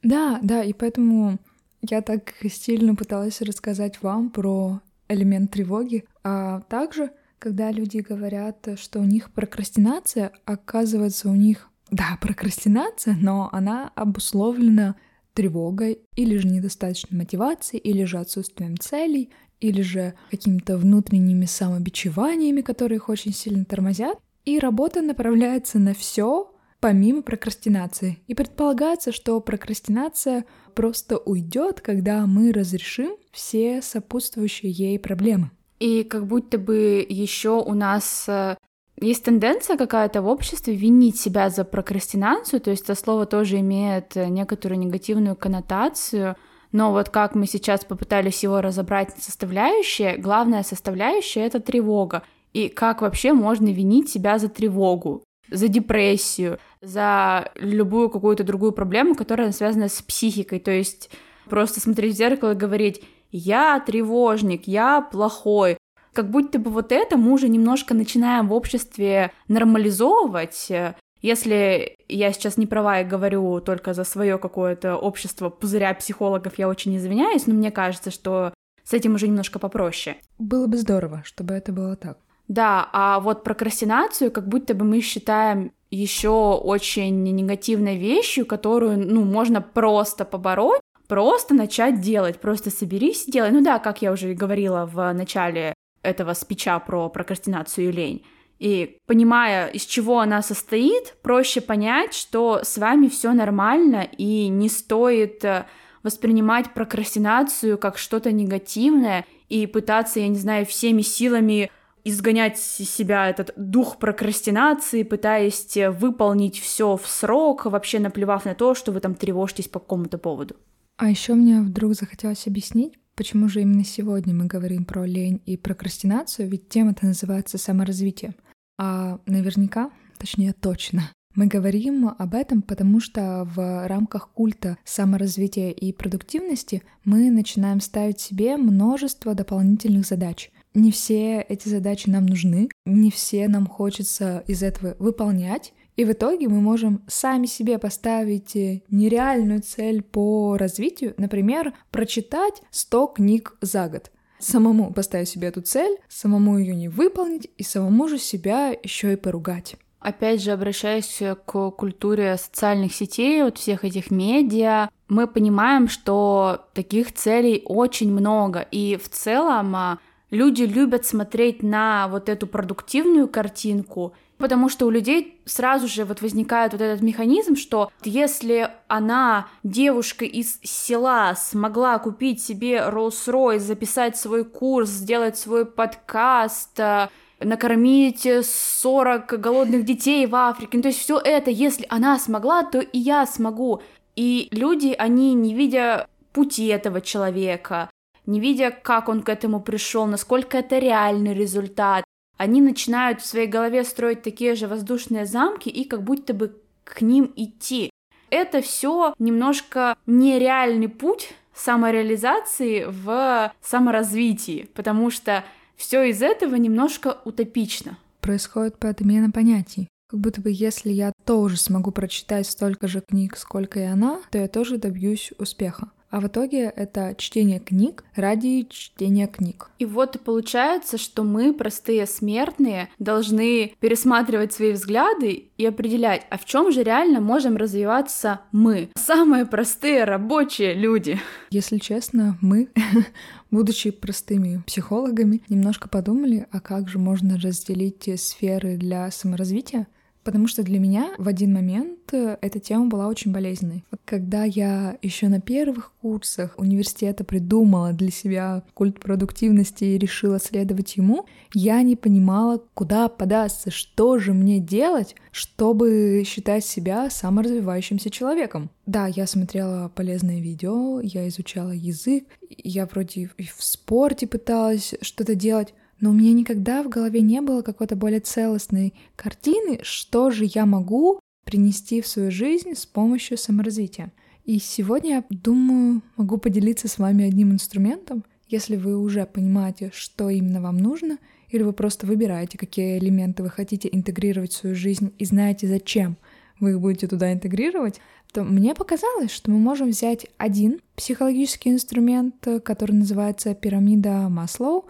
Да, 0.04 0.38
да, 0.40 0.62
и 0.62 0.72
поэтому 0.72 1.40
я 1.82 2.00
так 2.00 2.34
стильно 2.48 2.94
пыталась 2.94 3.40
рассказать 3.40 4.00
вам 4.02 4.30
про 4.30 4.80
элемент 5.08 5.50
тревоги. 5.50 6.04
А 6.24 6.60
также, 6.62 7.10
когда 7.38 7.70
люди 7.70 7.98
говорят, 7.98 8.68
что 8.76 9.00
у 9.00 9.04
них 9.04 9.32
прокрастинация, 9.32 10.32
оказывается, 10.44 11.28
у 11.28 11.34
них, 11.34 11.68
да, 11.90 12.18
прокрастинация, 12.20 13.16
но 13.20 13.48
она 13.52 13.92
обусловлена 13.94 14.96
тревогой, 15.34 16.00
или 16.16 16.36
же 16.38 16.48
недостаточной 16.48 17.18
мотивацией, 17.18 17.80
или 17.80 18.04
же 18.04 18.18
отсутствием 18.18 18.78
целей, 18.78 19.30
или 19.60 19.82
же 19.82 20.14
какими-то 20.30 20.78
внутренними 20.78 21.44
самобичеваниями, 21.44 22.62
которые 22.62 22.96
их 22.96 23.08
очень 23.08 23.32
сильно 23.32 23.64
тормозят. 23.64 24.18
И 24.44 24.58
работа 24.58 25.02
направляется 25.02 25.78
на 25.78 25.94
все 25.94 26.52
помимо 26.80 27.22
прокрастинации. 27.22 28.18
И 28.26 28.34
предполагается, 28.34 29.12
что 29.12 29.40
прокрастинация 29.40 30.44
просто 30.76 31.16
уйдет, 31.16 31.80
когда 31.80 32.26
мы 32.26 32.52
разрешим 32.52 33.16
все 33.32 33.82
сопутствующие 33.82 34.70
ей 34.70 34.98
проблемы. 34.98 35.50
И 35.80 36.04
как 36.04 36.26
будто 36.26 36.58
бы 36.58 37.04
еще 37.08 37.60
у 37.60 37.74
нас 37.74 38.26
э, 38.28 38.56
есть 39.00 39.24
тенденция 39.24 39.76
какая-то 39.76 40.22
в 40.22 40.28
обществе 40.28 40.74
винить 40.74 41.18
себя 41.18 41.50
за 41.50 41.64
прокрастинацию, 41.64 42.60
то 42.60 42.70
есть 42.70 42.84
это 42.84 42.94
слово 42.94 43.26
тоже 43.26 43.58
имеет 43.60 44.16
э, 44.16 44.28
некоторую 44.28 44.78
негативную 44.78 45.34
коннотацию, 45.34 46.36
но 46.72 46.92
вот 46.92 47.08
как 47.08 47.34
мы 47.34 47.46
сейчас 47.46 47.84
попытались 47.84 48.42
его 48.42 48.60
разобрать 48.60 49.16
на 49.16 49.22
составляющие, 49.22 50.18
главная 50.18 50.62
составляющая— 50.62 51.40
это 51.46 51.58
тревога. 51.60 52.22
И 52.52 52.68
как 52.68 53.02
вообще 53.02 53.32
можно 53.32 53.68
винить 53.68 54.10
себя 54.10 54.38
за 54.38 54.48
тревогу, 54.48 55.22
за 55.50 55.68
депрессию, 55.68 56.58
за 56.80 57.50
любую 57.56 58.10
какую-то 58.10 58.44
другую 58.44 58.72
проблему, 58.72 59.14
которая 59.14 59.52
связана 59.52 59.88
с 59.88 60.02
психикой, 60.02 60.60
то 60.60 60.70
есть 60.70 61.10
просто 61.48 61.80
смотреть 61.80 62.14
в 62.14 62.16
зеркало 62.16 62.52
и 62.52 62.56
говорить 62.56 63.02
«я 63.30 63.80
тревожник, 63.80 64.66
я 64.66 65.00
плохой», 65.00 65.78
как 66.12 66.30
будто 66.30 66.58
бы 66.58 66.70
вот 66.70 66.92
это 66.92 67.16
мы 67.18 67.32
уже 67.32 67.48
немножко 67.48 67.94
начинаем 67.94 68.48
в 68.48 68.52
обществе 68.54 69.32
нормализовывать. 69.48 70.72
Если 71.20 71.96
я 72.08 72.32
сейчас 72.32 72.56
не 72.56 72.66
права 72.66 73.00
и 73.00 73.04
говорю 73.04 73.60
только 73.60 73.94
за 73.94 74.04
свое 74.04 74.38
какое-то 74.38 74.96
общество 74.96 75.50
пузыря 75.50 75.92
психологов, 75.94 76.58
я 76.58 76.68
очень 76.68 76.96
извиняюсь, 76.96 77.46
но 77.46 77.54
мне 77.54 77.70
кажется, 77.70 78.10
что 78.10 78.54
с 78.82 78.92
этим 78.94 79.14
уже 79.14 79.28
немножко 79.28 79.58
попроще. 79.58 80.16
Было 80.38 80.66
бы 80.66 80.76
здорово, 80.76 81.22
чтобы 81.24 81.54
это 81.54 81.72
было 81.72 81.96
так. 81.96 82.18
Да, 82.48 82.88
а 82.92 83.20
вот 83.20 83.42
прокрастинацию 83.44 84.30
как 84.30 84.48
будто 84.48 84.74
бы 84.74 84.84
мы 84.84 85.00
считаем 85.00 85.72
еще 85.90 86.54
очень 86.54 87.22
негативной 87.22 87.96
вещью, 87.96 88.46
которую, 88.46 88.98
ну, 88.98 89.24
можно 89.24 89.60
просто 89.60 90.24
побороть, 90.24 90.80
просто 91.08 91.54
начать 91.54 92.00
делать, 92.00 92.40
просто 92.40 92.70
соберись 92.70 93.26
и 93.26 93.32
делай. 93.32 93.50
Ну 93.50 93.62
да, 93.62 93.78
как 93.78 94.02
я 94.02 94.12
уже 94.12 94.34
говорила 94.34 94.86
в 94.86 95.12
начале 95.12 95.74
этого 96.02 96.34
спича 96.34 96.78
про 96.78 97.08
прокрастинацию 97.08 97.88
и 97.88 97.92
лень. 97.92 98.24
И 98.58 98.98
понимая, 99.06 99.68
из 99.68 99.84
чего 99.84 100.20
она 100.20 100.40
состоит, 100.40 101.16
проще 101.22 101.60
понять, 101.60 102.14
что 102.14 102.60
с 102.62 102.78
вами 102.78 103.08
все 103.08 103.32
нормально 103.32 104.08
и 104.16 104.48
не 104.48 104.70
стоит 104.70 105.44
э, 105.44 105.66
воспринимать 106.02 106.72
прокрастинацию 106.72 107.76
как 107.76 107.98
что-то 107.98 108.32
негативное 108.32 109.26
и 109.50 109.66
пытаться, 109.66 110.20
я 110.20 110.28
не 110.28 110.38
знаю, 110.38 110.64
всеми 110.64 111.02
силами 111.02 111.70
изгонять 112.08 112.56
из 112.78 112.90
себя 112.90 113.28
этот 113.28 113.52
дух 113.56 113.98
прокрастинации, 113.98 115.02
пытаясь 115.02 115.76
выполнить 115.98 116.58
все 116.58 116.96
в 116.96 117.06
срок, 117.06 117.66
вообще 117.66 117.98
наплевав 117.98 118.44
на 118.44 118.54
то, 118.54 118.74
что 118.74 118.92
вы 118.92 119.00
там 119.00 119.14
тревожитесь 119.14 119.68
по 119.68 119.80
какому-то 119.80 120.16
поводу. 120.16 120.56
А 120.98 121.10
еще 121.10 121.34
мне 121.34 121.60
вдруг 121.60 121.94
захотелось 121.94 122.46
объяснить, 122.46 122.94
почему 123.16 123.48
же 123.48 123.62
именно 123.62 123.84
сегодня 123.84 124.32
мы 124.34 124.46
говорим 124.46 124.84
про 124.84 125.04
лень 125.04 125.42
и 125.46 125.56
прокрастинацию, 125.56 126.48
ведь 126.48 126.68
тема-то 126.68 127.06
называется 127.06 127.58
саморазвитие. 127.58 128.34
А 128.78 129.18
наверняка, 129.26 129.90
точнее 130.16 130.52
точно, 130.52 131.10
мы 131.34 131.48
говорим 131.48 132.08
об 132.08 132.34
этом, 132.34 132.62
потому 132.62 133.00
что 133.00 133.46
в 133.54 133.86
рамках 133.88 134.30
культа 134.30 134.78
саморазвития 134.84 135.70
и 135.70 135.92
продуктивности 135.92 136.82
мы 137.04 137.30
начинаем 137.30 137.80
ставить 137.80 138.20
себе 138.20 138.56
множество 138.56 139.34
дополнительных 139.34 140.06
задач. 140.06 140.50
Не 140.76 140.92
все 140.92 141.40
эти 141.40 141.70
задачи 141.70 142.10
нам 142.10 142.26
нужны, 142.26 142.68
не 142.84 143.10
все 143.10 143.48
нам 143.48 143.66
хочется 143.66 144.44
из 144.46 144.62
этого 144.62 144.94
выполнять, 144.98 145.72
и 145.96 146.04
в 146.04 146.12
итоге 146.12 146.48
мы 146.48 146.60
можем 146.60 147.02
сами 147.06 147.46
себе 147.46 147.78
поставить 147.78 148.54
нереальную 148.54 149.62
цель 149.62 150.02
по 150.02 150.58
развитию, 150.58 151.14
например, 151.16 151.72
прочитать 151.90 152.60
100 152.72 153.06
книг 153.06 153.56
за 153.62 153.88
год. 153.88 154.10
Самому 154.38 154.92
поставить 154.92 155.30
себе 155.30 155.48
эту 155.48 155.62
цель, 155.62 155.96
самому 156.10 156.58
ее 156.58 156.76
не 156.76 156.90
выполнить 156.90 157.48
и 157.56 157.62
самому 157.62 158.06
же 158.06 158.18
себя 158.18 158.76
еще 158.82 159.14
и 159.14 159.16
поругать. 159.16 159.76
Опять 160.00 160.42
же, 160.42 160.52
обращаясь 160.52 161.22
к 161.46 161.70
культуре 161.70 162.36
социальных 162.36 162.94
сетей, 162.94 163.42
вот 163.42 163.56
всех 163.56 163.86
этих 163.86 164.10
медиа, 164.10 164.90
мы 165.08 165.26
понимаем, 165.26 165.88
что 165.88 166.66
таких 166.74 167.14
целей 167.14 167.62
очень 167.64 168.12
много, 168.12 168.60
и 168.70 168.98
в 169.02 169.08
целом 169.08 169.74
а, 169.74 169.98
люди 170.30 170.62
любят 170.62 171.06
смотреть 171.06 171.62
на 171.62 172.08
вот 172.08 172.28
эту 172.28 172.46
продуктивную 172.46 173.28
картинку, 173.28 174.14
потому 174.38 174.68
что 174.68 174.86
у 174.86 174.90
людей 174.90 175.40
сразу 175.44 175.88
же 175.88 176.04
вот 176.04 176.20
возникает 176.20 176.72
вот 176.72 176.80
этот 176.80 177.02
механизм, 177.02 177.56
что 177.56 177.90
если 178.04 178.70
она, 178.88 179.48
девушка 179.62 180.24
из 180.24 180.58
села, 180.62 181.34
смогла 181.36 181.98
купить 181.98 182.42
себе 182.42 182.76
Rolls-Royce, 182.78 183.60
записать 183.60 184.16
свой 184.16 184.44
курс, 184.44 184.90
сделать 184.90 185.38
свой 185.38 185.64
подкаст, 185.64 186.78
а, 186.80 187.10
накормить 187.40 188.26
40 188.42 189.38
голодных 189.40 189.84
детей 189.84 190.26
в 190.26 190.34
Африке. 190.34 190.78
Ну, 190.78 190.82
то 190.82 190.88
есть 190.88 191.00
все 191.00 191.18
это, 191.18 191.50
если 191.50 191.86
она 191.88 192.18
смогла, 192.18 192.64
то 192.64 192.80
и 192.80 192.98
я 192.98 193.26
смогу. 193.26 193.82
И 194.16 194.48
люди, 194.50 194.94
они, 194.98 195.34
не 195.34 195.54
видя 195.54 196.08
пути 196.32 196.66
этого 196.66 197.00
человека, 197.00 197.90
не 198.26 198.40
видя, 198.40 198.70
как 198.70 199.08
он 199.08 199.22
к 199.22 199.28
этому 199.28 199.60
пришел, 199.60 200.06
насколько 200.06 200.58
это 200.58 200.78
реальный 200.78 201.34
результат, 201.34 202.04
они 202.36 202.60
начинают 202.60 203.22
в 203.22 203.26
своей 203.26 203.46
голове 203.46 203.84
строить 203.84 204.22
такие 204.22 204.54
же 204.54 204.68
воздушные 204.68 205.24
замки 205.24 205.68
и 205.68 205.84
как 205.84 206.02
будто 206.02 206.34
бы 206.34 206.60
к 206.84 207.00
ним 207.00 207.32
идти. 207.36 207.90
Это 208.30 208.60
все 208.60 209.14
немножко 209.18 209.96
нереальный 210.06 210.88
путь 210.88 211.32
самореализации 211.54 212.84
в 212.86 213.52
саморазвитии, 213.62 214.68
потому 214.74 215.10
что 215.10 215.44
все 215.76 216.04
из 216.04 216.20
этого 216.22 216.56
немножко 216.56 217.18
утопично. 217.24 217.98
Происходит 218.20 218.78
подмена 218.78 219.30
понятий. 219.30 219.88
Как 220.08 220.20
будто 220.20 220.40
бы 220.40 220.50
если 220.52 220.90
я 220.90 221.12
тоже 221.24 221.56
смогу 221.56 221.90
прочитать 221.90 222.46
столько 222.46 222.86
же 222.86 223.00
книг, 223.00 223.36
сколько 223.36 223.80
и 223.80 223.84
она, 223.84 224.20
то 224.30 224.38
я 224.38 224.48
тоже 224.48 224.78
добьюсь 224.78 225.32
успеха. 225.38 225.90
А 226.10 226.20
в 226.20 226.28
итоге 226.28 226.72
это 226.74 227.14
чтение 227.18 227.58
книг 227.58 228.04
ради 228.14 228.66
чтения 228.70 229.26
книг. 229.26 229.70
И 229.78 229.84
вот 229.84 230.16
и 230.16 230.18
получается, 230.18 230.98
что 230.98 231.24
мы, 231.24 231.52
простые 231.52 232.06
смертные, 232.06 232.88
должны 232.98 233.74
пересматривать 233.80 234.52
свои 234.52 234.72
взгляды 234.72 235.48
и 235.56 235.66
определять, 235.66 236.26
а 236.30 236.38
в 236.38 236.44
чем 236.44 236.70
же 236.70 236.82
реально 236.82 237.20
можем 237.20 237.56
развиваться 237.56 238.40
мы. 238.52 238.90
Самые 238.94 239.46
простые 239.46 240.04
рабочие 240.04 240.74
люди. 240.74 241.18
Если 241.50 241.78
честно, 241.78 242.38
мы, 242.40 242.68
будучи 243.50 243.90
простыми 243.90 244.62
психологами, 244.66 245.42
немножко 245.48 245.88
подумали, 245.88 246.46
а 246.52 246.60
как 246.60 246.88
же 246.88 246.98
можно 246.98 247.38
разделить 247.38 248.08
сферы 248.20 248.76
для 248.76 249.10
саморазвития 249.10 249.86
потому 250.26 250.48
что 250.48 250.64
для 250.64 250.80
меня 250.80 251.12
в 251.18 251.28
один 251.28 251.54
момент 251.54 252.12
э, 252.12 252.36
эта 252.40 252.58
тема 252.58 252.86
была 252.86 253.06
очень 253.06 253.30
болезненной. 253.30 253.84
Когда 254.04 254.42
я 254.42 254.98
еще 255.00 255.28
на 255.28 255.40
первых 255.40 255.92
курсах 256.02 256.54
университета 256.58 257.22
придумала 257.22 257.92
для 257.92 258.10
себя 258.10 258.64
культ 258.74 258.98
продуктивности 258.98 259.84
и 259.84 259.98
решила 259.98 260.40
следовать 260.40 260.96
ему, 260.96 261.26
я 261.54 261.80
не 261.82 261.94
понимала, 261.94 262.60
куда 262.74 263.08
податься, 263.08 263.70
что 263.70 264.18
же 264.18 264.32
мне 264.32 264.58
делать, 264.58 265.14
чтобы 265.30 266.24
считать 266.26 266.64
себя 266.64 267.08
саморазвивающимся 267.08 268.10
человеком. 268.10 268.70
Да, 268.84 269.06
я 269.06 269.28
смотрела 269.28 269.92
полезное 269.94 270.40
видео, 270.40 271.00
я 271.00 271.28
изучала 271.28 271.70
язык, 271.70 272.24
я 272.50 272.86
вроде 272.86 273.30
и 273.36 273.44
в 273.44 273.62
спорте 273.62 274.26
пыталась 274.26 274.94
что-то 275.02 275.36
делать, 275.36 275.72
но 276.00 276.10
у 276.10 276.12
меня 276.12 276.32
никогда 276.32 276.82
в 276.82 276.88
голове 276.88 277.20
не 277.20 277.40
было 277.40 277.62
какой-то 277.62 277.96
более 277.96 278.20
целостной 278.20 278.94
картины, 279.14 279.80
что 279.82 280.30
же 280.30 280.44
я 280.44 280.66
могу 280.66 281.20
принести 281.44 282.00
в 282.00 282.06
свою 282.06 282.30
жизнь 282.30 282.74
с 282.74 282.86
помощью 282.86 283.38
саморазвития. 283.38 284.12
И 284.44 284.58
сегодня 284.58 285.10
я 285.10 285.24
думаю, 285.30 286.02
могу 286.16 286.38
поделиться 286.38 286.88
с 286.88 286.98
вами 286.98 287.24
одним 287.24 287.52
инструментом, 287.52 288.24
если 288.48 288.76
вы 288.76 288.96
уже 288.96 289.26
понимаете, 289.26 289.90
что 289.92 290.30
именно 290.30 290.60
вам 290.60 290.76
нужно, 290.76 291.18
или 291.48 291.62
вы 291.62 291.72
просто 291.72 292.06
выбираете, 292.06 292.58
какие 292.58 292.98
элементы 292.98 293.42
вы 293.42 293.50
хотите 293.50 293.88
интегрировать 293.90 294.52
в 294.52 294.56
свою 294.56 294.76
жизнь 294.76 295.12
и 295.18 295.24
знаете, 295.24 295.66
зачем 295.66 296.16
вы 296.60 296.70
их 296.70 296.80
будете 296.80 297.06
туда 297.06 297.32
интегрировать, 297.32 298.00
то 298.32 298.44
мне 298.44 298.74
показалось, 298.74 299.30
что 299.30 299.50
мы 299.50 299.58
можем 299.58 299.90
взять 299.90 300.26
один 300.36 300.80
психологический 300.94 301.70
инструмент, 301.70 302.34
который 302.64 302.92
называется 302.92 303.54
пирамида 303.54 304.28
Маслоу, 304.28 304.86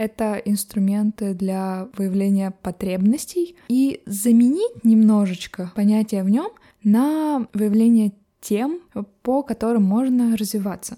это 0.00 0.40
инструменты 0.46 1.34
для 1.34 1.86
выявления 1.94 2.52
потребностей 2.62 3.54
и 3.68 4.00
заменить 4.06 4.82
немножечко 4.82 5.72
понятие 5.76 6.24
в 6.24 6.30
нем 6.30 6.52
на 6.82 7.46
выявление 7.52 8.12
тем, 8.40 8.80
по 9.22 9.42
которым 9.42 9.82
можно 9.82 10.38
развиваться. 10.38 10.96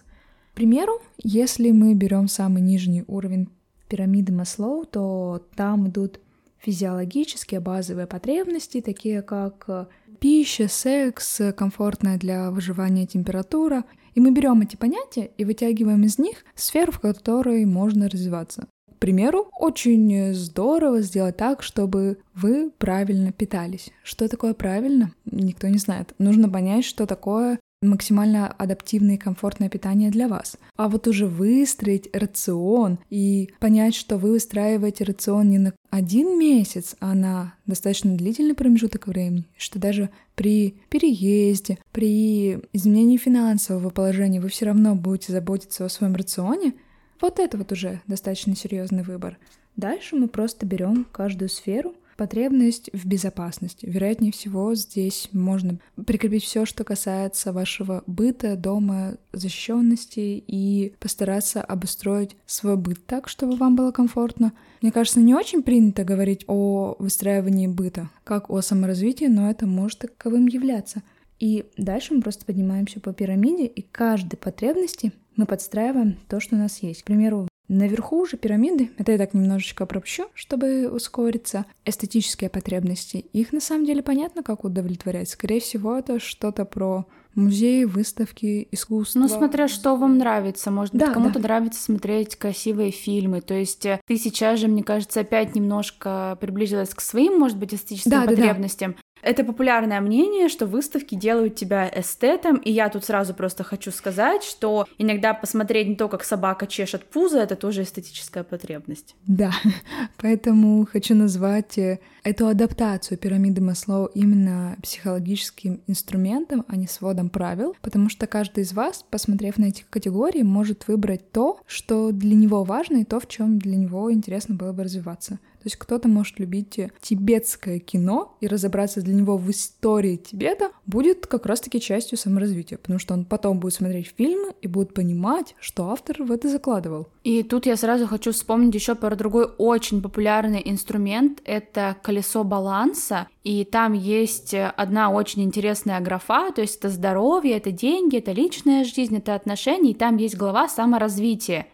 К 0.53 0.55
примеру, 0.55 1.03
если 1.19 1.73
мы 1.73 1.95
берем 1.95 2.29
самый 2.29 2.63
нижний 2.63 3.03
уровень 3.09 3.49
пирамиды 3.89 4.33
Маслоу, 4.33 4.85
то 4.85 5.45
там 5.57 5.89
идут 5.89 6.21
физиологические 6.59 7.59
базовые 7.59 8.07
потребности, 8.07 8.81
такие 8.81 9.23
как 9.23 9.89
пища, 10.21 10.69
секс, 10.69 11.41
комфортная 11.57 12.19
для 12.19 12.53
выживания 12.53 13.07
температура. 13.07 13.83
И 14.15 14.21
мы 14.21 14.31
берем 14.31 14.61
эти 14.61 14.77
понятия 14.77 15.33
и 15.37 15.45
вытягиваем 15.45 16.05
из 16.05 16.21
них 16.21 16.45
сферу, 16.55 16.93
в 16.93 17.01
которой 17.01 17.65
можно 17.65 18.09
развиваться 18.09 18.69
примеру, 19.03 19.51
очень 19.59 20.33
здорово 20.33 21.03
сделать 21.03 21.37
так, 21.37 21.65
чтобы 21.65 22.19
вы 22.35 22.71
правильно 22.71 23.33
питались. 23.33 23.91
Что 24.05 24.29
такое 24.29 24.55
правильно? 24.55 25.13
Никто 25.25 25.67
не 25.67 25.79
знает. 25.79 26.15
Нужно 26.19 26.49
понять, 26.49 26.85
что 26.85 27.05
такое 27.05 27.59
максимально 27.83 28.47
адаптивное 28.47 29.17
и 29.17 29.19
комфортное 29.19 29.69
питание 29.69 30.13
для 30.13 30.29
вас. 30.29 30.57
А 30.77 30.89
вот 30.89 31.09
уже 31.09 31.27
выстроить 31.27 32.09
рацион 32.13 33.01
и 33.11 33.51
понять, 33.59 33.97
что 33.97 34.19
вы 34.19 34.31
выстраиваете 34.31 35.03
рацион 35.03 35.51
не 35.51 35.59
на 35.59 35.73
один 35.91 36.39
месяц, 36.39 36.95
а 37.01 37.15
на 37.15 37.55
достаточно 37.67 38.17
длительный 38.17 38.55
промежуток 38.55 39.09
времени, 39.09 39.49
что 39.59 39.81
даже 39.81 40.11
при 40.37 40.77
переезде, 40.91 41.79
при 41.91 42.61
изменении 42.73 43.17
финансового 43.17 43.91
положения 43.91 44.41
вы 44.41 44.49
все 44.49 44.67
равно 44.67 44.95
будете 44.95 45.33
заботиться 45.33 45.85
о 45.85 45.89
своем 45.89 46.15
рационе, 46.15 46.75
вот 47.23 47.39
это 47.39 47.57
вот 47.57 47.73
уже 47.73 48.03
достаточно 48.07 48.55
серьезный 48.55 49.03
выбор. 49.03 49.39
Дальше 49.77 50.17
мы 50.17 50.29
просто 50.29 50.67
берем 50.67 51.07
каждую 51.11 51.49
сферу, 51.49 51.95
потребность 52.17 52.91
в 52.93 53.07
безопасности. 53.07 53.87
Вероятнее 53.87 54.33
всего, 54.33 54.75
здесь 54.75 55.29
можно 55.33 55.79
прикрепить 56.07 56.45
все, 56.45 56.67
что 56.67 56.85
касается 56.85 57.53
вашего 57.53 58.05
быта, 58.07 58.57
дома, 58.57 59.17
защищенности 59.33 60.43
и 60.47 60.95
постараться 60.99 61.63
обустроить 61.63 62.37
свой 62.47 62.77
быт 62.77 63.07
так, 63.07 63.29
чтобы 63.29 63.57
вам 63.57 63.77
было 63.77 63.93
комфортно. 63.93 64.53
Мне 64.83 64.93
кажется, 64.93 65.21
не 65.21 65.35
очень 65.35 65.63
принято 65.63 66.05
говорить 66.05 66.45
о 66.47 66.97
выстраивании 66.99 67.67
быта, 67.67 68.11
как 68.25 68.51
о 68.51 68.61
саморазвитии, 68.61 69.27
но 69.27 69.51
это 69.51 69.67
может 69.67 70.01
таковым 70.01 70.47
являться. 70.47 71.03
И 71.41 71.65
дальше 71.77 72.15
мы 72.15 72.23
просто 72.23 72.45
поднимаемся 72.45 73.01
по 73.01 73.13
пирамиде, 73.13 73.67
и 73.67 73.83
каждой 73.83 74.37
потребности 74.37 75.13
мы 75.37 75.47
подстраиваем 75.47 76.19
то, 76.29 76.41
что 76.41 76.57
у 76.57 76.59
нас 76.59 76.83
есть. 76.83 77.03
К 77.03 77.07
примеру, 77.07 77.49
Наверху 77.69 78.21
уже 78.21 78.37
пирамиды, 78.37 78.91
это 78.99 79.13
я 79.13 79.19
так 79.19 79.33
немножечко 79.33 79.87
пропущу, 79.87 80.27
чтобы 80.35 80.91
ускориться, 80.91 81.65
эстетические 81.87 82.51
потребности. 82.51 83.25
Их 83.33 83.53
на 83.55 83.61
самом 83.61 83.87
деле 83.87 84.03
понятно, 84.03 84.43
как 84.43 84.65
удовлетворять. 84.65 85.31
Скорее 85.31 85.61
всего, 85.61 85.97
это 85.97 86.21
что-то 86.21 86.67
про 86.67 87.07
музеи, 87.35 87.85
выставки, 87.85 88.69
искусства. 88.71 89.21
Ну, 89.21 89.29
смотря 89.29 89.69
что 89.69 89.97
вам 89.97 90.19
нравится. 90.19 90.71
Может 90.71 90.93
быть, 90.93 91.07
да, 91.07 91.15
кому-то 91.15 91.39
да. 91.39 91.49
нравится 91.49 91.83
смотреть 91.83 92.37
красивые 92.37 92.91
фильмы. 92.91 93.41
То 93.41 93.55
есть 93.55 93.87
э, 93.87 94.01
ты 94.07 94.19
сейчас 94.19 94.61
же, 94.61 94.69
мне 94.69 94.83
кажется, 94.83 95.21
опять 95.21 95.55
немножко 95.55 96.37
приблизилась 96.41 96.93
к 96.93 97.01
своим, 97.01 97.39
может 97.39 97.57
быть, 97.57 97.73
эстетическим 97.73 98.11
да, 98.11 98.27
потребностям. 98.27 98.93
Да, 98.93 98.97
да. 98.99 99.03
Это 99.23 99.45
популярное 99.45 100.01
мнение, 100.01 100.49
что 100.49 100.67
выставки 100.67 101.15
делают 101.15 101.55
тебя 101.55 101.89
эстетом, 101.95 102.57
и 102.57 102.73
я 102.73 102.89
тут 102.89 103.05
сразу 103.05 103.35
просто 103.35 103.63
хочу 103.63 103.93
сказать, 103.93 104.43
что 104.43 104.87
иногда 104.99 105.33
посмотреть 105.33 105.89
не 105.89 105.95
то, 105.95 106.09
как 106.09 106.25
собака 106.25 106.67
чешет 106.67 107.05
пузо, 107.05 107.39
это 107.39 107.55
тоже 107.55 107.83
эстетическая 107.83 108.43
потребность. 108.43 109.15
Да, 109.27 109.53
поэтому 110.17 110.87
хочу 110.91 111.15
назвать 111.15 111.79
э, 111.79 112.01
эту 112.25 112.49
адаптацию 112.49 113.17
пирамиды 113.17 113.61
Маслоу 113.61 114.07
именно 114.07 114.77
психологическим 114.83 115.83
инструментом, 115.87 116.65
а 116.67 116.75
не 116.75 116.89
сводом 116.89 117.31
правил, 117.31 117.77
потому 117.81 118.09
что 118.09 118.27
каждый 118.27 118.65
из 118.65 118.73
вас, 118.73 119.05
посмотрев 119.09 119.57
на 119.57 119.67
эти 119.67 119.85
категории, 119.89 120.43
может 120.43 120.89
выбрать 120.89 121.31
то, 121.31 121.61
что 121.67 122.11
для 122.11 122.35
него 122.35 122.65
важно, 122.65 122.99
и 122.99 123.05
то, 123.05 123.21
в 123.21 123.29
чем 123.29 123.61
для 123.61 123.77
него 123.77 124.13
интересно 124.13 124.57
было 124.57 124.73
бы 124.73 124.83
развиваться. 124.83 125.39
То 125.63 125.67
есть 125.69 125.77
кто-то 125.77 126.09
может 126.09 126.41
любить 126.41 126.81
тибетское 127.01 127.79
кино 127.79 128.37
и 128.41 128.49
разобраться 128.49 129.01
для 129.01 129.15
него 129.15 129.37
в 129.37 129.49
истории 129.49 130.17
Тибета 130.17 130.73
будет 130.87 131.29
как 131.29 131.47
раз-таки 131.47 131.81
частью 131.81 132.19
саморазвития, 132.19 132.79
потому 132.79 132.99
что 132.99 133.15
он 133.15 133.25
потом 133.25 133.61
будет 133.61 133.75
смотреть 133.75 134.13
фильмы 134.17 134.55
и 134.61 134.67
будет 134.67 134.93
понимать, 134.93 135.55
что 135.61 135.91
автор 135.91 136.21
в 136.25 136.33
это 136.33 136.49
закладывал. 136.49 137.07
И 137.23 137.45
тут 137.45 137.67
я 137.67 137.77
сразу 137.77 138.09
хочу 138.09 138.33
вспомнить 138.33 138.75
еще 138.75 138.97
про 138.97 139.15
другой 139.15 139.45
очень 139.57 140.03
популярный 140.03 140.61
инструмент. 140.65 141.41
Это 141.45 141.97
колесо 142.03 142.43
баланса. 142.43 143.29
И 143.45 143.65
там 143.65 143.93
есть 143.93 144.55
одна 144.55 145.11
очень 145.11 145.43
интересная 145.43 146.01
графа, 146.01 146.51
то 146.51 146.61
есть 146.61 146.79
это 146.79 146.89
здоровье, 146.89 147.57
это 147.57 147.71
деньги, 147.71 148.17
это 148.17 148.33
личная 148.33 148.83
жизнь, 148.83 149.17
это 149.17 149.37
отношения, 149.37 149.93
и 149.93 149.95
там 149.95 150.17
есть 150.17 150.37
глава 150.37 150.69
саморазвития. 150.69 151.67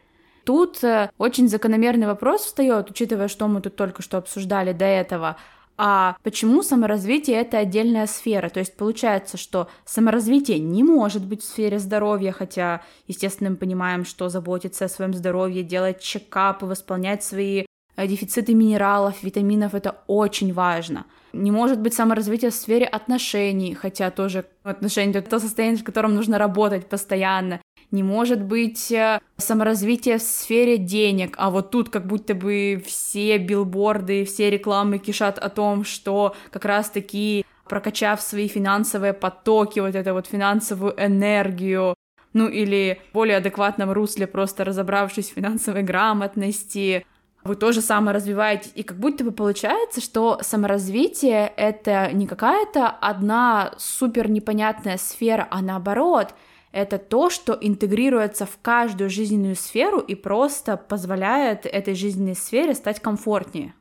Тут 0.49 0.82
э, 0.82 1.11
очень 1.18 1.46
закономерный 1.46 2.07
вопрос 2.07 2.40
встает, 2.40 2.90
учитывая, 2.90 3.28
что 3.28 3.49
мы 3.49 3.61
тут 3.61 3.76
только 3.76 4.01
что 4.01 4.16
обсуждали 4.16 4.72
до 4.72 4.86
этого. 4.86 5.36
А 5.76 6.16
почему 6.22 6.62
саморазвитие 6.62 7.36
это 7.36 7.59
отдельная 7.59 8.07
сфера? 8.07 8.49
То 8.49 8.59
есть 8.59 8.74
получается, 8.74 9.36
что 9.36 9.68
саморазвитие 9.84 10.59
не 10.59 10.82
может 10.82 11.22
быть 11.22 11.42
в 11.42 11.44
сфере 11.44 11.78
здоровья, 11.78 12.32
хотя, 12.32 12.80
естественно, 13.07 13.51
мы 13.51 13.57
понимаем, 13.57 14.07
что 14.07 14.30
заботиться 14.30 14.86
о 14.86 14.88
своем 14.88 15.12
здоровье, 15.12 15.62
делать 15.62 16.01
чекапы, 16.01 16.64
восполнять 16.64 17.22
свои 17.22 17.66
э, 17.96 18.07
дефициты 18.07 18.55
минералов, 18.55 19.22
витаминов, 19.22 19.74
это 19.74 19.99
очень 20.07 20.55
важно. 20.55 21.05
Не 21.34 21.51
может 21.51 21.78
быть 21.78 21.92
саморазвитие 21.92 22.53
в 22.53 22.55
сфере 22.55 22.86
отношений, 22.86 23.74
хотя 23.74 24.11
тоже 24.11 24.46
отношения 24.62 25.12
это 25.18 25.28
то 25.28 25.40
состояние, 25.40 25.76
в 25.76 25.84
котором 25.84 26.14
нужно 26.14 26.38
работать 26.38 26.88
постоянно 26.88 27.61
не 27.91 28.03
может 28.03 28.43
быть 28.43 28.93
э, 28.93 29.20
саморазвитие 29.36 30.18
в 30.18 30.22
сфере 30.22 30.76
денег, 30.76 31.34
а 31.39 31.51
вот 31.51 31.70
тут 31.70 31.89
как 31.89 32.07
будто 32.07 32.34
бы 32.34 32.82
все 32.86 33.39
билборды, 33.39 34.24
все 34.24 34.51
рекламы 34.51 34.99
кишат 34.99 35.39
о 35.39 35.49
том, 35.49 35.84
что 35.84 36.34
как 36.51 36.64
раз-таки 36.64 37.45
прокачав 37.68 38.20
свои 38.20 38.49
финансовые 38.49 39.12
потоки, 39.12 39.80
вот 39.80 39.95
эту 39.95 40.12
вот 40.12 40.26
финансовую 40.26 40.95
энергию, 40.99 41.95
ну 42.32 42.49
или 42.49 43.01
в 43.11 43.14
более 43.14 43.39
адекватном 43.39 43.91
русле, 43.93 44.26
просто 44.26 44.64
разобравшись 44.64 45.30
в 45.30 45.34
финансовой 45.34 45.82
грамотности, 45.82 47.07
вы 47.45 47.57
тоже 47.57 47.80
саморазвиваетесь, 47.80 48.72
и 48.74 48.82
как 48.82 48.99
будто 48.99 49.24
бы 49.24 49.32
получается, 49.32 50.01
что 50.01 50.39
саморазвитие— 50.43 51.51
это 51.57 52.11
не 52.12 52.26
какая-то 52.26 52.89
одна 52.89 53.72
супер 53.78 54.28
непонятная 54.28 54.99
сфера, 54.99 55.49
а 55.51 55.62
наоборот— 55.62 56.34
это 56.72 56.98
то, 56.98 57.30
что 57.30 57.56
интегрируется 57.60 58.46
в 58.46 58.58
каждую 58.60 59.10
жизненную 59.10 59.56
сферу 59.56 60.00
и 60.00 60.14
просто 60.14 60.76
позволяет 60.76 61.66
этой 61.66 61.94
жизненной 61.94 62.36
сфере 62.36 62.74
стать 62.74 63.00
комфортнее. 63.00 63.74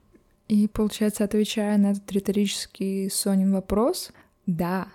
И, 0.48 0.68
получается, 0.68 1.26
отвечая 1.26 1.78
на 1.78 1.92
этот 1.92 2.10
риторический 2.12 3.10
Сонин 3.10 3.52
вопрос, 3.54 4.12
да, 4.46 4.88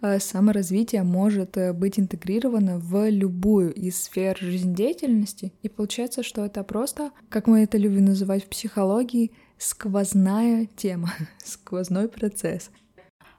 саморазвитие 0.18 1.02
может 1.02 1.58
э, 1.58 1.74
быть 1.74 2.00
интегрировано 2.00 2.78
в 2.78 3.10
любую 3.10 3.74
из 3.74 4.02
сфер 4.02 4.38
жизнедеятельности, 4.40 5.52
и 5.62 5.68
получается, 5.68 6.22
что 6.22 6.44
это 6.46 6.64
просто, 6.64 7.10
как 7.28 7.46
мы 7.46 7.64
это 7.64 7.76
любим 7.76 8.06
называть 8.06 8.44
в 8.44 8.48
психологии, 8.48 9.32
сквозная 9.58 10.66
тема, 10.74 11.12
сквозной 11.44 12.08
процесс. 12.08 12.70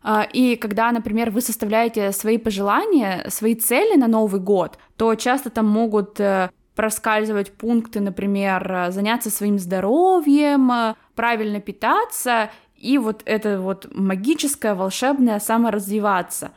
А, 0.02 0.24
и 0.32 0.56
когда, 0.56 0.92
например, 0.92 1.30
вы 1.30 1.42
составляете 1.42 2.12
свои 2.12 2.38
пожелания, 2.38 3.26
свои 3.30 3.56
цели 3.56 3.98
на 3.98 4.08
Новый 4.08 4.40
год, 4.40 4.78
то 4.98 5.16
часто 5.16 5.50
там 5.50 5.68
могут 5.68 6.20
э, 6.20 6.50
проскальзывать 6.76 7.52
пункты, 7.52 8.00
например, 8.00 8.72
э, 8.72 8.92
заняться 8.92 9.30
своим 9.30 9.60
здоровьем, 9.60 10.72
э, 10.72 10.96
правильно 11.16 11.60
питаться 11.60 12.50
и 12.78 12.98
вот 12.98 13.22
это 13.26 13.60
вот 13.60 13.88
магическое, 13.94 14.74
волшебное 14.74 15.40
саморазвиваться. 15.40 16.52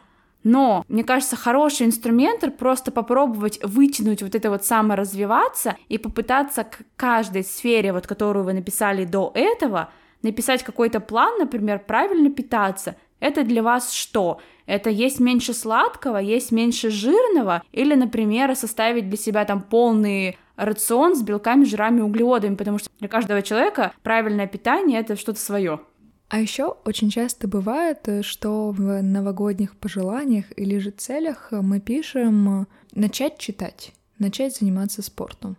Но, 0.45 0.85
мне 0.89 1.05
кажется, 1.05 1.37
хороший 1.37 1.87
инструмент 1.87 2.45
просто 2.57 2.91
попробовать 2.91 3.61
вытянуть 3.63 4.23
вот 4.23 4.35
это 4.35 4.51
вот 4.51 4.65
саморазвиваться 4.65 5.77
и 5.89 5.99
попытаться 5.99 6.65
к 6.65 6.81
каждой 6.97 7.45
сфере, 7.45 7.93
вот 7.93 8.07
которую 8.07 8.45
вы 8.45 8.53
написали 8.53 9.05
до 9.05 9.31
этого, 9.35 9.91
написать 10.23 10.63
какой-то 10.63 11.01
план, 11.01 11.39
например, 11.39 11.81
правильно 11.81 12.31
питаться, 12.31 12.97
это 13.23 13.45
для 13.45 13.63
вас 13.63 13.93
что? 13.93 14.41
Это 14.67 14.91
есть 14.91 15.21
меньше 15.21 15.55
сладкого, 15.55 16.17
есть 16.17 16.51
меньше 16.51 16.91
жирного, 16.91 17.63
или, 17.73 17.95
например, 17.95 18.55
составить 18.57 19.09
для 19.09 19.17
себя 19.17 19.45
там 19.45 19.63
полный 19.63 20.37
рацион 20.57 21.15
с 21.15 21.23
белками, 21.23 21.65
жирами, 21.65 22.01
углеводами, 22.01 22.57
потому 22.57 22.79
что 22.79 22.89
для 22.99 23.09
каждого 23.09 23.41
человека 23.43 23.93
правильное 24.03 24.49
питание 24.49 25.01
это 25.01 25.17
что-то 25.17 25.39
свое. 25.39 25.81
А 26.29 26.41
еще 26.41 26.77
очень 26.85 27.11
часто 27.11 27.47
бывает, 27.47 28.09
что 28.23 28.71
в 28.71 29.03
новогодних 29.03 29.77
пожеланиях 29.77 30.47
или 30.57 30.79
же 30.79 30.91
целях 30.91 31.49
мы 31.53 31.79
пишем 31.79 32.67
начать 32.93 33.39
читать, 33.39 33.93
начать 34.19 34.57
заниматься 34.57 35.03
спортом. 35.03 35.57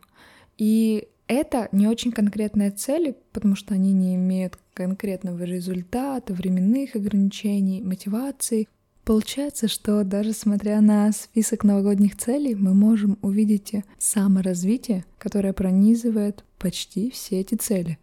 И 0.57 1.07
это 1.27 1.69
не 1.71 1.87
очень 1.87 2.11
конкретные 2.11 2.71
цели, 2.71 3.15
потому 3.31 3.55
что 3.55 3.73
они 3.73 3.93
не 3.93 4.15
имеют 4.15 4.57
конкретного 4.73 5.43
результата, 5.43 6.33
временных 6.33 6.95
ограничений, 6.95 7.81
мотивации. 7.81 8.67
Получается, 9.05 9.67
что 9.67 10.03
даже 10.03 10.33
смотря 10.33 10.79
на 10.81 11.11
список 11.11 11.63
новогодних 11.63 12.17
целей, 12.17 12.55
мы 12.55 12.73
можем 12.73 13.17
увидеть 13.21 13.73
саморазвитие, 13.97 15.05
которое 15.17 15.53
пронизывает 15.53 16.43
почти 16.57 17.11
все 17.11 17.41
эти 17.41 17.55
цели. 17.55 17.97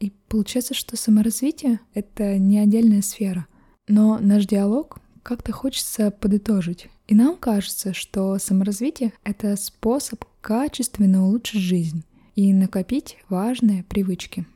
И 0.00 0.12
получается, 0.28 0.74
что 0.74 0.96
саморазвитие— 0.96 1.78
это 1.94 2.38
не 2.38 2.58
отдельная 2.58 3.02
сфера. 3.02 3.46
Но 3.86 4.18
наш 4.18 4.46
диалог 4.46 4.98
как-то 5.22 5.52
хочется 5.52 6.10
подытожить. 6.10 6.88
И 7.06 7.14
нам 7.14 7.36
кажется, 7.36 7.94
что 7.94 8.36
саморазвитие— 8.38 9.12
это 9.24 9.56
способ 9.56 10.24
качественно 10.40 11.24
улучшить 11.24 11.60
жизнь 11.60 12.04
и 12.34 12.52
накопить 12.52 13.18
важные 13.28 13.84
привычки. 13.84 14.46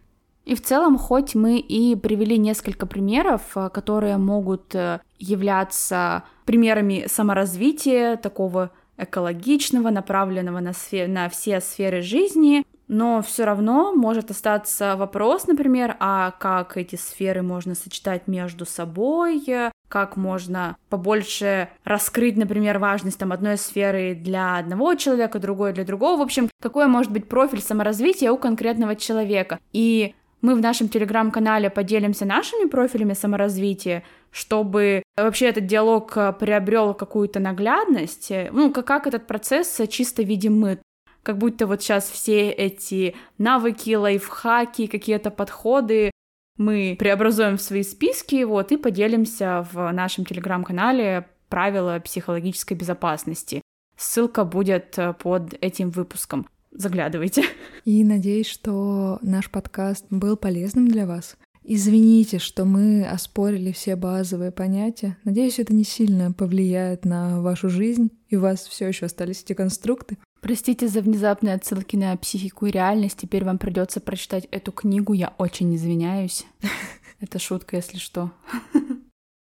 И 0.46 0.54
в 0.54 0.62
целом, 0.62 0.96
хоть 0.96 1.34
мы 1.34 1.58
и 1.58 1.96
привели 1.96 2.38
несколько 2.38 2.86
примеров, 2.86 3.42
э, 3.56 3.68
которые 3.68 4.16
могут 4.16 4.74
э, 4.76 5.00
являться 5.18 6.22
примерами 6.44 7.06
саморазвития, 7.08 8.16
такого 8.16 8.70
экологичного, 8.96 9.90
направленного 9.90 10.60
на, 10.60 10.72
сфер... 10.72 11.08
на 11.08 11.28
все 11.28 11.60
сферы 11.60 12.00
жизни, 12.00 12.64
но 12.86 13.20
все 13.22 13.44
равно 13.44 13.92
может 13.92 14.30
остаться 14.30 14.94
вопрос, 14.96 15.48
например, 15.48 15.96
а 15.98 16.30
как 16.30 16.76
эти 16.76 16.94
сферы 16.94 17.42
можно 17.42 17.74
сочетать 17.74 18.28
между 18.28 18.64
собой, 18.64 19.44
как 19.88 20.16
можно 20.16 20.76
побольше 20.88 21.68
раскрыть, 21.82 22.36
например, 22.36 22.78
важность 22.78 23.18
там 23.18 23.32
одной 23.32 23.56
сферы 23.56 24.14
для 24.14 24.58
одного 24.58 24.94
человека, 24.94 25.40
другой 25.40 25.72
для 25.72 25.84
другого. 25.84 26.18
В 26.18 26.22
общем, 26.22 26.48
какой 26.62 26.86
может 26.86 27.10
быть 27.10 27.28
профиль 27.28 27.60
саморазвития 27.60 28.30
у 28.30 28.38
конкретного 28.38 28.94
человека. 28.94 29.58
И 29.72 30.14
мы 30.46 30.54
в 30.54 30.60
нашем 30.60 30.88
телеграм-канале 30.88 31.70
поделимся 31.70 32.24
нашими 32.24 32.68
профилями 32.68 33.14
саморазвития, 33.14 34.04
чтобы 34.30 35.02
вообще 35.16 35.46
этот 35.46 35.66
диалог 35.66 36.16
э, 36.16 36.32
приобрел 36.32 36.94
какую-то 36.94 37.40
наглядность, 37.40 38.30
ну, 38.52 38.72
как, 38.72 38.86
как 38.86 39.06
этот 39.08 39.26
процесс 39.26 39.80
чисто 39.88 40.22
видим 40.22 40.56
мы, 40.60 40.78
как 41.24 41.38
будто 41.38 41.66
вот 41.66 41.82
сейчас 41.82 42.08
все 42.08 42.50
эти 42.50 43.16
навыки, 43.38 43.96
лайфхаки, 43.96 44.86
какие-то 44.86 45.32
подходы 45.32 46.12
мы 46.56 46.94
преобразуем 46.96 47.56
в 47.56 47.62
свои 47.62 47.82
списки, 47.82 48.44
вот, 48.44 48.70
и 48.70 48.76
поделимся 48.76 49.66
в 49.72 49.90
нашем 49.90 50.24
телеграм-канале 50.24 51.28
правила 51.48 51.98
психологической 51.98 52.76
безопасности. 52.76 53.62
Ссылка 53.96 54.44
будет 54.44 54.96
э, 54.96 55.12
под 55.12 55.54
этим 55.60 55.90
выпуском 55.90 56.46
заглядывайте. 56.76 57.44
И 57.84 58.04
надеюсь, 58.04 58.46
что 58.46 59.18
наш 59.22 59.50
подкаст 59.50 60.06
был 60.10 60.36
полезным 60.36 60.88
для 60.88 61.06
вас. 61.06 61.36
Извините, 61.68 62.38
что 62.38 62.64
мы 62.64 63.04
оспорили 63.04 63.72
все 63.72 63.96
базовые 63.96 64.52
понятия. 64.52 65.16
Надеюсь, 65.24 65.58
это 65.58 65.74
не 65.74 65.82
сильно 65.82 66.30
повлияет 66.30 67.04
на 67.04 67.40
вашу 67.42 67.68
жизнь, 67.68 68.12
и 68.28 68.36
у 68.36 68.40
вас 68.40 68.66
все 68.66 68.86
еще 68.86 69.06
остались 69.06 69.42
эти 69.42 69.52
конструкты. 69.52 70.16
Простите 70.40 70.86
за 70.86 71.00
внезапные 71.00 71.54
отсылки 71.54 71.96
на 71.96 72.16
психику 72.16 72.66
и 72.66 72.70
реальность. 72.70 73.18
Теперь 73.18 73.44
вам 73.44 73.58
придется 73.58 74.00
прочитать 74.00 74.46
эту 74.52 74.70
книгу. 74.70 75.12
Я 75.12 75.34
очень 75.38 75.74
извиняюсь. 75.74 76.46
Это 77.20 77.40
шутка, 77.40 77.76
если 77.76 77.98
что. 77.98 78.30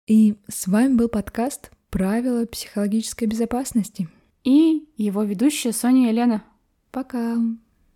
И 0.08 0.36
с 0.48 0.68
вами 0.68 0.96
был 0.96 1.10
подкаст 1.10 1.72
«Правила 1.90 2.46
психологической 2.46 3.28
безопасности». 3.28 4.08
И 4.46 4.88
его 4.96 5.24
ведущая 5.24 5.74
Соня 5.74 6.10
Елена. 6.10 6.44
Пока. 6.94 7.39